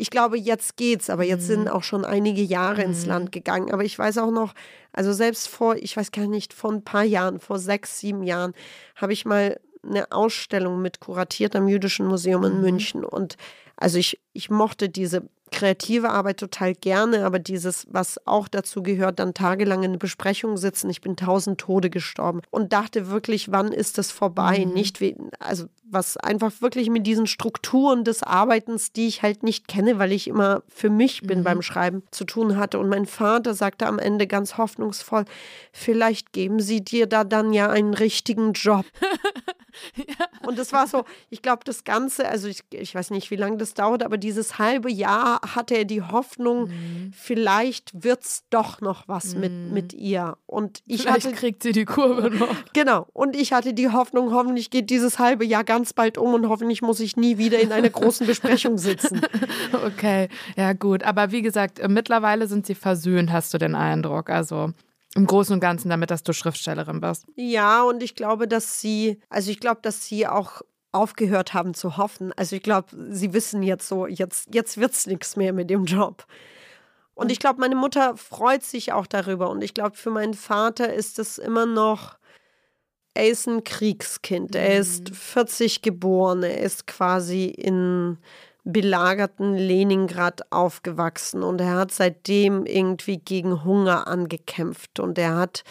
ich 0.00 0.10
glaube, 0.10 0.38
jetzt 0.38 0.76
geht's, 0.76 1.10
aber 1.10 1.24
jetzt 1.24 1.42
mhm. 1.42 1.46
sind 1.46 1.68
auch 1.68 1.82
schon 1.82 2.04
einige 2.04 2.40
Jahre 2.40 2.82
mhm. 2.82 2.90
ins 2.90 3.04
Land 3.04 3.32
gegangen. 3.32 3.72
Aber 3.72 3.84
ich 3.84 3.98
weiß 3.98 4.18
auch 4.18 4.30
noch, 4.30 4.54
also 4.92 5.12
selbst 5.12 5.48
vor, 5.48 5.74
ich 5.74 5.96
weiß 5.96 6.12
gar 6.12 6.28
nicht, 6.28 6.54
vor 6.54 6.72
ein 6.72 6.84
paar 6.84 7.02
Jahren, 7.02 7.40
vor 7.40 7.58
sechs, 7.58 7.98
sieben 7.98 8.22
Jahren, 8.22 8.54
habe 8.94 9.12
ich 9.12 9.24
mal 9.24 9.60
eine 9.82 10.10
Ausstellung 10.12 10.80
mit 10.80 11.00
kuratiert 11.00 11.56
am 11.56 11.68
Jüdischen 11.68 12.06
Museum 12.06 12.44
in 12.44 12.54
mhm. 12.54 12.60
München. 12.60 13.04
Und 13.04 13.36
also 13.76 13.98
ich, 13.98 14.20
ich 14.32 14.50
mochte 14.50 14.88
diese 14.88 15.28
kreative 15.50 16.10
Arbeit 16.10 16.38
total 16.38 16.74
gerne, 16.74 17.24
aber 17.24 17.38
dieses, 17.38 17.86
was 17.90 18.26
auch 18.26 18.48
dazu 18.48 18.82
gehört, 18.82 19.18
dann 19.18 19.34
tagelang 19.34 19.82
in 19.82 19.90
einer 19.90 19.98
Besprechung 19.98 20.56
sitzen, 20.56 20.90
ich 20.90 21.00
bin 21.00 21.16
tausend 21.16 21.60
Tode 21.60 21.90
gestorben 21.90 22.42
und 22.50 22.72
dachte 22.72 23.08
wirklich, 23.08 23.50
wann 23.50 23.72
ist 23.72 23.98
das 23.98 24.10
vorbei? 24.10 24.64
Mhm. 24.66 24.72
Nicht, 24.72 25.00
wie, 25.00 25.16
also 25.38 25.66
was 25.90 26.16
einfach 26.16 26.52
wirklich 26.60 26.90
mit 26.90 27.06
diesen 27.06 27.26
Strukturen 27.26 28.04
des 28.04 28.22
Arbeitens, 28.22 28.92
die 28.92 29.06
ich 29.06 29.22
halt 29.22 29.42
nicht 29.42 29.68
kenne, 29.68 29.98
weil 29.98 30.12
ich 30.12 30.28
immer 30.28 30.62
für 30.68 30.90
mich 30.90 31.22
bin 31.22 31.40
mhm. 31.40 31.44
beim 31.44 31.62
Schreiben, 31.62 32.02
zu 32.10 32.24
tun 32.24 32.56
hatte. 32.56 32.78
Und 32.78 32.88
mein 32.88 33.06
Vater 33.06 33.54
sagte 33.54 33.86
am 33.86 33.98
Ende 33.98 34.26
ganz 34.26 34.58
hoffnungsvoll, 34.58 35.24
vielleicht 35.72 36.32
geben 36.32 36.60
sie 36.60 36.82
dir 36.82 37.06
da 37.06 37.24
dann 37.24 37.52
ja 37.52 37.70
einen 37.70 37.94
richtigen 37.94 38.52
Job. 38.52 38.84
ja. 39.96 40.26
Und 40.46 40.58
das 40.58 40.72
war 40.72 40.86
so, 40.86 41.04
ich 41.30 41.42
glaube, 41.42 41.62
das 41.64 41.84
Ganze, 41.84 42.28
also 42.28 42.48
ich, 42.48 42.62
ich 42.70 42.94
weiß 42.94 43.10
nicht, 43.10 43.30
wie 43.30 43.36
lange 43.36 43.56
das 43.56 43.74
dauert, 43.74 44.02
aber 44.02 44.18
dieses 44.18 44.58
halbe 44.58 44.90
Jahr 44.90 45.40
hatte 45.54 45.76
er 45.76 45.84
die 45.84 46.02
Hoffnung, 46.02 46.68
mhm. 46.68 47.12
vielleicht 47.12 48.02
wird 48.02 48.22
es 48.22 48.44
doch 48.50 48.80
noch 48.80 49.08
was 49.08 49.34
mhm. 49.34 49.40
mit, 49.40 49.52
mit 49.72 49.92
ihr. 49.94 50.36
Und 50.46 50.82
ich 50.86 51.02
vielleicht 51.02 51.26
hatte, 51.26 51.36
kriegt 51.36 51.62
sie 51.62 51.72
die 51.72 51.84
Kurve 51.84 52.30
noch. 52.30 52.48
Genau. 52.72 53.06
Und 53.12 53.34
ich 53.34 53.52
hatte 53.52 53.74
die 53.74 53.90
Hoffnung, 53.90 54.32
hoffentlich 54.32 54.70
geht 54.70 54.90
dieses 54.90 55.18
halbe 55.18 55.44
Jahr 55.44 55.64
ganz 55.64 55.92
bald 55.92 56.18
um 56.18 56.34
und 56.34 56.48
hoffentlich 56.48 56.82
muss 56.82 57.00
ich 57.00 57.16
nie 57.16 57.38
wieder 57.38 57.58
in 57.58 57.72
einer 57.72 57.90
großen 57.90 58.26
Besprechung 58.26 58.78
sitzen. 58.78 59.20
okay, 59.86 60.28
ja 60.56 60.72
gut. 60.74 61.02
Aber 61.02 61.32
wie 61.32 61.42
gesagt, 61.42 61.80
mittlerweile 61.88 62.46
sind 62.46 62.66
sie 62.66 62.74
versöhnt, 62.74 63.32
hast 63.32 63.52
du 63.54 63.58
den 63.58 63.74
Eindruck. 63.74 64.30
Also 64.30 64.72
im 65.14 65.26
Großen 65.26 65.54
und 65.54 65.60
Ganzen 65.60 65.88
damit, 65.88 66.10
dass 66.10 66.22
du 66.22 66.32
Schriftstellerin 66.32 67.00
bist. 67.00 67.26
Ja, 67.36 67.82
und 67.82 68.02
ich 68.02 68.14
glaube, 68.14 68.46
dass 68.46 68.80
sie, 68.80 69.20
also 69.28 69.50
ich 69.50 69.60
glaube, 69.60 69.80
dass 69.82 70.06
sie 70.06 70.26
auch 70.26 70.62
aufgehört 70.92 71.54
haben 71.54 71.74
zu 71.74 71.96
hoffen. 71.96 72.32
Also 72.36 72.56
ich 72.56 72.62
glaube, 72.62 72.88
sie 73.10 73.32
wissen 73.32 73.62
jetzt 73.62 73.88
so, 73.88 74.06
jetzt, 74.06 74.54
jetzt 74.54 74.78
wird 74.78 74.92
es 74.92 75.06
nichts 75.06 75.36
mehr 75.36 75.52
mit 75.52 75.70
dem 75.70 75.84
Job. 75.84 76.26
Und 77.14 77.32
ich 77.32 77.40
glaube, 77.40 77.60
meine 77.60 77.74
Mutter 77.74 78.16
freut 78.16 78.62
sich 78.62 78.92
auch 78.92 79.06
darüber. 79.06 79.50
Und 79.50 79.62
ich 79.62 79.74
glaube, 79.74 79.96
für 79.96 80.10
meinen 80.10 80.34
Vater 80.34 80.92
ist 80.92 81.18
es 81.18 81.38
immer 81.38 81.66
noch, 81.66 82.16
er 83.14 83.28
ist 83.28 83.48
ein 83.48 83.64
Kriegskind. 83.64 84.54
Er 84.54 84.78
ist 84.78 85.14
40 85.14 85.78
mhm. 85.78 85.82
geboren. 85.82 86.42
Er 86.44 86.60
ist 86.60 86.86
quasi 86.86 87.46
in 87.46 88.18
belagerten 88.70 89.54
Leningrad 89.54 90.52
aufgewachsen 90.52 91.42
und 91.42 91.58
er 91.60 91.74
hat 91.76 91.90
seitdem 91.90 92.66
irgendwie 92.66 93.16
gegen 93.16 93.64
Hunger 93.64 94.06
angekämpft 94.06 95.00
und 95.00 95.16
er 95.16 95.36
hat, 95.36 95.64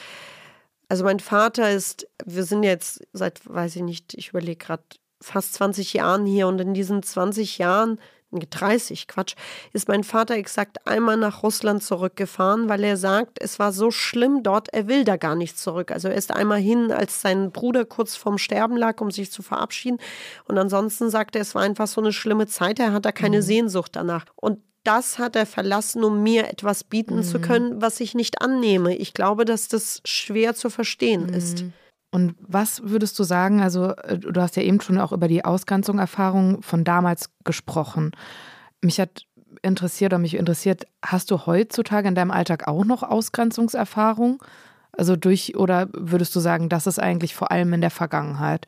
also 0.89 1.03
mein 1.03 1.19
Vater 1.19 1.71
ist, 1.71 2.07
wir 2.25 2.43
sind 2.43 2.63
jetzt 2.63 3.05
seit, 3.13 3.41
weiß 3.47 3.75
ich 3.75 3.83
nicht, 3.83 4.15
ich 4.15 4.29
überlege 4.29 4.57
gerade, 4.57 4.83
fast 5.21 5.53
20 5.55 5.93
Jahren 5.93 6.25
hier 6.25 6.47
und 6.47 6.59
in 6.59 6.73
diesen 6.73 7.03
20 7.03 7.59
Jahren 7.59 7.99
30, 8.31 9.07
Quatsch, 9.07 9.35
ist 9.73 9.87
mein 9.87 10.03
Vater 10.03 10.35
exakt 10.35 10.85
einmal 10.85 11.17
nach 11.17 11.43
Russland 11.43 11.83
zurückgefahren, 11.83 12.67
weil 12.67 12.83
er 12.83 12.97
sagt, 12.97 13.41
es 13.41 13.57
war 13.59 13.71
so 13.71 13.91
schlimm 13.91 14.43
dort, 14.43 14.73
er 14.73 14.87
will 14.87 15.03
da 15.03 15.15
gar 15.15 15.35
nicht 15.35 15.57
zurück. 15.57 15.91
Also 15.91 16.09
er 16.09 16.15
ist 16.15 16.31
einmal 16.31 16.59
hin, 16.59 16.91
als 16.91 17.21
sein 17.21 17.51
Bruder 17.51 17.85
kurz 17.85 18.15
vorm 18.15 18.37
Sterben 18.37 18.75
lag, 18.75 18.99
um 18.99 19.11
sich 19.11 19.31
zu 19.31 19.41
verabschieden. 19.41 19.99
Und 20.45 20.57
ansonsten 20.57 21.09
sagt 21.09 21.35
er, 21.35 21.41
es 21.41 21.55
war 21.55 21.61
einfach 21.61 21.87
so 21.87 22.01
eine 22.01 22.13
schlimme 22.13 22.47
Zeit, 22.47 22.79
er 22.79 22.91
hat 22.91 23.05
da 23.05 23.11
keine 23.11 23.37
mhm. 23.37 23.43
Sehnsucht 23.43 23.95
danach. 23.95 24.25
Und 24.35 24.59
das 24.83 25.19
hat 25.19 25.35
er 25.35 25.45
verlassen, 25.45 26.03
um 26.03 26.23
mir 26.23 26.49
etwas 26.49 26.83
bieten 26.83 27.17
mhm. 27.17 27.23
zu 27.23 27.39
können, 27.39 27.81
was 27.81 27.99
ich 27.99 28.15
nicht 28.15 28.41
annehme. 28.41 28.95
Ich 28.95 29.13
glaube, 29.13 29.43
dass 29.43 29.67
das 29.67 30.01
schwer 30.05 30.55
zu 30.55 30.69
verstehen 30.69 31.27
mhm. 31.27 31.33
ist. 31.33 31.65
Und 32.11 32.35
was 32.39 32.81
würdest 32.83 33.19
du 33.19 33.23
sagen? 33.23 33.61
Also, 33.61 33.91
äh, 33.95 34.17
du 34.17 34.41
hast 34.41 34.55
ja 34.55 34.63
eben 34.63 34.81
schon 34.81 34.97
auch 34.97 35.11
über 35.11 35.27
die 35.27 35.43
Ausgrenzung 35.43 35.99
Erfahrung 35.99 36.61
von 36.61 36.83
damals 36.83 37.29
gesprochen. 37.43 38.11
Mich 38.81 38.99
hat 38.99 39.25
interessiert 39.61 40.13
oder 40.13 40.19
mich 40.19 40.35
interessiert, 40.35 40.85
hast 41.03 41.31
du 41.31 41.45
heutzutage 41.45 42.07
in 42.07 42.15
deinem 42.15 42.31
Alltag 42.31 42.67
auch 42.67 42.85
noch 42.85 43.03
Ausgrenzungserfahrung? 43.03 44.41
Also 44.91 45.15
durch, 45.15 45.55
oder 45.55 45.89
würdest 45.93 46.35
du 46.35 46.39
sagen, 46.39 46.69
das 46.69 46.87
ist 46.87 46.99
eigentlich 46.99 47.35
vor 47.35 47.51
allem 47.51 47.73
in 47.73 47.81
der 47.81 47.91
Vergangenheit? 47.91 48.67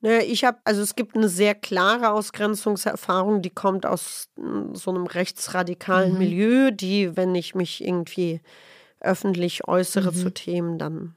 Naja, 0.00 0.20
ich 0.20 0.44
habe, 0.44 0.58
also 0.64 0.82
es 0.82 0.96
gibt 0.96 1.16
eine 1.16 1.28
sehr 1.28 1.54
klare 1.54 2.10
Ausgrenzungserfahrung, 2.10 3.40
die 3.40 3.50
kommt 3.50 3.86
aus 3.86 4.28
hm, 4.36 4.74
so 4.74 4.90
einem 4.90 5.06
rechtsradikalen 5.06 6.12
mhm. 6.12 6.18
Milieu, 6.18 6.70
die, 6.72 7.16
wenn 7.16 7.34
ich 7.34 7.54
mich 7.54 7.82
irgendwie 7.82 8.40
öffentlich 9.00 9.66
äußere 9.66 10.10
mhm. 10.10 10.16
zu 10.16 10.30
Themen, 10.30 10.78
dann 10.78 11.14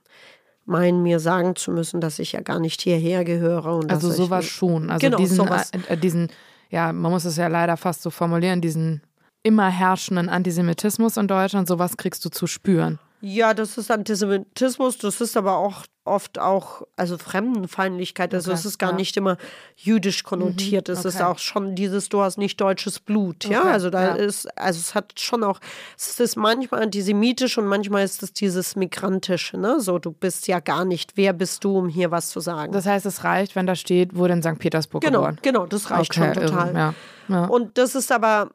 meinen, 0.65 1.03
mir 1.03 1.19
sagen 1.19 1.55
zu 1.55 1.71
müssen, 1.71 2.01
dass 2.01 2.19
ich 2.19 2.33
ja 2.33 2.41
gar 2.41 2.59
nicht 2.59 2.81
hierher 2.81 3.23
gehöre. 3.23 3.75
Und 3.75 3.91
also 3.91 4.11
sowas 4.11 4.45
schon. 4.45 4.89
Also 4.89 5.05
Genau, 5.05 5.17
diesen. 5.17 5.47
Äh, 5.47 5.63
äh, 5.87 5.97
diesen, 5.97 6.29
ja, 6.69 6.91
man 6.91 7.11
muss 7.11 7.25
es 7.25 7.37
ja 7.37 7.47
leider 7.47 7.77
fast 7.77 8.01
so 8.01 8.09
formulieren, 8.09 8.61
diesen 8.61 9.01
immer 9.43 9.69
herrschenden 9.69 10.27
Antisemitismus 10.27 11.17
in 11.17 11.27
Deutschland, 11.27 11.67
sowas 11.67 11.97
kriegst 11.97 12.25
du 12.25 12.29
zu 12.29 12.47
spüren. 12.47 12.99
Ja, 13.25 13.55
das 13.55 13.79
ist 13.79 13.89
Antisemitismus, 13.89 14.99
das 14.99 15.19
ist 15.19 15.35
aber 15.35 15.57
auch 15.57 15.83
oft 16.03 16.37
auch, 16.37 16.83
also 16.95 17.17
Fremdenfeindlichkeit. 17.17 18.31
Also 18.35 18.51
Okay, 18.51 18.59
es 18.59 18.65
ist 18.65 18.77
gar 18.77 18.91
ja. 18.91 18.95
nicht 18.95 19.17
immer 19.17 19.37
jüdisch 19.75 20.23
konnotiert. 20.23 20.89
Es 20.89 21.03
ist 21.03 21.15
okay. 21.15 21.23
auch 21.23 21.39
schon 21.39 21.73
dieses, 21.73 22.09
du 22.09 22.21
hast 22.21 22.37
nicht 22.37 22.61
deutsches 22.61 22.99
Blut. 22.99 23.45
Ja, 23.45 23.61
Okay, 23.61 23.69
also 23.69 23.89
da 23.89 24.09
ja. 24.09 24.13
ist, 24.13 24.45
also 24.55 24.79
es 24.79 24.93
hat 24.93 25.19
schon 25.19 25.43
auch, 25.43 25.59
es 25.97 26.19
ist 26.19 26.35
manchmal 26.35 26.83
antisemitisch 26.83 27.57
und 27.57 27.65
manchmal 27.65 28.03
ist 28.03 28.21
es 28.21 28.31
dieses 28.31 28.75
Migrantische, 28.75 29.57
ne? 29.57 29.79
So, 29.79 29.97
du 29.97 30.11
bist 30.11 30.47
ja 30.47 30.59
gar 30.59 30.85
nicht, 30.85 31.17
wer 31.17 31.33
bist 31.33 31.63
du, 31.63 31.79
um 31.79 31.89
hier 31.89 32.11
was 32.11 32.29
zu 32.29 32.39
sagen? 32.39 32.71
Das 32.73 32.85
heißt, 32.85 33.07
es 33.07 33.23
reicht, 33.23 33.55
wenn 33.55 33.65
da 33.65 33.73
steht, 33.73 34.15
wurde 34.15 34.33
in 34.33 34.43
St. 34.43 34.59
Petersburg 34.59 35.01
genau, 35.01 35.21
geboren. 35.21 35.39
genau, 35.41 35.65
das 35.65 35.89
reicht 35.89 36.13
schon 36.13 36.33
total. 36.33 36.93
Ja. 37.27 37.45
Und 37.45 37.79
das 37.79 37.95
ist 37.95 38.11
aber, 38.11 38.51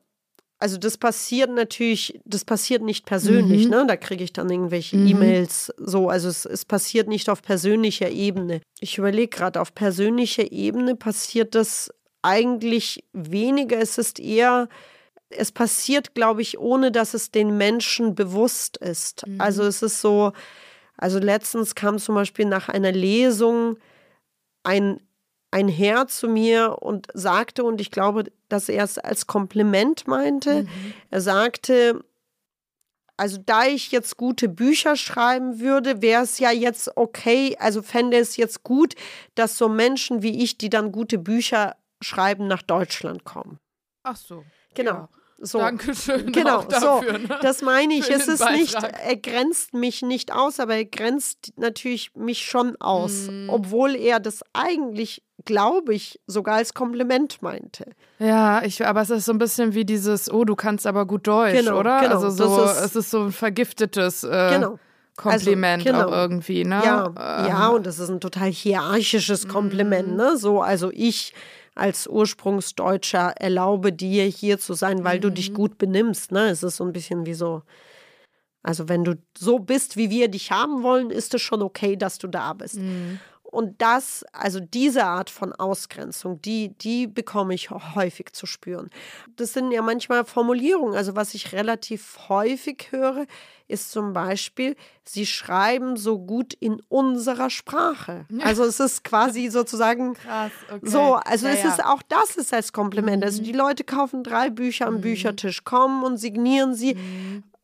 also 0.61 0.77
das 0.77 0.99
passiert 0.99 1.51
natürlich, 1.51 2.21
das 2.25 2.45
passiert 2.45 2.83
nicht 2.83 3.07
persönlich, 3.07 3.65
Mhm. 3.65 3.71
ne? 3.71 3.85
Da 3.89 3.97
kriege 3.97 4.23
ich 4.23 4.33
dann 4.33 4.51
irgendwelche 4.51 4.97
E-Mails 4.97 5.73
so. 5.79 6.09
Also 6.11 6.29
es, 6.29 6.45
es 6.45 6.65
passiert 6.67 7.09
nicht 7.09 7.29
auf 7.31 7.41
persönlicher 7.43 8.11
Ebene. 8.11 8.61
Ich 8.79 8.99
überlege 8.99 9.29
gerade, 9.29 9.61
auf 9.61 9.75
persönlicher 9.75 10.53
Ebene 10.53 10.97
passiert 10.97 11.55
das 11.55 11.91
eigentlich 12.23 13.05
weniger. 13.15 13.79
Es 13.79 13.97
ist 13.97 14.21
eher, 14.21 14.69
es 15.31 15.51
passiert, 15.51 16.15
glaube 16.15 16.43
ich, 16.43 16.59
ohne 16.59 16.93
dass 16.93 17.15
es 17.15 17.31
den 17.31 17.57
Menschen 17.57 18.15
bewusst 18.15 18.77
ist. 18.77 19.27
Mhm. 19.27 19.41
Also 19.41 19.63
es 19.65 19.81
ist 19.81 20.01
so, 20.03 20.33
also 20.99 21.19
letztens 21.19 21.75
kam 21.75 21.99
zum 21.99 22.15
Beispiel 22.15 22.45
nach 22.45 22.69
einer 22.69 22.93
Lesung 22.93 23.79
ein, 24.63 25.01
ein 25.51 25.69
Herr 25.69 26.07
zu 26.07 26.29
mir 26.29 26.79
und 26.81 27.09
sagte, 27.13 27.65
und 27.65 27.81
ich 27.81 27.91
glaube, 27.91 28.25
dass 28.49 28.69
er 28.69 28.85
es 28.85 28.99
als 28.99 29.27
Kompliment 29.27 30.07
meinte, 30.07 30.67
er 31.11 31.21
sagte, 31.21 32.05
also 33.17 33.37
da 33.45 33.67
ich 33.67 33.93
jetzt 33.93 34.17
gute 34.17 34.49
Bücher 34.49 34.97
schreiben 34.97 35.61
würde, 35.61 36.01
wäre 36.01 36.23
es 36.23 36.39
ja 36.39 36.51
jetzt 36.51 36.97
okay, 36.97 37.57
also 37.59 37.83
fände 37.83 38.17
es 38.17 38.37
jetzt 38.37 38.63
gut, 38.63 38.95
dass 39.35 39.59
so 39.59 39.69
Menschen 39.69 40.23
wie 40.23 40.43
ich, 40.43 40.57
die 40.57 40.71
dann 40.71 40.91
gute 40.91 41.19
Bücher 41.19 41.77
schreiben, 42.01 42.47
nach 42.47 42.63
Deutschland 42.63 43.25
kommen. 43.25 43.59
Ach 44.05 44.17
so. 44.17 44.45
Genau. 44.75 44.93
Ja. 44.93 45.09
So. 45.43 45.59
Dankeschön 45.59 46.33
Genau, 46.33 46.63
dafür. 46.63 47.03
so. 47.03 47.13
ne? 47.19 47.39
Das 47.41 47.63
meine 47.63 47.95
ich. 47.95 48.05
Für 48.05 48.13
Es 48.15 48.29
ist 48.29 48.45
nicht, 48.53 48.75
Beitrag. 48.75 49.01
er 49.07 49.17
grenzt 49.17 49.73
mich 49.75 50.03
nicht 50.03 50.33
aus, 50.33 50.61
aber 50.61 50.75
er 50.77 50.85
grenzt 50.85 51.53
natürlich 51.57 52.11
mich 52.15 52.45
schon 52.45 52.77
aus. 52.81 53.29
Mm. 53.31 53.49
Obwohl 53.49 53.97
er 53.97 54.21
das 54.21 54.41
eigentlich, 54.53 55.23
glaube 55.47 55.95
ich, 55.95 56.21
sogar 56.27 56.57
als 56.57 56.75
Kompliment 56.75 57.41
meinte. 57.41 57.87
Ja, 58.19 58.63
ich, 58.63 58.87
aber 58.87 59.01
es 59.01 59.09
ist 59.09 59.25
so 59.25 59.33
ein 59.33 59.39
bisschen 59.39 59.73
wie 59.75 59.87
dieses, 59.87 60.31
oh, 60.31 60.45
du 60.45 60.55
kannst 60.57 60.87
aber 60.87 61.07
gut 61.07 61.27
Deutsch, 61.27 61.55
Genau, 61.57 61.79
oder? 61.79 62.01
genau, 62.01 62.17
also 62.17 62.29
so, 62.31 62.65
ist- 62.65 62.81
es 62.85 62.97
ist 62.97 63.11
so 63.11 63.23
ein 63.23 63.33
vergiftetes 63.33 64.25
äh, 64.25 64.51
Genau. 64.55 64.79
Kompliment 65.17 65.87
Also, 65.87 65.99
genau. 65.99 66.09
auch 66.09 66.17
irgendwie, 66.17 66.65
ne? 66.65 66.81
Ja, 66.85 67.07
Äh, 67.45 67.49
ja, 67.49 67.69
und 67.69 67.87
das 67.87 67.99
ist 67.99 68.09
ein 68.11 68.21
total 68.21 68.51
hierarchisches 68.51 69.49
Kompliment, 69.49 70.17
ne? 70.17 70.37
So, 70.39 70.63
also 70.63 70.91
ich 70.95 71.35
als 71.75 72.07
Ursprungsdeutscher 72.07 73.35
erlaube 73.37 73.93
dir 73.93 74.25
hier 74.25 74.59
zu 74.59 74.75
sein, 74.75 75.05
weil 75.05 75.21
du 75.21 75.31
dich 75.31 75.55
gut 75.55 75.79
benimmst, 75.79 76.33
ne? 76.33 76.49
Es 76.49 76.63
ist 76.63 76.77
so 76.77 76.85
ein 76.85 76.93
bisschen 76.93 77.27
wie 77.27 77.35
so, 77.35 77.63
also 78.63 78.89
wenn 78.89 79.05
du 79.05 79.15
so 79.37 79.59
bist, 79.59 79.97
wie 79.97 80.11
wir 80.11 80.29
dich 80.29 80.51
haben 80.53 80.83
wollen, 80.83 81.11
ist 81.11 81.35
es 81.35 81.43
schon 81.43 81.63
okay, 81.63 81.97
dass 81.97 82.19
du 82.19 82.29
da 82.29 82.53
bist. 82.53 82.79
Und 83.51 83.83
das, 83.83 84.25
also 84.33 84.61
diese 84.61 85.05
Art 85.05 85.29
von 85.29 85.53
Ausgrenzung, 85.53 86.41
die, 86.41 86.69
die 86.79 87.09
bekomme 87.09 87.53
ich 87.53 87.71
häufig 87.71 88.33
zu 88.33 88.47
spüren. 88.47 88.91
Das 89.35 89.53
sind 89.53 89.73
ja 89.73 89.83
manchmal 89.83 90.25
Formulierungen. 90.25 90.95
Also 90.95 91.17
was 91.17 91.35
ich 91.35 91.53
relativ 91.53 92.29
häufig 92.29 92.89
höre, 92.91 93.27
ist 93.67 93.91
zum 93.91 94.13
Beispiel, 94.13 94.77
sie 95.05 95.27
schreiben 95.27 95.97
so 95.97 96.21
gut 96.21 96.55
in 96.55 96.81
unserer 96.89 97.51
Sprache. 97.51 98.27
Also 98.41 98.65
es 98.65 98.79
ist 98.79 99.03
quasi 99.03 99.49
sozusagen 99.49 100.15
Krass, 100.23 100.53
okay. 100.73 100.89
so, 100.89 101.15
also 101.17 101.49
Ja, 101.49 101.55
es 101.55 101.65
ist 101.65 101.85
auch 101.85 102.03
das 102.09 102.37
ist 102.37 102.55
als 102.55 102.73
Kompliment. 102.73 103.25
Also 103.25 103.43
die 103.43 103.53
Leute 103.53 103.83
kaufen 103.83 104.23
drei 104.23 104.51
Bücher 104.51 104.87
am 104.87 105.01
Büchertisch, 105.01 105.65
kommen 105.65 106.05
und 106.05 106.19
signieren 106.19 106.75
sie. 106.75 106.97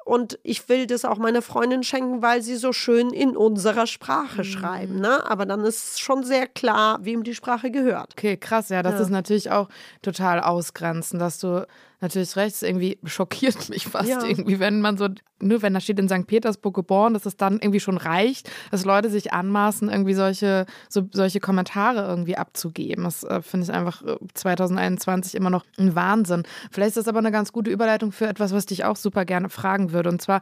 Und 0.06 0.38
ich 0.44 0.68
will 0.68 0.86
das 0.86 1.04
auch 1.04 1.18
meiner 1.18 1.42
Freundin 1.42 1.82
schenken, 1.82 2.22
weil 2.22 2.40
sie 2.40 2.54
so 2.54 2.72
schön 2.72 3.10
in 3.10 3.36
unserer 3.36 3.88
Sprache 3.88 4.44
schreiben. 4.44 5.00
Ne? 5.00 5.28
Aber 5.28 5.46
dann 5.46 5.64
ist 5.64 6.00
schon 6.00 6.22
sehr 6.22 6.46
klar, 6.46 7.00
wem 7.02 7.24
die 7.24 7.34
Sprache 7.34 7.72
gehört. 7.72 8.12
Okay, 8.12 8.36
krass, 8.36 8.68
ja, 8.68 8.84
das 8.84 8.94
Ja. 8.94 9.00
ist 9.00 9.10
natürlich 9.10 9.50
auch 9.50 9.68
total 10.02 10.38
ausgrenzend, 10.38 11.20
dass 11.20 11.40
du 11.40 11.66
natürlich 12.00 12.36
recht, 12.36 12.54
ist 12.56 12.62
irgendwie 12.62 12.98
schockiert 13.04 13.68
mich 13.68 13.86
fast 13.86 14.08
Ja. 14.08 14.24
irgendwie, 14.24 14.58
wenn 14.60 14.80
man 14.80 14.96
so, 14.96 15.08
nur 15.40 15.62
wenn 15.62 15.74
da 15.74 15.80
steht 15.80 15.98
in 15.98 16.08
St. 16.08 16.26
Petersburg 16.26 16.74
geboren, 16.74 17.14
dass 17.14 17.26
es 17.26 17.36
dann 17.36 17.54
irgendwie 17.54 17.80
schon 17.80 17.96
reicht, 17.96 18.50
dass 18.70 18.84
Leute 18.84 19.10
sich 19.10 19.32
anmaßen, 19.32 19.88
irgendwie 19.88 20.14
solche, 20.14 20.66
so, 20.88 21.08
solche 21.12 21.40
Kommentare 21.40 22.06
irgendwie 22.06 22.36
abzugeben. 22.36 23.04
Das 23.04 23.22
äh, 23.24 23.42
finde 23.42 23.64
ich 23.64 23.72
einfach 23.72 24.02
äh, 24.02 24.16
2021 24.34 25.34
immer 25.34 25.50
noch 25.50 25.64
ein 25.78 25.94
Wahnsinn. 25.94 26.42
Vielleicht 26.70 26.90
ist 26.90 26.96
das 26.98 27.08
aber 27.08 27.18
eine 27.18 27.32
ganz 27.32 27.52
gute 27.52 27.70
Überleitung 27.70 28.12
für 28.12 28.26
etwas, 28.26 28.52
was 28.52 28.66
dich 28.66 28.84
auch 28.84 28.96
super 28.96 29.24
gerne 29.24 29.48
fragen 29.48 29.92
würde. 29.92 30.08
Und 30.10 30.20
zwar, 30.22 30.40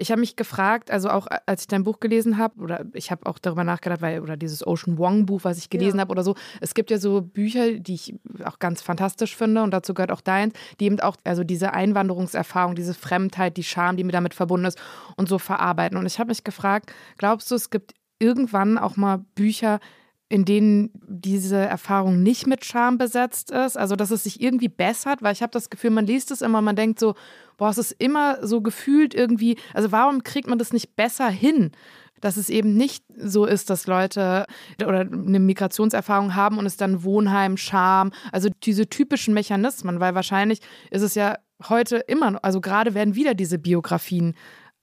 ich 0.00 0.10
habe 0.12 0.20
mich 0.20 0.36
gefragt, 0.36 0.90
also 0.90 1.10
auch 1.10 1.26
äh, 1.26 1.38
als 1.44 1.62
ich 1.62 1.66
dein 1.66 1.82
Buch 1.84 2.00
gelesen 2.00 2.38
habe, 2.38 2.60
oder 2.60 2.84
ich 2.94 3.10
habe 3.10 3.26
auch 3.26 3.38
darüber 3.38 3.64
nachgedacht, 3.64 4.00
weil, 4.00 4.20
oder 4.20 4.36
dieses 4.36 4.66
Ocean 4.66 4.96
Wong 4.96 5.26
Buch, 5.26 5.40
was 5.42 5.58
ich 5.58 5.68
gelesen 5.70 5.96
Ja. 5.98 6.02
habe 6.02 6.12
oder 6.12 6.22
so, 6.22 6.36
es 6.60 6.72
gibt 6.72 6.90
ja 6.90 6.98
so 6.98 7.20
Bücher, 7.20 7.72
die 7.72 7.94
ich 7.94 8.14
auch 8.44 8.60
ganz 8.60 8.80
fantastisch 8.80 9.36
finde 9.36 9.62
und 9.62 9.72
dazu 9.72 9.94
gehört 9.94 10.12
auch 10.12 10.20
deins, 10.20 10.54
die 10.78 10.86
eben 10.86 11.00
auch, 11.00 11.16
also 11.24 11.42
diese 11.44 11.74
Einwanderungserfahrung, 11.74 12.76
diese 12.76 12.94
Fremdheit, 12.94 13.56
die 13.56 13.64
Scham, 13.64 13.96
die 13.96 14.04
mir 14.04 14.12
damit 14.12 14.34
verbunden 14.34 14.66
ist 14.66 14.78
und 15.16 15.28
so 15.28 15.38
verarbeiten. 15.38 15.98
Und 15.98 16.06
ich 16.06 16.18
habe 16.20 16.28
mich 16.28 16.44
gefragt, 16.44 16.92
glaubst 17.18 17.50
du, 17.50 17.56
es 17.56 17.70
gibt 17.70 17.92
irgendwann 18.20 18.78
auch 18.78 18.96
mal 18.96 19.24
Bücher, 19.34 19.80
in 20.28 20.44
denen 20.44 20.90
diese 21.06 21.56
Erfahrung 21.56 22.22
nicht 22.22 22.46
mit 22.46 22.64
Scham 22.64 22.98
besetzt 22.98 23.50
ist, 23.50 23.78
also 23.78 23.96
dass 23.96 24.10
es 24.10 24.24
sich 24.24 24.42
irgendwie 24.42 24.68
bessert, 24.68 25.22
weil 25.22 25.32
ich 25.32 25.42
habe 25.42 25.52
das 25.52 25.70
Gefühl, 25.70 25.90
man 25.90 26.06
liest 26.06 26.30
es 26.30 26.42
immer, 26.42 26.60
man 26.60 26.76
denkt 26.76 27.00
so, 27.00 27.14
boah, 27.56 27.70
es 27.70 27.78
ist 27.78 27.92
immer 27.98 28.46
so 28.46 28.60
gefühlt 28.60 29.14
irgendwie, 29.14 29.56
also 29.72 29.90
warum 29.90 30.22
kriegt 30.22 30.48
man 30.48 30.58
das 30.58 30.72
nicht 30.72 30.96
besser 30.96 31.28
hin? 31.30 31.72
Dass 32.20 32.36
es 32.36 32.50
eben 32.50 32.74
nicht 32.74 33.04
so 33.16 33.46
ist, 33.46 33.70
dass 33.70 33.86
Leute 33.86 34.44
oder 34.84 35.00
eine 35.00 35.38
Migrationserfahrung 35.38 36.34
haben 36.34 36.58
und 36.58 36.66
es 36.66 36.76
dann 36.76 37.04
Wohnheim, 37.04 37.56
Scham, 37.56 38.12
also 38.32 38.48
diese 38.64 38.88
typischen 38.88 39.34
Mechanismen, 39.34 40.00
weil 40.00 40.14
wahrscheinlich 40.14 40.60
ist 40.90 41.02
es 41.02 41.14
ja 41.14 41.36
heute 41.68 41.96
immer, 41.96 42.38
also 42.44 42.60
gerade 42.60 42.94
werden 42.94 43.14
wieder 43.14 43.34
diese 43.34 43.58
Biografien 43.58 44.34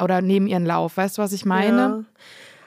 oder 0.01 0.21
nehmen 0.21 0.47
ihren 0.47 0.65
Lauf. 0.65 0.97
Weißt 0.97 1.17
du, 1.17 1.21
was 1.21 1.33
ich 1.33 1.45
meine? 1.45 1.77
Ja. 1.77 2.03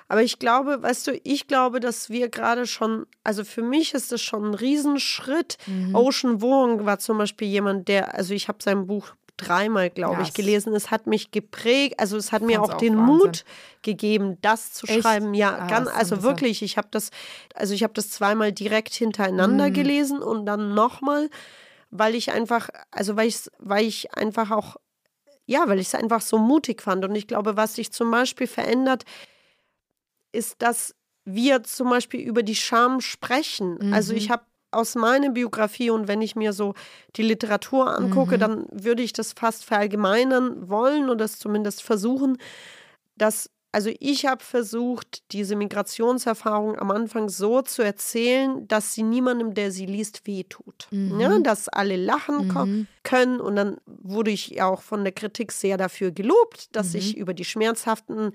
Aber 0.08 0.22
ich 0.22 0.38
glaube, 0.38 0.82
weißt 0.82 1.06
du, 1.06 1.20
ich 1.24 1.46
glaube, 1.48 1.80
dass 1.80 2.08
wir 2.10 2.28
gerade 2.30 2.66
schon, 2.66 3.06
also 3.24 3.44
für 3.44 3.62
mich 3.62 3.92
ist 3.94 4.10
das 4.10 4.22
schon 4.22 4.46
ein 4.50 4.54
Riesenschritt. 4.54 5.58
Mhm. 5.66 5.94
Ocean 5.94 6.40
Wong 6.40 6.86
war 6.86 6.98
zum 6.98 7.18
Beispiel 7.18 7.46
jemand, 7.48 7.88
der, 7.88 8.14
also 8.14 8.32
ich 8.34 8.48
habe 8.48 8.58
sein 8.62 8.86
Buch 8.86 9.14
dreimal, 9.36 9.90
glaube 9.90 10.14
Ja, 10.16 10.22
ich, 10.22 10.28
es- 10.30 10.34
gelesen. 10.34 10.74
Es 10.74 10.90
hat 10.90 11.06
mich 11.06 11.30
geprägt, 11.30 12.00
also 12.00 12.16
es 12.16 12.32
hat 12.32 12.42
mir 12.42 12.60
auch 12.62 12.70
auch 12.70 12.78
den 12.78 12.96
Wahnsinn. 12.96 13.16
Mut 13.18 13.44
gegeben, 13.82 14.38
das 14.40 14.72
zu 14.72 14.86
Echt? 14.86 15.02
schreiben. 15.02 15.34
Ja, 15.34 15.58
Ah, 15.58 15.66
ganz, 15.68 15.88
also 15.90 16.22
wirklich, 16.22 16.62
ich 16.62 16.76
habe 16.76 16.88
das, 16.90 17.10
also 17.54 17.74
ich 17.74 17.82
habe 17.84 17.92
das 17.92 18.10
zweimal 18.10 18.50
direkt 18.52 18.94
hintereinander 18.94 19.68
Mhm. 19.68 19.74
gelesen 19.74 20.18
und 20.22 20.46
dann 20.46 20.74
nochmal, 20.74 21.28
weil 21.90 22.14
ich 22.16 22.32
einfach, 22.32 22.68
also 22.90 23.14
weil 23.16 23.28
ich, 23.28 23.38
weil 23.58 23.84
ich 23.84 24.12
einfach 24.14 24.50
auch 24.50 24.76
ja, 25.46 25.66
weil 25.66 25.78
ich 25.78 25.86
es 25.86 25.94
einfach 25.94 26.20
so 26.20 26.36
mutig 26.36 26.82
fand. 26.82 27.04
Und 27.06 27.14
ich 27.14 27.26
glaube, 27.26 27.56
was 27.56 27.74
sich 27.74 27.90
zum 27.90 28.10
Beispiel 28.10 28.46
verändert, 28.46 29.04
ist, 30.38 30.62
dass 30.62 30.94
wir 31.24 31.62
zum 31.62 31.90
Beispiel 31.90 32.20
über 32.20 32.42
die 32.42 32.54
Scham 32.56 33.00
sprechen. 33.00 33.92
Also 33.92 34.14
ich 34.14 34.30
habe 34.30 34.44
aus 34.70 34.94
meiner 34.94 35.30
Biografie 35.30 35.90
und 35.90 36.08
wenn 36.08 36.22
ich 36.22 36.36
mir 36.36 36.52
so 36.52 36.74
die 37.16 37.22
Literatur 37.22 37.84
angucke, 37.98 38.36
dann 38.38 38.66
würde 38.70 39.02
ich 39.02 39.12
das 39.12 39.32
fast 39.32 39.64
verallgemeinern 39.64 40.68
wollen 40.68 41.08
oder 41.10 41.24
es 41.24 41.38
zumindest 41.38 41.82
versuchen, 41.82 42.36
dass 43.16 43.50
also 43.70 43.90
ich 44.00 44.24
habe 44.24 44.42
versucht, 44.42 45.22
diese 45.32 45.54
Migrationserfahrung 45.54 46.78
am 46.78 46.90
Anfang 46.90 47.28
so 47.28 47.60
zu 47.60 47.82
erzählen, 47.82 48.66
dass 48.66 48.94
sie 48.94 49.02
niemandem, 49.02 49.52
der 49.52 49.70
sie 49.72 49.84
liest, 49.84 50.26
wehtut. 50.26 50.88
Ja, 51.20 51.38
dass 51.40 51.68
alle 51.68 51.96
lachen 51.96 52.48
ko- 52.48 52.64
können. 53.02 53.40
Und 53.40 53.56
dann 53.56 53.76
wurde 53.86 54.30
ich 54.30 54.62
auch 54.62 54.80
von 54.80 55.04
der 55.04 55.12
Kritik 55.12 55.52
sehr 55.52 55.76
dafür 55.76 56.10
gelobt, 56.12 56.74
dass 56.74 56.94
ich 56.94 57.16
über 57.18 57.34
die 57.34 57.44
schmerzhaften 57.44 58.32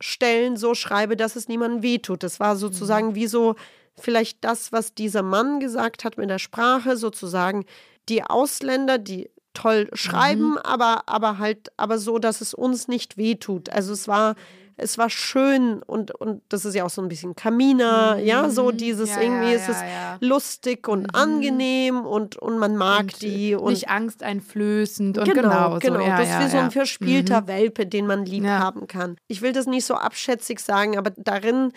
Stellen 0.00 0.56
so 0.56 0.74
schreibe, 0.74 1.16
dass 1.16 1.36
es 1.36 1.48
niemandem 1.48 1.82
wehtut. 1.82 2.22
Das 2.22 2.40
war 2.40 2.56
sozusagen 2.56 3.14
wie 3.14 3.26
so 3.26 3.56
vielleicht 3.98 4.42
das, 4.44 4.72
was 4.72 4.94
dieser 4.94 5.22
Mann 5.22 5.60
gesagt 5.60 6.04
hat 6.04 6.16
mit 6.16 6.30
der 6.30 6.38
Sprache, 6.38 6.96
sozusagen 6.96 7.64
die 8.08 8.22
Ausländer, 8.22 8.98
die 8.98 9.30
toll 9.52 9.90
schreiben, 9.92 10.58
aber, 10.58 11.02
aber 11.06 11.38
halt, 11.38 11.72
aber 11.76 11.98
so, 11.98 12.18
dass 12.18 12.40
es 12.40 12.54
uns 12.54 12.88
nicht 12.88 13.16
wehtut. 13.16 13.68
Also 13.70 13.92
es 13.92 14.08
war, 14.08 14.36
es 14.80 14.98
war 14.98 15.10
schön 15.10 15.82
und, 15.82 16.10
und 16.10 16.42
das 16.48 16.64
ist 16.64 16.74
ja 16.74 16.84
auch 16.84 16.90
so 16.90 17.02
ein 17.02 17.08
bisschen 17.08 17.36
Kamina, 17.36 18.16
mhm. 18.16 18.24
ja, 18.24 18.48
so 18.50 18.70
dieses 18.70 19.10
ja, 19.10 19.20
irgendwie 19.20 19.50
ja, 19.50 19.56
ist 19.56 19.68
es 19.68 19.80
ja, 19.80 20.18
lustig 20.20 20.88
und 20.88 21.02
mhm. 21.02 21.14
angenehm 21.14 22.06
und, 22.06 22.36
und 22.36 22.58
man 22.58 22.76
mag 22.76 23.02
und 23.02 23.22
die. 23.22 23.54
Und 23.54 23.72
nicht 23.72 23.88
angsteinflößend 23.88 25.18
und 25.18 25.24
genau. 25.24 25.78
Genau, 25.78 25.78
genau. 25.78 26.00
So, 26.00 26.06
das 26.06 26.28
ist 26.28 26.40
wie 26.40 26.50
so 26.50 26.58
ein 26.58 26.70
verspielter 26.70 27.42
mhm. 27.42 27.46
Welpe, 27.48 27.86
den 27.86 28.06
man 28.06 28.24
lieb 28.24 28.46
haben 28.46 28.86
kann. 28.86 29.16
Ich 29.28 29.42
will 29.42 29.52
das 29.52 29.66
nicht 29.66 29.84
so 29.84 29.94
abschätzig 29.94 30.60
sagen, 30.60 30.96
aber 30.96 31.10
darin 31.16 31.72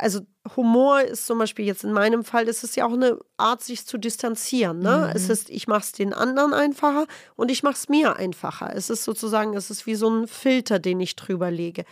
also 0.00 0.20
Humor 0.56 1.02
ist 1.02 1.26
zum 1.26 1.38
Beispiel 1.38 1.66
jetzt 1.66 1.84
in 1.84 1.92
meinem 1.92 2.24
Fall, 2.24 2.48
ist 2.48 2.64
es 2.64 2.74
ja 2.74 2.86
auch 2.86 2.92
eine 2.92 3.18
Art, 3.36 3.62
sich 3.62 3.86
zu 3.86 3.98
distanzieren. 3.98 4.78
Ne? 4.80 5.08
Mhm. 5.08 5.16
Es 5.16 5.28
ist, 5.28 5.50
ich 5.50 5.68
mache 5.68 5.80
es 5.80 5.92
den 5.92 6.12
anderen 6.12 6.54
einfacher 6.54 7.06
und 7.36 7.50
ich 7.50 7.62
mache 7.62 7.74
es 7.74 7.88
mir 7.88 8.16
einfacher. 8.16 8.74
Es 8.74 8.90
ist 8.90 9.04
sozusagen, 9.04 9.54
es 9.54 9.70
ist 9.70 9.86
wie 9.86 9.94
so 9.94 10.08
ein 10.08 10.26
Filter, 10.26 10.78
den 10.78 11.00
ich 11.00 11.16
drüber 11.16 11.50
lege. 11.50 11.84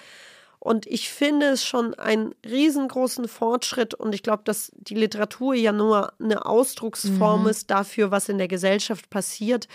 Und 0.60 0.86
ich 0.86 1.10
finde 1.10 1.46
es 1.46 1.64
schon 1.64 1.94
einen 1.94 2.34
riesengroßen 2.44 3.28
Fortschritt 3.28 3.94
und 3.94 4.14
ich 4.14 4.22
glaube, 4.22 4.42
dass 4.44 4.72
die 4.74 4.94
Literatur 4.94 5.54
ja 5.54 5.72
nur 5.72 6.12
eine 6.20 6.46
Ausdrucksform 6.46 7.42
mhm. 7.42 7.48
ist 7.48 7.70
dafür, 7.70 8.10
was 8.10 8.28
in 8.28 8.38
der 8.38 8.48
Gesellschaft 8.48 9.08
passiert 9.08 9.68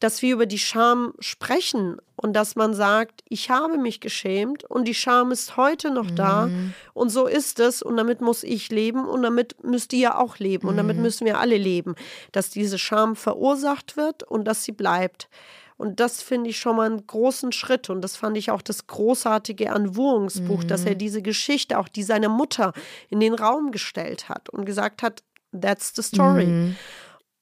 dass 0.00 0.22
wir 0.22 0.32
über 0.32 0.46
die 0.46 0.58
Scham 0.58 1.12
sprechen 1.18 1.96
und 2.16 2.34
dass 2.34 2.56
man 2.56 2.72
sagt, 2.74 3.22
ich 3.28 3.50
habe 3.50 3.78
mich 3.78 4.00
geschämt 4.00 4.64
und 4.64 4.86
die 4.86 4.94
Scham 4.94 5.32
ist 5.32 5.56
heute 5.56 5.90
noch 5.90 6.10
da 6.10 6.46
mhm. 6.46 6.72
und 6.94 7.10
so 7.10 7.26
ist 7.26 7.58
es 7.58 7.82
und 7.82 7.96
damit 7.96 8.20
muss 8.20 8.44
ich 8.44 8.70
leben 8.70 9.06
und 9.06 9.22
damit 9.22 9.62
müsst 9.64 9.92
ihr 9.92 10.18
auch 10.18 10.38
leben 10.38 10.68
und 10.68 10.76
damit 10.76 10.96
mhm. 10.96 11.02
müssen 11.02 11.24
wir 11.26 11.38
alle 11.40 11.56
leben, 11.56 11.96
dass 12.32 12.50
diese 12.50 12.78
Scham 12.78 13.16
verursacht 13.16 13.96
wird 13.96 14.22
und 14.22 14.44
dass 14.44 14.64
sie 14.64 14.72
bleibt. 14.72 15.28
Und 15.78 16.00
das 16.00 16.22
finde 16.22 16.50
ich 16.50 16.58
schon 16.58 16.76
mal 16.76 16.86
einen 16.86 17.06
großen 17.06 17.52
Schritt. 17.52 17.88
Und 17.88 18.02
das 18.02 18.16
fand 18.16 18.36
ich 18.36 18.50
auch 18.50 18.62
das 18.62 18.88
Großartige 18.88 19.72
an 19.72 19.96
Wurungs 19.96 20.40
Buch, 20.40 20.64
mhm. 20.64 20.68
dass 20.68 20.84
er 20.84 20.94
mhm. 20.94 20.98
diese 20.98 21.22
Geschichte, 21.22 21.78
auch 21.78 21.88
die 21.88 22.02
seiner 22.02 22.28
Mutter, 22.28 22.72
in 23.08 23.20
den 23.20 23.32
Raum 23.32 23.70
gestellt 23.70 24.28
hat 24.28 24.50
und 24.50 24.64
gesagt 24.64 25.02
hat, 25.02 25.22
that's 25.58 25.92
the 25.94 26.02
story. 26.02 26.46
Mhm. 26.46 26.76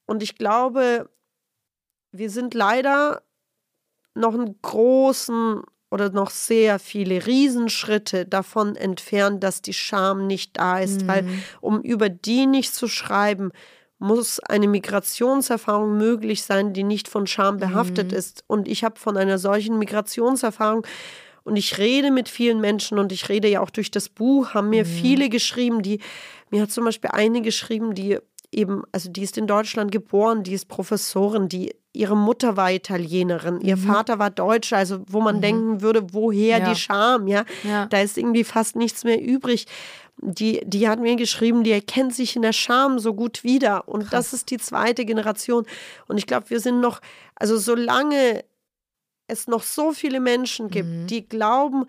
Und 0.05 0.23
ich 0.23 0.37
glaube, 0.37 1.09
wir 2.13 2.31
sind 2.31 2.53
leider 2.53 3.23
noch 4.15 4.35
einen 4.35 4.61
großen 4.61 5.63
oder 5.91 6.11
noch 6.11 6.31
sehr 6.31 6.79
viele 6.79 7.27
Riesenschritte 7.27 8.27
davon 8.27 8.77
entfernt, 8.77 9.43
dass 9.43 9.63
die 9.63 9.73
Scham 9.73 10.27
nicht 10.27 10.59
da 10.59 10.79
ist, 10.79 11.03
mhm. 11.03 11.09
weil 11.09 11.29
um 11.63 11.81
über 11.81 12.11
die 12.11 12.47
nicht 12.47 12.75
zu 12.75 12.87
schreiben, 12.87 13.51
muss 13.99 14.41
eine 14.41 14.69
Migrationserfahrung 14.69 15.97
möglich 15.97 16.43
sein, 16.43 16.73
die 16.73 16.85
nicht 16.85 17.09
von 17.09 17.27
Scham 17.27 17.57
behaftet 17.57 18.13
mhm. 18.13 18.19
ist. 18.19 18.45
Und 18.47 18.69
ich 18.69 18.85
habe 18.85 18.99
von 18.99 19.17
einer 19.17 19.39
solchen 19.39 19.79
Migrationserfahrung 19.79 20.87
und 21.45 21.57
ich 21.57 21.79
rede 21.79 22.11
mit 22.11 22.29
vielen 22.29 22.61
Menschen 22.61 22.99
und 22.99 23.13
ich 23.13 23.29
rede 23.29 23.49
ja 23.49 23.61
auch 23.61 23.71
durch 23.71 23.91
das 23.91 24.09
Buch, 24.09 24.55
haben 24.55 24.71
mir 24.71 24.85
mhm. 24.85 24.89
viele 24.89 25.29
geschrieben, 25.29 25.83
die, 25.83 26.01
mir 26.51 26.63
hat 26.63 26.73
zum 26.73 26.85
Beispiel 26.85 27.11
eine 27.13 27.41
geschrieben, 27.41 27.95
die 27.95 28.19
eben, 28.51 28.83
also 28.93 29.11
die 29.11 29.23
ist 29.23 29.39
in 29.39 29.47
Deutschland 29.47 29.93
geboren, 29.93 30.43
die 30.43 30.55
ist 30.55 30.67
Professorin, 30.69 31.49
die 31.49 31.75
ihre 31.93 32.17
Mutter 32.17 32.57
war 32.57 32.73
Italienerin, 32.73 33.61
ihr 33.61 33.77
mhm. 33.77 33.83
Vater 33.83 34.19
war 34.19 34.31
Deutscher, 34.31 34.77
also 34.77 35.01
wo 35.09 35.21
man 35.21 35.37
mhm. 35.37 35.41
denken 35.41 35.83
würde, 35.83 36.13
woher 36.13 36.59
ja. 36.59 36.69
die 36.69 36.79
Scham, 36.79 37.27
ja? 37.27 37.45
ja? 37.63 37.87
Da 37.87 38.01
ist 38.01 38.19
irgendwie 38.19 38.45
fast 38.45 38.77
nichts 38.77 39.05
mehr 39.05 39.21
übrig. 39.21 39.67
Die, 40.19 40.63
die 40.65 40.89
hat 40.89 40.99
mir 40.99 41.17
geschrieben, 41.17 41.63
die 41.63 41.73
erkennt 41.73 42.15
sich 42.15 42.37
in 42.37 42.43
der 42.43 42.55
Scham 42.55 42.99
so 42.99 43.15
gut 43.15 43.45
wieder. 43.45 43.87
Und 43.89 44.01
Krass. 44.01 44.11
das 44.11 44.33
ist 44.33 44.51
die 44.51 44.57
zweite 44.57 45.05
Generation. 45.05 45.67
Und 46.09 46.17
ich 46.17 46.27
glaube, 46.27 46.51
wir 46.51 46.61
sind 46.61 46.81
noch, 46.81 47.01
also 47.35 47.59
solange 47.59 48.45
es 49.27 49.47
noch 49.47 49.63
so 49.63 49.93
viele 49.93 50.21
Menschen 50.21 50.71
gibt, 50.71 50.89
mhm. 50.89 51.07
die 51.07 51.29
glauben, 51.29 51.85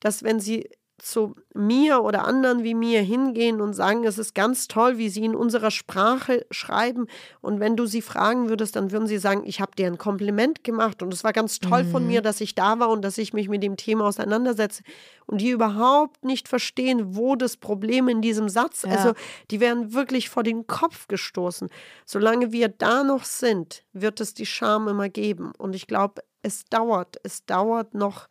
dass 0.00 0.22
wenn 0.22 0.40
sie 0.40 0.68
zu 1.02 1.34
mir 1.54 2.02
oder 2.02 2.24
anderen 2.24 2.62
wie 2.62 2.74
mir 2.74 3.02
hingehen 3.02 3.60
und 3.60 3.74
sagen, 3.74 4.04
es 4.04 4.18
ist 4.18 4.34
ganz 4.34 4.68
toll, 4.68 4.98
wie 4.98 5.08
sie 5.08 5.24
in 5.24 5.34
unserer 5.34 5.70
Sprache 5.70 6.46
schreiben. 6.50 7.06
Und 7.40 7.60
wenn 7.60 7.76
du 7.76 7.86
sie 7.86 8.02
fragen 8.02 8.48
würdest, 8.48 8.76
dann 8.76 8.92
würden 8.92 9.06
sie 9.06 9.18
sagen, 9.18 9.42
ich 9.44 9.60
habe 9.60 9.72
dir 9.76 9.86
ein 9.86 9.98
Kompliment 9.98 10.64
gemacht 10.64 11.02
und 11.02 11.12
es 11.12 11.24
war 11.24 11.32
ganz 11.32 11.58
toll 11.58 11.84
mhm. 11.84 11.90
von 11.90 12.06
mir, 12.06 12.22
dass 12.22 12.40
ich 12.40 12.54
da 12.54 12.78
war 12.78 12.90
und 12.90 13.02
dass 13.02 13.18
ich 13.18 13.32
mich 13.32 13.48
mit 13.48 13.62
dem 13.62 13.76
Thema 13.76 14.06
auseinandersetze. 14.06 14.82
Und 15.26 15.40
die 15.40 15.50
überhaupt 15.50 16.24
nicht 16.24 16.48
verstehen, 16.48 17.16
wo 17.16 17.36
das 17.36 17.56
Problem 17.56 18.08
in 18.08 18.20
diesem 18.20 18.48
Satz, 18.48 18.82
ja. 18.82 18.90
also 18.90 19.12
die 19.50 19.60
werden 19.60 19.94
wirklich 19.94 20.28
vor 20.28 20.42
den 20.42 20.66
Kopf 20.66 21.08
gestoßen. 21.08 21.68
Solange 22.04 22.52
wir 22.52 22.68
da 22.68 23.04
noch 23.04 23.24
sind, 23.24 23.84
wird 23.92 24.20
es 24.20 24.34
die 24.34 24.46
Scham 24.46 24.88
immer 24.88 25.08
geben. 25.08 25.52
Und 25.56 25.74
ich 25.74 25.86
glaube, 25.86 26.22
es 26.42 26.64
dauert, 26.64 27.16
es 27.22 27.44
dauert 27.44 27.94
noch. 27.94 28.28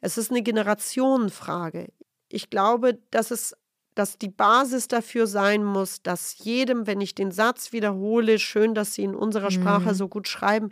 Es 0.00 0.18
ist 0.18 0.30
eine 0.30 0.42
Generationenfrage 0.42 1.88
ich 2.32 2.50
glaube, 2.50 2.98
dass 3.10 3.30
es 3.30 3.56
dass 3.94 4.16
die 4.16 4.28
Basis 4.28 4.88
dafür 4.88 5.26
sein 5.26 5.64
muss, 5.64 6.02
dass 6.02 6.38
jedem, 6.38 6.86
wenn 6.86 7.00
ich 7.00 7.14
den 7.14 7.30
Satz 7.30 7.72
wiederhole, 7.72 8.38
schön, 8.38 8.74
dass 8.74 8.94
Sie 8.94 9.04
in 9.04 9.14
unserer 9.14 9.50
Sprache 9.50 9.90
mhm. 9.90 9.94
so 9.94 10.08
gut 10.08 10.28
schreiben, 10.28 10.70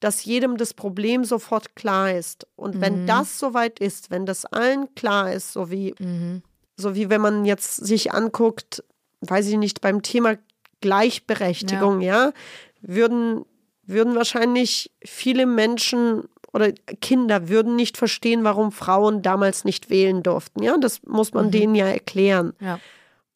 dass 0.00 0.24
jedem 0.24 0.56
das 0.56 0.74
Problem 0.74 1.24
sofort 1.24 1.76
klar 1.76 2.12
ist. 2.12 2.46
Und 2.56 2.76
mhm. 2.76 2.80
wenn 2.80 3.06
das 3.06 3.38
soweit 3.38 3.80
ist, 3.80 4.10
wenn 4.10 4.26
das 4.26 4.44
allen 4.46 4.94
klar 4.94 5.32
ist, 5.32 5.52
so 5.52 5.70
wie, 5.70 5.94
mhm. 5.98 6.42
so 6.76 6.94
wie 6.94 7.10
wenn 7.10 7.20
man 7.20 7.44
jetzt 7.44 7.84
sich 7.84 8.12
anguckt, 8.12 8.82
weiß 9.20 9.46
ich 9.48 9.56
nicht, 9.56 9.80
beim 9.80 10.02
Thema 10.02 10.36
Gleichberechtigung, 10.80 12.00
ja, 12.00 12.26
ja 12.26 12.32
würden, 12.80 13.44
würden 13.86 14.14
wahrscheinlich 14.14 14.90
viele 15.04 15.46
Menschen 15.46 16.28
oder 16.54 16.70
Kinder 17.00 17.48
würden 17.48 17.74
nicht 17.74 17.96
verstehen, 17.96 18.44
warum 18.44 18.70
Frauen 18.70 19.22
damals 19.22 19.64
nicht 19.64 19.90
wählen 19.90 20.22
durften. 20.22 20.62
Ja, 20.62 20.76
das 20.78 21.02
muss 21.02 21.34
man 21.34 21.46
mhm. 21.46 21.50
denen 21.50 21.74
ja 21.74 21.86
erklären. 21.86 22.52
Ja. 22.60 22.78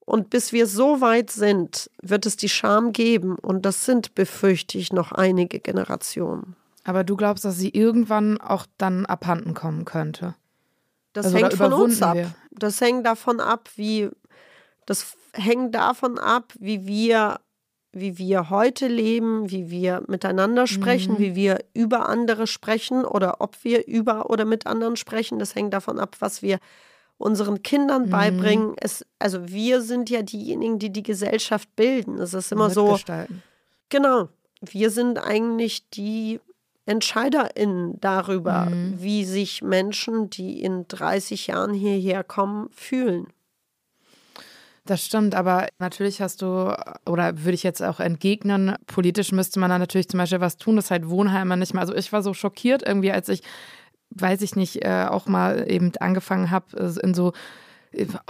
Und 0.06 0.30
bis 0.30 0.52
wir 0.52 0.68
so 0.68 1.00
weit 1.00 1.30
sind, 1.30 1.90
wird 2.00 2.26
es 2.26 2.36
die 2.36 2.48
Scham 2.48 2.92
geben. 2.92 3.34
Und 3.34 3.66
das 3.66 3.84
sind, 3.84 4.14
befürchte 4.14 4.78
ich, 4.78 4.92
noch 4.92 5.10
einige 5.10 5.58
Generationen. 5.58 6.54
Aber 6.84 7.02
du 7.02 7.16
glaubst, 7.16 7.44
dass 7.44 7.58
sie 7.58 7.70
irgendwann 7.70 8.40
auch 8.40 8.66
dann 8.78 9.04
abhanden 9.04 9.52
kommen 9.52 9.84
könnte? 9.84 10.36
Das 11.12 11.26
also, 11.26 11.38
hängt 11.38 11.54
von 11.54 11.72
uns 11.72 12.00
ab. 12.00 12.14
Wir? 12.14 12.30
Das 12.52 12.80
hängt 12.80 13.04
davon 13.04 13.40
ab, 13.40 13.68
wie 13.74 14.08
das 14.86 15.16
hängt 15.32 15.74
davon 15.74 16.18
ab, 16.18 16.54
wie 16.58 16.86
wir 16.86 17.40
wie 17.92 18.18
wir 18.18 18.50
heute 18.50 18.86
leben, 18.86 19.50
wie 19.50 19.70
wir 19.70 20.02
miteinander 20.06 20.66
sprechen, 20.66 21.14
mhm. 21.14 21.18
wie 21.18 21.34
wir 21.34 21.64
über 21.74 22.08
andere 22.08 22.46
sprechen 22.46 23.04
oder 23.04 23.40
ob 23.40 23.64
wir 23.64 23.86
über 23.86 24.30
oder 24.30 24.44
mit 24.44 24.66
anderen 24.66 24.96
sprechen. 24.96 25.38
Das 25.38 25.54
hängt 25.54 25.72
davon 25.72 25.98
ab, 25.98 26.16
was 26.20 26.42
wir 26.42 26.58
unseren 27.16 27.62
Kindern 27.62 28.06
mhm. 28.06 28.10
beibringen. 28.10 28.74
Es, 28.76 29.04
also 29.18 29.48
wir 29.48 29.80
sind 29.80 30.10
ja 30.10 30.22
diejenigen, 30.22 30.78
die 30.78 30.90
die 30.90 31.02
Gesellschaft 31.02 31.74
bilden. 31.76 32.18
Es 32.18 32.34
ist 32.34 32.52
immer 32.52 32.70
so. 32.70 32.98
Genau. 33.88 34.28
Wir 34.60 34.90
sind 34.90 35.18
eigentlich 35.18 35.88
die 35.90 36.40
EntscheiderInnen 36.86 38.00
darüber, 38.00 38.66
mhm. 38.66 38.94
wie 38.98 39.24
sich 39.24 39.62
Menschen, 39.62 40.30
die 40.30 40.62
in 40.62 40.86
30 40.88 41.48
Jahren 41.48 41.74
hierher 41.74 42.24
kommen, 42.24 42.68
fühlen. 42.72 43.28
Das 44.88 45.04
stimmt, 45.04 45.34
aber 45.34 45.66
natürlich 45.78 46.22
hast 46.22 46.40
du, 46.40 46.74
oder 47.04 47.44
würde 47.44 47.52
ich 47.52 47.62
jetzt 47.62 47.82
auch 47.82 48.00
entgegnen, 48.00 48.74
politisch 48.86 49.32
müsste 49.32 49.60
man 49.60 49.68
da 49.68 49.78
natürlich 49.78 50.08
zum 50.08 50.16
Beispiel 50.16 50.40
was 50.40 50.56
tun, 50.56 50.76
dass 50.76 50.90
halt 50.90 51.10
Wohnheime 51.10 51.58
nicht 51.58 51.74
mehr. 51.74 51.82
Also 51.82 51.94
ich 51.94 52.10
war 52.10 52.22
so 52.22 52.32
schockiert 52.32 52.82
irgendwie, 52.88 53.12
als 53.12 53.28
ich, 53.28 53.42
weiß 54.12 54.40
ich 54.40 54.56
nicht, 54.56 54.82
äh, 54.86 55.04
auch 55.06 55.26
mal 55.26 55.70
eben 55.70 55.92
angefangen 56.00 56.50
habe, 56.50 56.98
in 57.02 57.12
so 57.12 57.34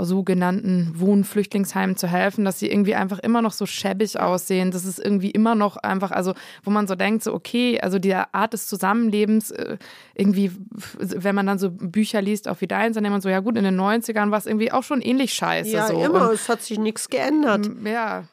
sogenannten 0.00 0.92
Wohnflüchtlingsheimen 0.94 1.96
zu 1.96 2.06
helfen, 2.06 2.44
dass 2.44 2.58
sie 2.58 2.70
irgendwie 2.70 2.94
einfach 2.94 3.18
immer 3.18 3.42
noch 3.42 3.52
so 3.52 3.66
schäbig 3.66 4.18
aussehen. 4.18 4.70
Das 4.70 4.84
ist 4.84 4.98
irgendwie 4.98 5.30
immer 5.30 5.54
noch 5.54 5.76
einfach, 5.76 6.10
also 6.10 6.34
wo 6.62 6.70
man 6.70 6.86
so 6.86 6.94
denkt, 6.94 7.24
so 7.24 7.34
okay, 7.34 7.80
also 7.80 7.98
die 7.98 8.14
Art 8.14 8.52
des 8.52 8.68
Zusammenlebens, 8.68 9.50
äh, 9.50 9.78
irgendwie, 10.14 10.52
wenn 10.96 11.34
man 11.34 11.46
dann 11.46 11.58
so 11.58 11.70
Bücher 11.70 12.22
liest, 12.22 12.48
auch 12.48 12.60
wie 12.60 12.68
deins, 12.68 12.94
dann 12.94 13.04
denkt 13.04 13.14
man 13.14 13.20
so, 13.20 13.28
ja 13.28 13.40
gut, 13.40 13.56
in 13.56 13.64
den 13.64 13.78
90ern 13.78 14.30
war 14.30 14.38
es 14.38 14.46
irgendwie 14.46 14.70
auch 14.70 14.84
schon 14.84 15.00
ähnlich 15.00 15.34
scheiße. 15.34 15.70
Ja, 15.70 15.88
so. 15.88 16.02
immer, 16.02 16.28
Und, 16.28 16.34
es 16.34 16.48
hat 16.48 16.62
sich 16.62 16.78
nichts 16.78 17.08
geändert. 17.08 17.68
Ja. 17.84 18.24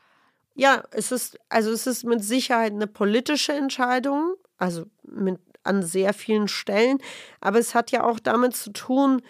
Ja, 0.58 0.84
es 0.92 1.12
ist, 1.12 1.38
also 1.50 1.72
es 1.72 1.86
ist 1.86 2.06
mit 2.06 2.24
Sicherheit 2.24 2.72
eine 2.72 2.88
politische 2.88 3.52
Entscheidung, 3.52 4.36
also 4.58 4.86
mit, 5.04 5.40
an 5.64 5.84
sehr 5.84 6.14
vielen 6.14 6.48
Stellen, 6.48 7.00
aber 7.42 7.60
es 7.60 7.76
hat 7.76 7.92
ja 7.92 8.04
auch 8.04 8.20
damit 8.20 8.56
zu 8.56 8.72
tun, 8.72 9.22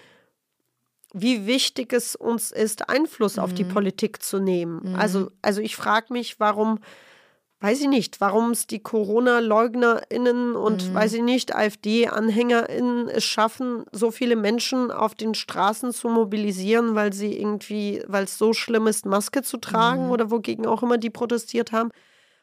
wie 1.17 1.47
wichtig 1.47 1.93
es 1.93 2.15
uns 2.15 2.51
ist, 2.51 2.89
Einfluss 2.89 3.37
mhm. 3.37 3.43
auf 3.43 3.53
die 3.53 3.63
mhm. 3.63 3.69
Politik 3.69 4.21
zu 4.21 4.39
nehmen. 4.39 4.81
Mhm. 4.83 4.95
Also, 4.95 5.31
also 5.41 5.61
ich 5.61 5.77
frage 5.77 6.11
mich, 6.11 6.41
warum, 6.41 6.79
weiß 7.61 7.79
ich 7.81 7.87
nicht, 7.87 8.19
warum 8.19 8.51
es 8.51 8.67
die 8.67 8.83
Corona-LeugnerInnen 8.83 10.57
und, 10.57 10.89
mhm. 10.89 10.93
weiß 10.93 11.13
ich 11.13 11.21
nicht, 11.21 11.55
AfD-AnhängerInnen 11.55 13.07
es 13.07 13.23
schaffen, 13.23 13.85
so 13.93 14.11
viele 14.11 14.35
Menschen 14.35 14.91
auf 14.91 15.15
den 15.15 15.35
Straßen 15.35 15.93
zu 15.93 16.09
mobilisieren, 16.09 16.95
weil 16.95 17.13
sie 17.13 17.39
irgendwie, 17.39 18.03
weil 18.07 18.25
es 18.25 18.37
so 18.37 18.51
schlimm 18.51 18.87
ist, 18.87 19.05
Maske 19.05 19.41
zu 19.41 19.55
tragen 19.55 20.07
mhm. 20.07 20.11
oder 20.11 20.31
wogegen 20.31 20.65
auch 20.65 20.83
immer 20.83 20.97
die 20.97 21.09
protestiert 21.09 21.71
haben. 21.71 21.91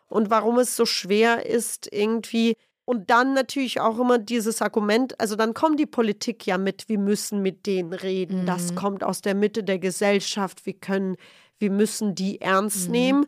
Und 0.08 0.30
warum 0.30 0.58
es 0.58 0.76
so 0.76 0.86
schwer 0.86 1.44
ist, 1.44 1.92
irgendwie 1.92 2.56
Und 2.84 3.10
dann 3.10 3.34
natürlich 3.34 3.80
auch 3.80 3.98
immer 3.98 4.18
dieses 4.18 4.60
Argument, 4.60 5.18
also 5.20 5.36
dann 5.36 5.54
kommt 5.54 5.78
die 5.78 5.86
Politik 5.86 6.46
ja 6.46 6.58
mit, 6.58 6.88
wir 6.88 6.98
müssen 6.98 7.40
mit 7.40 7.66
denen 7.66 7.92
reden, 7.92 8.42
mhm. 8.42 8.46
das 8.46 8.74
kommt 8.74 9.04
aus 9.04 9.20
der 9.20 9.34
Mitte 9.34 9.62
der 9.62 9.78
Gesellschaft, 9.78 10.66
wir 10.66 10.74
können, 10.74 11.16
wir 11.58 11.70
müssen 11.70 12.14
die 12.14 12.40
ernst 12.40 12.86
mhm. 12.86 12.92
nehmen. 12.92 13.26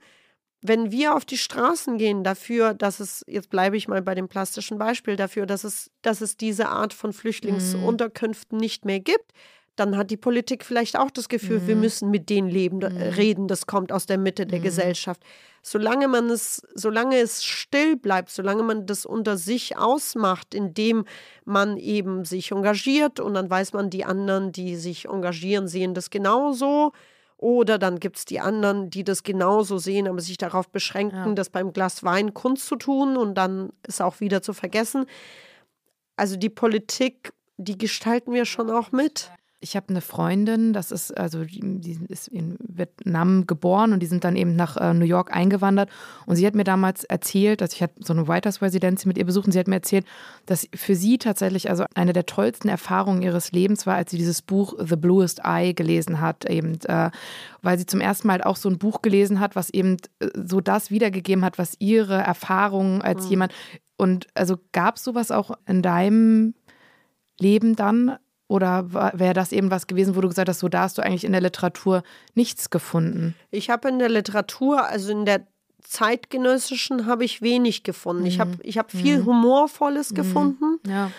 Wenn 0.61 0.91
wir 0.91 1.15
auf 1.15 1.25
die 1.25 1.39
Straßen 1.39 1.99
gehen 1.99 2.25
dafür, 2.25 2.75
dass 2.75 2.99
es, 2.99 3.23
jetzt 3.29 3.51
bleibe 3.51 3.77
ich 3.77 3.87
mal 3.87 4.03
bei 4.03 4.15
dem 4.15 4.29
plastischen 4.29 4.79
Beispiel, 4.79 5.15
dafür, 5.15 5.47
dass 5.47 5.63
es, 5.63 5.91
dass 6.03 6.21
es 6.21 6.37
diese 6.37 6.69
Art 6.69 6.95
von 6.95 7.13
Flüchtlingsunterkünften 7.13 8.57
mhm. 8.57 8.61
nicht 8.61 8.85
mehr 8.85 8.99
gibt, 8.99 9.33
dann 9.77 9.97
hat 9.97 10.11
die 10.11 10.17
Politik 10.17 10.65
vielleicht 10.65 10.99
auch 10.99 11.11
das 11.11 11.29
Gefühl, 11.29 11.61
mhm. 11.61 11.67
wir 11.67 11.77
müssen 11.77 12.11
mit 12.11 12.31
denen 12.31 12.49
leben, 12.49 12.79
mhm. 12.79 12.97
reden, 12.97 13.49
das 13.49 13.67
kommt 13.67 13.91
aus 13.93 14.07
der 14.07 14.19
Mitte 14.19 14.47
der 14.47 14.61
mhm. 14.61 14.65
Gesellschaft. 14.65 15.23
Solange 15.63 16.09
man 16.09 16.31
es, 16.31 16.63
solange 16.75 17.17
es 17.17 17.43
still 17.43 17.97
bleibt, 17.97 18.31
solange 18.31 18.63
man 18.63 18.87
das 18.87 19.07
unter 19.07 19.37
sich 19.37 19.77
ausmacht, 19.77 20.55
indem 20.55 21.07
man 21.45 21.77
eben 21.77 22.25
sich 22.25 22.53
engagiert 22.53 23.19
und 23.19 23.35
dann 23.35 23.49
weiß 23.51 23.73
man, 23.73 23.91
die 23.91 24.05
anderen, 24.05 24.53
die 24.53 24.77
sich 24.77 25.07
engagieren, 25.07 25.67
sehen 25.67 25.95
das 25.95 26.11
genauso. 26.11 26.93
Oder 27.37 27.79
dann 27.79 27.99
gibt 27.99 28.17
es 28.17 28.25
die 28.25 28.41
anderen, 28.41 28.91
die 28.91 29.05
das 29.05 29.23
genauso 29.23 29.79
sehen, 29.79 30.07
aber 30.07 30.21
sich 30.21 30.39
darauf 30.39 30.69
beschränken, 30.69 31.17
ja. 31.29 31.35
das 31.35 31.51
beim 31.51 31.73
Glas 31.73 32.05
Wein 32.05 32.33
Kunst 32.33 32.67
zu 32.67 32.77
tun 32.77 33.17
und 33.17 33.35
dann 33.35 33.71
ist 33.87 34.01
auch 34.01 34.21
wieder 34.21 34.41
zu 34.41 34.53
vergessen. 34.53 35.07
Also 36.17 36.37
die 36.37 36.49
Politik, 36.49 37.33
die 37.57 37.77
gestalten 37.77 38.33
wir 38.33 38.45
schon 38.45 38.71
auch 38.71 38.93
mit. 38.93 39.31
Ich 39.65 39.77
habe 39.77 39.89
eine 39.89 40.03
Freundin, 40.03 40.75
das 40.75 40.91
ist, 40.91 41.17
also 41.17 41.43
die 41.43 41.99
ist 42.09 42.29
in 42.29 42.59
Vietnam 42.61 43.47
geboren 43.47 43.95
und 43.95 44.01
die 44.01 44.07
sind 44.07 44.23
dann 44.23 44.37
eben 44.37 44.55
nach 44.57 44.77
äh, 44.77 44.93
New 44.93 45.07
York 45.07 45.35
eingewandert. 45.35 45.89
Und 46.27 46.37
sie 46.37 46.47
hat 46.47 46.55
mir 46.55 46.65
damals 46.65 47.05
erzählt, 47.05 47.63
dass 47.63 47.73
ich 47.73 47.83
hatte 47.83 47.95
so 48.05 48.13
eine 48.13 48.29
Writers 48.29 48.61
Residency 48.61 49.09
mit 49.09 49.17
ihr 49.17 49.25
besucht 49.25 49.47
und 49.47 49.53
sie 49.53 49.59
hat 49.59 49.67
mir 49.67 49.77
erzählt, 49.77 50.05
dass 50.45 50.69
für 50.75 50.95
sie 50.95 51.17
tatsächlich 51.17 51.71
also 51.71 51.87
eine 51.95 52.13
der 52.13 52.27
tollsten 52.27 52.69
Erfahrungen 52.69 53.23
ihres 53.23 53.53
Lebens 53.53 53.87
war, 53.87 53.95
als 53.95 54.11
sie 54.11 54.19
dieses 54.19 54.43
Buch 54.43 54.75
The 54.79 54.97
Bluest 54.97 55.41
Eye 55.45 55.73
gelesen 55.73 56.21
hat, 56.21 56.45
eben, 56.45 56.79
äh, 56.85 57.11
weil 57.63 57.79
sie 57.79 57.87
zum 57.87 58.03
ersten 58.03 58.29
Mal 58.29 58.43
auch 58.43 58.57
so 58.57 58.69
ein 58.69 58.77
Buch 58.77 59.01
gelesen 59.01 59.41
hat, 59.41 59.57
was 59.57 59.71
eben 59.71 59.97
äh, 60.19 60.29
so 60.35 60.61
das 60.61 60.91
wiedergegeben 60.91 61.43
hat, 61.43 61.57
was 61.57 61.75
ihre 61.79 62.17
Erfahrungen 62.17 63.01
als 63.01 63.25
mhm. 63.25 63.31
jemand 63.31 63.53
und 63.97 64.27
also 64.35 64.59
gab 64.73 64.97
es 64.97 65.05
sowas 65.05 65.31
auch 65.31 65.53
in 65.67 65.81
deinem 65.81 66.55
Leben 67.39 67.77
dann? 67.77 68.19
Oder 68.47 68.93
wäre 68.93 69.33
das 69.33 69.53
eben 69.53 69.71
was 69.71 69.87
gewesen, 69.87 70.17
wo 70.17 70.21
du 70.21 70.29
gesagt 70.29 70.49
hast, 70.49 70.61
so 70.61 70.69
da 70.69 70.83
hast 70.83 70.99
du 70.99 71.03
eigentlich 71.03 71.25
in 71.25 71.33
der 71.33 71.41
Literatur 71.41 72.03
nichts 72.35 72.69
gefunden? 72.69 73.35
Ich 73.51 73.71
habe 73.71 73.89
in 73.89 73.99
der 73.99 74.11
Literatur, 74.11 74.87
also 74.87 75.11
in 75.13 75.25
der 75.25 75.47
zeitgenössischen, 75.83 77.07
habe 77.07 77.25
ich 77.25 77.41
wenig 77.41 77.85
gefunden. 77.85 78.23
Mhm. 78.23 78.29
Ich 78.29 78.41
habe 78.41 78.53
ich 78.63 78.79
hab 78.79 78.91
viel 78.91 79.21
mhm. 79.21 79.27
Humorvolles 79.27 80.11
mhm. 80.11 80.15
gefunden. 80.15 80.79
Ja. 80.87 81.11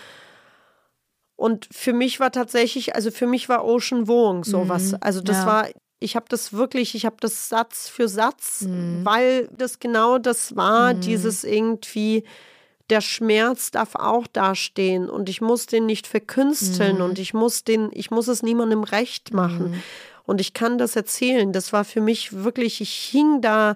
Und 1.35 1.67
für 1.71 1.93
mich 1.93 2.19
war 2.19 2.31
tatsächlich, 2.31 2.95
also 2.95 3.11
für 3.11 3.27
mich 3.27 3.49
war 3.49 3.65
Ocean 3.65 4.07
Wong 4.07 4.43
sowas. 4.43 4.91
Mhm. 4.91 4.97
Also 5.01 5.21
das 5.21 5.37
ja. 5.37 5.45
war, 5.45 5.67
ich 5.99 6.15
habe 6.15 6.25
das 6.29 6.53
wirklich, 6.53 6.95
ich 6.95 7.05
habe 7.05 7.17
das 7.19 7.49
Satz 7.49 7.89
für 7.89 8.07
Satz, 8.07 8.61
mhm. 8.61 9.01
weil 9.03 9.49
das 9.55 9.79
genau 9.79 10.17
das 10.17 10.55
war, 10.55 10.93
mhm. 10.93 11.01
dieses 11.01 11.43
irgendwie 11.43 12.23
der 12.89 13.01
Schmerz 13.01 13.71
darf 13.71 13.95
auch 13.95 14.27
dastehen 14.27 15.09
und 15.09 15.29
ich 15.29 15.41
muss 15.41 15.65
den 15.65 15.85
nicht 15.85 16.07
verkünsteln 16.07 16.97
mhm. 16.97 17.03
und 17.03 17.19
ich 17.19 17.33
muss 17.33 17.63
den, 17.63 17.89
ich 17.93 18.11
muss 18.11 18.27
es 18.27 18.43
niemandem 18.43 18.83
recht 18.83 19.33
machen. 19.33 19.71
Mhm. 19.71 19.83
Und 20.23 20.41
ich 20.41 20.53
kann 20.53 20.77
das 20.77 20.95
erzählen. 20.95 21.51
Das 21.51 21.71
war 21.71 21.85
für 21.85 22.01
mich 22.01 22.33
wirklich, 22.33 22.81
ich 22.81 22.93
hing 22.93 23.41
da, 23.41 23.75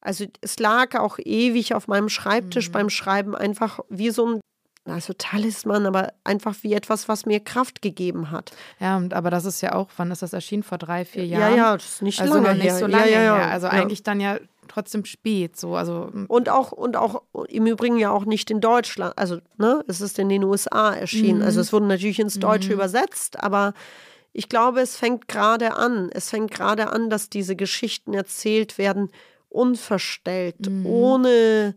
also 0.00 0.24
es 0.40 0.58
lag 0.58 0.98
auch 0.98 1.18
ewig 1.18 1.74
auf 1.74 1.88
meinem 1.88 2.08
Schreibtisch 2.08 2.68
mhm. 2.68 2.72
beim 2.72 2.90
Schreiben, 2.90 3.34
einfach 3.34 3.80
wie 3.88 4.10
so 4.10 4.26
ein 4.26 4.40
also 4.86 5.12
Talisman, 5.12 5.86
aber 5.86 6.12
einfach 6.24 6.56
wie 6.62 6.72
etwas, 6.72 7.08
was 7.08 7.26
mir 7.26 7.38
Kraft 7.40 7.82
gegeben 7.82 8.30
hat. 8.30 8.52
Ja, 8.80 9.00
aber 9.10 9.30
das 9.30 9.44
ist 9.44 9.60
ja 9.60 9.74
auch, 9.74 9.90
wann 9.98 10.10
ist 10.10 10.22
das 10.22 10.32
erschienen? 10.32 10.62
Vor 10.62 10.78
drei, 10.78 11.04
vier 11.04 11.26
Jahren? 11.26 11.52
Ja, 11.52 11.56
ja, 11.56 11.76
das 11.76 11.86
ist 11.86 12.02
nicht 12.02 12.20
also 12.20 12.34
lange 12.34 12.54
nicht 12.54 12.64
her. 12.64 12.78
so 12.78 12.86
lange 12.86 13.10
ja, 13.10 13.22
ja, 13.22 13.36
her. 13.36 13.50
Also 13.50 13.66
eigentlich 13.68 14.02
dann 14.02 14.20
ja 14.20 14.38
trotzdem 14.70 15.04
spät. 15.04 15.56
So, 15.58 15.74
also 15.74 16.10
und 16.28 16.48
auch 16.48 16.72
und 16.72 16.96
auch 16.96 17.22
im 17.48 17.66
Übrigen 17.66 17.98
ja 17.98 18.10
auch 18.10 18.24
nicht 18.24 18.50
in 18.50 18.60
Deutschland. 18.60 19.16
Also 19.16 19.38
ne, 19.56 19.84
es 19.88 20.00
ist 20.00 20.18
in 20.18 20.28
den 20.28 20.44
USA 20.44 20.92
erschienen. 20.94 21.38
Mhm. 21.38 21.44
Also 21.44 21.60
es 21.60 21.72
wurde 21.72 21.86
natürlich 21.86 22.20
ins 22.20 22.38
Deutsche 22.38 22.68
mhm. 22.68 22.74
übersetzt, 22.74 23.42
aber 23.42 23.74
ich 24.32 24.48
glaube, 24.48 24.80
es 24.80 24.96
fängt 24.96 25.28
gerade 25.28 25.74
an. 25.74 26.10
Es 26.12 26.30
fängt 26.30 26.52
gerade 26.52 26.90
an, 26.90 27.10
dass 27.10 27.30
diese 27.30 27.56
Geschichten 27.56 28.14
erzählt 28.14 28.78
werden, 28.78 29.10
unverstellt, 29.48 30.68
mhm. 30.68 30.86
ohne 30.86 31.74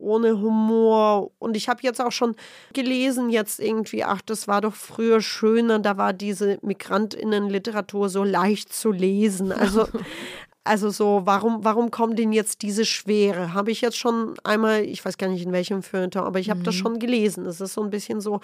ohne 0.00 0.40
Humor. 0.40 1.32
Und 1.38 1.56
ich 1.56 1.68
habe 1.68 1.80
jetzt 1.82 2.00
auch 2.00 2.12
schon 2.12 2.36
gelesen, 2.72 3.30
jetzt 3.30 3.60
irgendwie, 3.60 4.04
ach, 4.04 4.22
das 4.22 4.48
war 4.48 4.60
doch 4.60 4.74
früher 4.74 5.20
schöner, 5.20 5.78
da 5.78 5.96
war 5.96 6.12
diese 6.12 6.58
Migrantinnenliteratur 6.62 8.08
so 8.08 8.24
leicht 8.24 8.72
zu 8.72 8.92
lesen. 8.92 9.52
Also, 9.52 9.88
Also 10.68 10.90
so, 10.90 11.22
warum, 11.24 11.64
warum 11.64 11.90
kommt 11.90 12.18
denn 12.18 12.32
jetzt 12.32 12.62
diese 12.62 12.84
Schwere? 12.84 13.54
Habe 13.54 13.70
ich 13.70 13.80
jetzt 13.80 13.96
schon 13.96 14.34
einmal, 14.44 14.82
ich 14.84 15.04
weiß 15.04 15.16
gar 15.16 15.28
nicht 15.28 15.44
in 15.44 15.52
welchem 15.52 15.82
Feuilleton, 15.82 16.24
aber 16.24 16.38
ich 16.38 16.50
habe 16.50 16.60
mhm. 16.60 16.64
das 16.64 16.74
schon 16.74 16.98
gelesen. 16.98 17.46
Es 17.46 17.60
ist 17.60 17.72
so 17.72 17.82
ein 17.82 17.90
bisschen 17.90 18.20
so, 18.20 18.40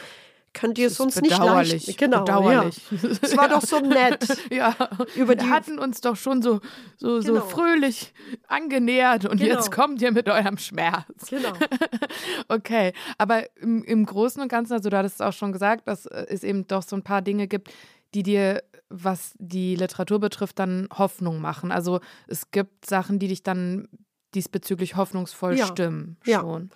könnt 0.55 0.79
ihr 0.79 0.87
es 0.87 0.99
uns 1.01 1.21
nicht 1.21 1.37
leicht 1.37 1.99
genau 1.99 2.21
bedauerlich. 2.21 2.81
Ja. 2.91 3.09
es 3.21 3.37
war 3.37 3.49
doch 3.49 3.61
so 3.61 3.79
nett 3.81 4.25
ja 4.51 4.75
über 5.17 5.35
die 5.35 5.45
Wir 5.45 5.51
hatten 5.51 5.79
uns 5.79 6.01
doch 6.01 6.17
schon 6.17 6.43
so 6.43 6.61
so, 6.97 7.19
genau. 7.19 7.35
so 7.35 7.41
fröhlich 7.41 8.15
angenähert 8.47 9.25
und 9.27 9.39
genau. 9.39 9.53
jetzt 9.53 9.73
kommt 9.73 10.01
ihr 10.01 10.13
mit 10.13 10.29
eurem 10.29 10.57
Schmerz 10.57 11.27
genau 11.29 11.53
okay 12.49 12.93
aber 13.19 13.45
im, 13.57 13.83
im 13.83 14.07
Großen 14.07 14.41
und 14.41 14.49
Ganzen 14.49 14.75
also 14.75 14.89
du 14.91 14.97
hattest 14.97 15.17
es 15.17 15.21
auch 15.21 15.33
schon 15.33 15.51
gesagt 15.51 15.89
dass 15.89 16.07
es 16.07 16.45
eben 16.45 16.69
doch 16.69 16.85
so 16.85 16.95
ein 16.95 17.03
paar 17.03 17.21
Dinge 17.21 17.49
gibt 17.49 17.71
die 18.15 18.23
dir, 18.23 18.63
was 19.03 19.35
die 19.39 19.77
Literatur 19.77 20.21
betrifft, 20.21 20.59
dann 20.59 20.89
Hoffnung 20.93 21.41
machen. 21.41 21.73
Also 21.73 22.01
es 22.27 22.51
gibt 22.51 22.87
Sachen, 22.87 23.19
die 23.19 23.29
dich 23.29 23.43
dann 23.43 23.89
diesbezüglich 24.35 24.97
hoffnungsvoll 24.97 25.57
ja, 25.57 25.67
stimmen 25.67 26.17
schon. 26.25 26.71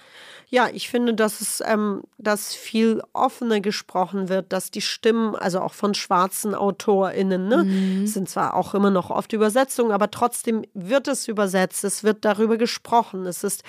Ja. 0.49 0.67
ja, 0.67 0.75
ich 0.75 0.89
finde, 0.89 1.15
dass 1.15 1.41
es 1.41 1.63
ähm, 1.67 2.03
dass 2.17 2.55
viel 2.55 3.03
offener 3.13 3.61
gesprochen 3.61 4.29
wird, 4.29 4.53
dass 4.53 4.71
die 4.71 4.81
Stimmen, 4.81 5.35
also 5.35 5.61
auch 5.61 5.75
von 5.75 5.95
schwarzen 5.95 6.55
AutorInnen, 6.55 7.49
ne, 7.49 7.65
mhm. 7.65 8.07
sind 8.07 8.29
zwar 8.29 8.55
auch 8.55 8.75
immer 8.75 8.91
noch 8.91 9.11
oft 9.11 9.33
Übersetzungen, 9.33 9.93
aber 9.93 10.11
trotzdem 10.11 10.65
wird 10.75 11.09
es 11.09 11.29
übersetzt, 11.29 11.85
es 11.85 12.05
wird 12.05 12.25
darüber 12.25 12.57
gesprochen, 12.57 13.27
es 13.27 13.45
ist 13.45 13.63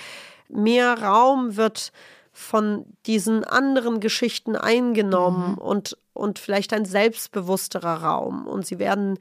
mehr 0.48 1.02
Raum 1.02 1.56
wird 1.58 1.92
von 2.40 2.86
diesen 3.06 3.44
anderen 3.44 4.00
Geschichten 4.00 4.56
eingenommen 4.56 5.52
mhm. 5.52 5.58
und, 5.58 5.98
und 6.14 6.40
vielleicht 6.40 6.72
ein 6.72 6.86
selbstbewussterer 6.86 8.02
Raum. 8.02 8.48
Und 8.48 8.66
sie 8.66 8.80
werden 8.80 9.20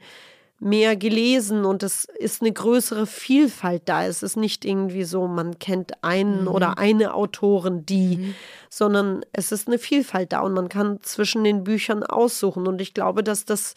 mehr 0.61 0.95
gelesen 0.95 1.65
und 1.65 1.83
es 1.83 2.05
ist 2.05 2.41
eine 2.41 2.53
größere 2.53 3.05
Vielfalt 3.05 3.83
da. 3.85 4.05
Es 4.05 4.23
ist 4.23 4.37
nicht 4.37 4.63
irgendwie 4.63 5.03
so, 5.03 5.27
man 5.27 5.59
kennt 5.59 6.01
einen 6.01 6.43
mhm. 6.43 6.47
oder 6.47 6.77
eine 6.77 7.13
Autorin, 7.13 7.85
die, 7.85 8.17
mhm. 8.17 8.35
sondern 8.69 9.25
es 9.33 9.51
ist 9.51 9.67
eine 9.67 9.79
Vielfalt 9.79 10.31
da 10.31 10.39
und 10.39 10.53
man 10.53 10.69
kann 10.69 11.01
zwischen 11.01 11.43
den 11.43 11.65
Büchern 11.65 12.03
aussuchen. 12.03 12.67
Und 12.67 12.79
ich 12.79 12.93
glaube, 12.93 13.21
dass 13.21 13.43
das, 13.43 13.73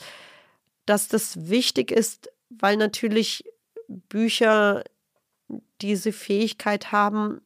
dass 0.86 1.08
das 1.08 1.48
wichtig 1.48 1.90
ist, 1.90 2.30
weil 2.48 2.76
natürlich 2.76 3.44
Bücher 3.88 4.84
diese 5.80 6.12
Fähigkeit 6.12 6.92
haben, 6.92 7.40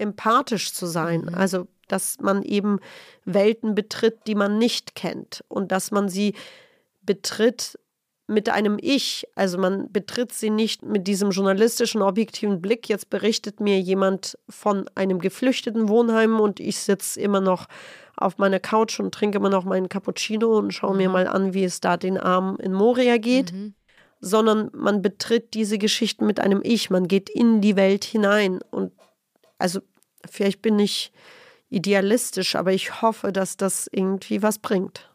empathisch 0.00 0.72
zu 0.72 0.86
sein. 0.86 1.22
Mhm. 1.22 1.34
Also, 1.34 1.68
dass 1.88 2.18
man 2.20 2.42
eben 2.42 2.78
Welten 3.24 3.74
betritt, 3.74 4.26
die 4.26 4.34
man 4.34 4.58
nicht 4.58 4.94
kennt 4.94 5.44
und 5.48 5.72
dass 5.72 5.90
man 5.90 6.08
sie 6.08 6.34
betritt 7.02 7.78
mit 8.30 8.48
einem 8.48 8.78
Ich. 8.80 9.26
Also 9.34 9.58
man 9.58 9.90
betritt 9.90 10.32
sie 10.32 10.50
nicht 10.50 10.84
mit 10.84 11.08
diesem 11.08 11.30
journalistischen, 11.30 12.00
objektiven 12.00 12.62
Blick. 12.62 12.88
Jetzt 12.88 13.10
berichtet 13.10 13.58
mir 13.58 13.80
jemand 13.80 14.38
von 14.48 14.88
einem 14.94 15.18
geflüchteten 15.18 15.88
Wohnheim 15.88 16.38
und 16.38 16.60
ich 16.60 16.78
sitze 16.78 17.20
immer 17.20 17.40
noch 17.40 17.66
auf 18.16 18.38
meiner 18.38 18.60
Couch 18.60 19.00
und 19.00 19.12
trinke 19.12 19.38
immer 19.38 19.50
noch 19.50 19.64
meinen 19.64 19.88
Cappuccino 19.88 20.58
und 20.58 20.72
schaue 20.72 20.92
mhm. 20.92 20.96
mir 20.98 21.08
mal 21.08 21.26
an, 21.26 21.54
wie 21.54 21.64
es 21.64 21.80
da 21.80 21.96
den 21.96 22.18
Armen 22.18 22.56
in 22.60 22.72
Moria 22.72 23.18
geht. 23.18 23.52
Mhm. 23.52 23.74
Sondern 24.20 24.70
man 24.74 25.02
betritt 25.02 25.54
diese 25.54 25.78
Geschichten 25.78 26.26
mit 26.26 26.40
einem 26.40 26.60
Ich. 26.62 26.90
Man 26.90 27.08
geht 27.08 27.30
in 27.30 27.60
die 27.60 27.74
Welt 27.74 28.04
hinein. 28.04 28.60
Und 28.70 28.92
also 29.58 29.80
vielleicht 30.28 30.62
bin 30.62 30.78
ich 30.78 31.12
idealistisch, 31.70 32.56
aber 32.56 32.72
ich 32.72 33.00
hoffe, 33.00 33.32
dass 33.32 33.56
das 33.56 33.88
irgendwie 33.92 34.42
was 34.42 34.58
bringt. 34.58 35.10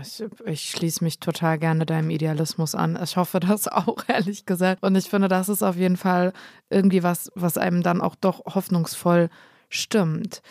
Ich, 0.00 0.22
ich, 0.44 0.70
schließe 0.70 1.02
mich 1.02 1.20
total 1.20 1.58
gerne 1.58 1.86
deinem 1.86 2.10
Idealismus 2.10 2.74
an. 2.74 2.98
Ich 3.02 3.16
hoffe 3.16 3.40
das 3.40 3.68
auch, 3.68 4.04
ehrlich 4.08 4.44
gesagt. 4.44 4.82
Und 4.82 4.94
ich 4.96 5.08
finde, 5.08 5.28
das 5.28 5.48
ist 5.48 5.62
auf 5.62 5.76
jeden 5.76 5.96
Fall 5.96 6.32
irgendwie 6.68 7.02
was, 7.02 7.30
was 7.34 7.56
einem 7.56 7.82
dann 7.82 8.00
auch 8.00 8.14
doch 8.14 8.44
hoffnungsvoll 8.54 9.30
stimmt. 9.68 10.42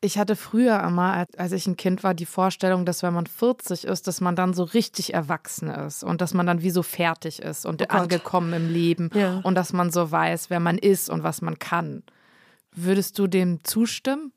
Ich 0.00 0.16
hatte 0.16 0.36
früher 0.36 0.80
immer, 0.84 1.26
als 1.36 1.52
ich 1.52 1.66
ein 1.66 1.76
Kind 1.76 2.04
war, 2.04 2.14
die 2.14 2.26
Vorstellung, 2.26 2.84
dass 2.84 3.02
wenn 3.02 3.14
man 3.14 3.26
40 3.26 3.84
ist, 3.84 4.06
dass 4.06 4.20
man 4.20 4.36
dann 4.36 4.54
so 4.54 4.62
richtig 4.62 5.12
erwachsen 5.12 5.68
ist 5.68 6.04
und 6.04 6.20
dass 6.20 6.34
man 6.34 6.46
dann 6.46 6.62
wie 6.62 6.70
so 6.70 6.84
fertig 6.84 7.42
ist 7.42 7.66
und 7.66 7.82
oh 7.82 7.86
angekommen 7.88 8.52
im 8.52 8.72
Leben 8.72 9.10
ja. 9.12 9.40
und 9.42 9.56
dass 9.56 9.72
man 9.72 9.90
so 9.90 10.08
weiß, 10.12 10.50
wer 10.50 10.60
man 10.60 10.78
ist 10.78 11.10
und 11.10 11.24
was 11.24 11.42
man 11.42 11.58
kann. 11.58 12.04
Würdest 12.84 13.18
du 13.18 13.26
dem 13.26 13.62
zustimmen? 13.64 14.32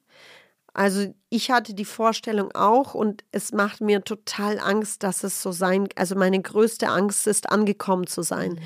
Also 0.74 1.14
ich 1.30 1.52
hatte 1.52 1.74
die 1.74 1.86
Vorstellung 1.86 2.52
auch 2.54 2.94
und 2.94 3.24
es 3.32 3.52
macht 3.52 3.82
mir 3.82 4.04
total 4.04 4.58
Angst, 4.60 5.04
dass 5.04 5.24
es 5.24 5.42
so 5.42 5.52
sein, 5.52 5.90
also 5.96 6.16
meine 6.16 6.42
größte 6.42 6.88
Angst 6.88 7.28
ist, 7.28 7.50
angekommen 7.50 8.08
zu 8.08 8.22
sein. 8.22 8.54
Mhm. 8.54 8.60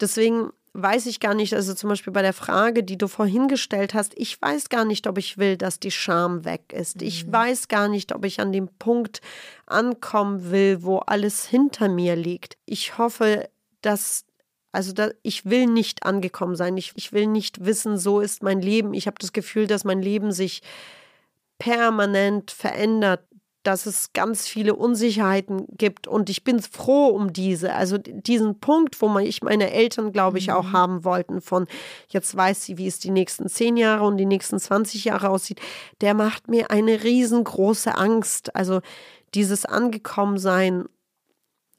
Deswegen 0.00 0.50
weiß 0.72 1.06
ich 1.06 1.20
gar 1.20 1.34
nicht, 1.34 1.54
also 1.54 1.72
zum 1.74 1.90
Beispiel 1.90 2.12
bei 2.12 2.22
der 2.22 2.32
Frage, 2.32 2.82
die 2.82 2.98
du 2.98 3.08
vorhin 3.08 3.46
gestellt 3.46 3.94
hast, 3.94 4.12
ich 4.16 4.40
weiß 4.40 4.70
gar 4.70 4.84
nicht, 4.84 5.06
ob 5.06 5.18
ich 5.18 5.38
will, 5.38 5.56
dass 5.56 5.78
die 5.78 5.92
Scham 5.92 6.44
weg 6.44 6.72
ist. 6.72 7.00
Mhm. 7.00 7.06
Ich 7.06 7.30
weiß 7.30 7.68
gar 7.68 7.88
nicht, 7.88 8.14
ob 8.14 8.24
ich 8.24 8.40
an 8.40 8.52
dem 8.52 8.68
Punkt 8.78 9.20
ankommen 9.66 10.50
will, 10.50 10.82
wo 10.82 10.98
alles 10.98 11.46
hinter 11.46 11.88
mir 11.88 12.16
liegt. 12.16 12.56
Ich 12.64 12.98
hoffe, 12.98 13.48
dass 13.82 14.24
also 14.74 14.92
da, 14.92 15.10
ich 15.22 15.46
will 15.46 15.66
nicht 15.66 16.04
angekommen 16.04 16.56
sein. 16.56 16.76
Ich, 16.76 16.92
ich 16.96 17.12
will 17.12 17.26
nicht 17.26 17.64
wissen, 17.64 17.96
so 17.96 18.20
ist 18.20 18.42
mein 18.42 18.60
Leben. 18.60 18.92
Ich 18.92 19.06
habe 19.06 19.16
das 19.20 19.32
Gefühl, 19.32 19.66
dass 19.66 19.84
mein 19.84 20.02
Leben 20.02 20.32
sich 20.32 20.62
permanent 21.58 22.50
verändert, 22.50 23.24
dass 23.62 23.86
es 23.86 24.12
ganz 24.12 24.46
viele 24.46 24.74
Unsicherheiten 24.74 25.66
gibt 25.70 26.06
und 26.06 26.28
ich 26.28 26.44
bin 26.44 26.60
froh 26.60 27.06
um 27.06 27.32
diese, 27.32 27.74
also 27.74 27.96
diesen 27.96 28.60
Punkt, 28.60 29.00
wo 29.00 29.18
ich 29.18 29.42
meine 29.42 29.70
Eltern, 29.70 30.12
glaube 30.12 30.36
ich, 30.36 30.52
auch 30.52 30.66
mhm. 30.66 30.72
haben 30.72 31.04
wollten 31.04 31.40
von 31.40 31.66
jetzt 32.08 32.36
weiß 32.36 32.64
sie, 32.64 32.76
wie 32.76 32.86
es 32.86 32.98
die 32.98 33.10
nächsten 33.10 33.48
zehn 33.48 33.78
Jahre 33.78 34.04
und 34.04 34.18
die 34.18 34.26
nächsten 34.26 34.58
20 34.58 35.06
Jahre 35.06 35.30
aussieht, 35.30 35.60
der 36.02 36.12
macht 36.12 36.48
mir 36.48 36.70
eine 36.70 37.04
riesengroße 37.04 37.96
Angst. 37.96 38.54
Also 38.54 38.80
dieses 39.34 39.64
Angekommensein 39.64 40.84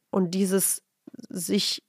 und 0.09 0.31
dieses 0.31 0.81
sich 1.29 1.84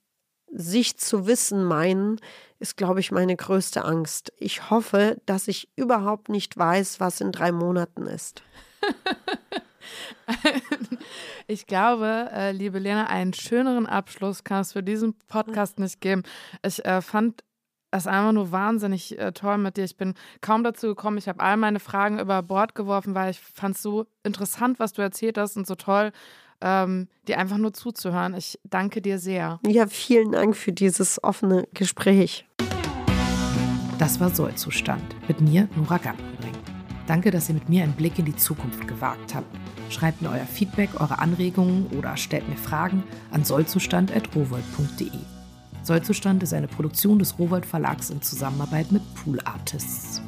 sich 0.51 0.97
zu 0.97 1.27
wissen 1.27 1.63
meinen, 1.63 2.19
ist, 2.59 2.77
glaube 2.77 2.99
ich, 2.99 3.11
meine 3.11 3.35
größte 3.35 3.85
Angst. 3.85 4.33
Ich 4.37 4.69
hoffe, 4.69 5.21
dass 5.25 5.47
ich 5.47 5.69
überhaupt 5.75 6.29
nicht 6.29 6.57
weiß, 6.57 6.99
was 6.99 7.21
in 7.21 7.31
drei 7.31 7.51
Monaten 7.51 8.07
ist. 8.07 8.41
ich 11.47 11.67
glaube, 11.67 12.29
äh, 12.33 12.51
liebe 12.51 12.79
Lena, 12.79 13.07
einen 13.07 13.33
schöneren 13.33 13.85
Abschluss 13.85 14.43
kann 14.43 14.61
es 14.61 14.73
für 14.73 14.83
diesen 14.83 15.13
Podcast 15.27 15.79
nicht 15.79 16.01
geben. 16.01 16.23
Ich 16.63 16.83
äh, 16.85 17.01
fand 17.01 17.43
es 17.91 18.07
einfach 18.07 18.31
nur 18.33 18.51
wahnsinnig 18.51 19.17
äh, 19.17 19.31
toll 19.31 19.57
mit 19.57 19.77
dir. 19.77 19.85
Ich 19.85 19.97
bin 19.97 20.13
kaum 20.41 20.63
dazu 20.63 20.87
gekommen. 20.87 21.17
Ich 21.17 21.27
habe 21.27 21.39
all 21.39 21.57
meine 21.57 21.79
Fragen 21.79 22.19
über 22.19 22.41
Bord 22.43 22.75
geworfen, 22.75 23.15
weil 23.15 23.31
ich 23.31 23.39
fand 23.39 23.75
es 23.75 23.81
so 23.81 24.05
interessant, 24.23 24.79
was 24.79 24.93
du 24.93 25.01
erzählt 25.01 25.37
hast 25.37 25.57
und 25.57 25.67
so 25.67 25.75
toll, 25.75 26.11
ähm, 26.61 27.07
dir 27.27 27.39
einfach 27.39 27.57
nur 27.57 27.73
zuzuhören. 27.73 28.33
Ich 28.35 28.59
danke 28.63 29.01
dir 29.01 29.19
sehr. 29.19 29.59
Ja, 29.65 29.87
vielen 29.87 30.31
Dank 30.31 30.55
für 30.55 30.73
dieses 30.73 31.23
offene 31.23 31.67
Gespräch. 31.73 32.45
Das 33.99 34.19
war 34.19 34.29
Sollzustand 34.29 35.03
mit 35.27 35.41
mir, 35.41 35.67
Nora 35.75 35.97
Gantenring. 35.97 36.53
Danke, 37.07 37.31
dass 37.31 37.49
ihr 37.49 37.55
mit 37.55 37.69
mir 37.69 37.83
einen 37.83 37.93
Blick 37.93 38.19
in 38.19 38.25
die 38.25 38.35
Zukunft 38.35 38.87
gewagt 38.87 39.33
habt. 39.33 39.47
Schreibt 39.89 40.21
mir 40.21 40.29
euer 40.29 40.45
Feedback, 40.45 40.89
eure 40.99 41.19
Anregungen 41.19 41.87
oder 41.97 42.17
stellt 42.17 42.47
mir 42.49 42.57
Fragen 42.57 43.03
an 43.31 43.45
sollzustand.rowold.de. 43.45 45.09
Sollzustand 45.83 46.43
ist 46.43 46.53
eine 46.53 46.67
Produktion 46.67 47.17
des 47.17 47.39
Rowold 47.39 47.65
Verlags 47.65 48.09
in 48.09 48.21
Zusammenarbeit 48.21 48.91
mit 48.91 49.01
Pool 49.15 49.39
Artists. 49.45 50.21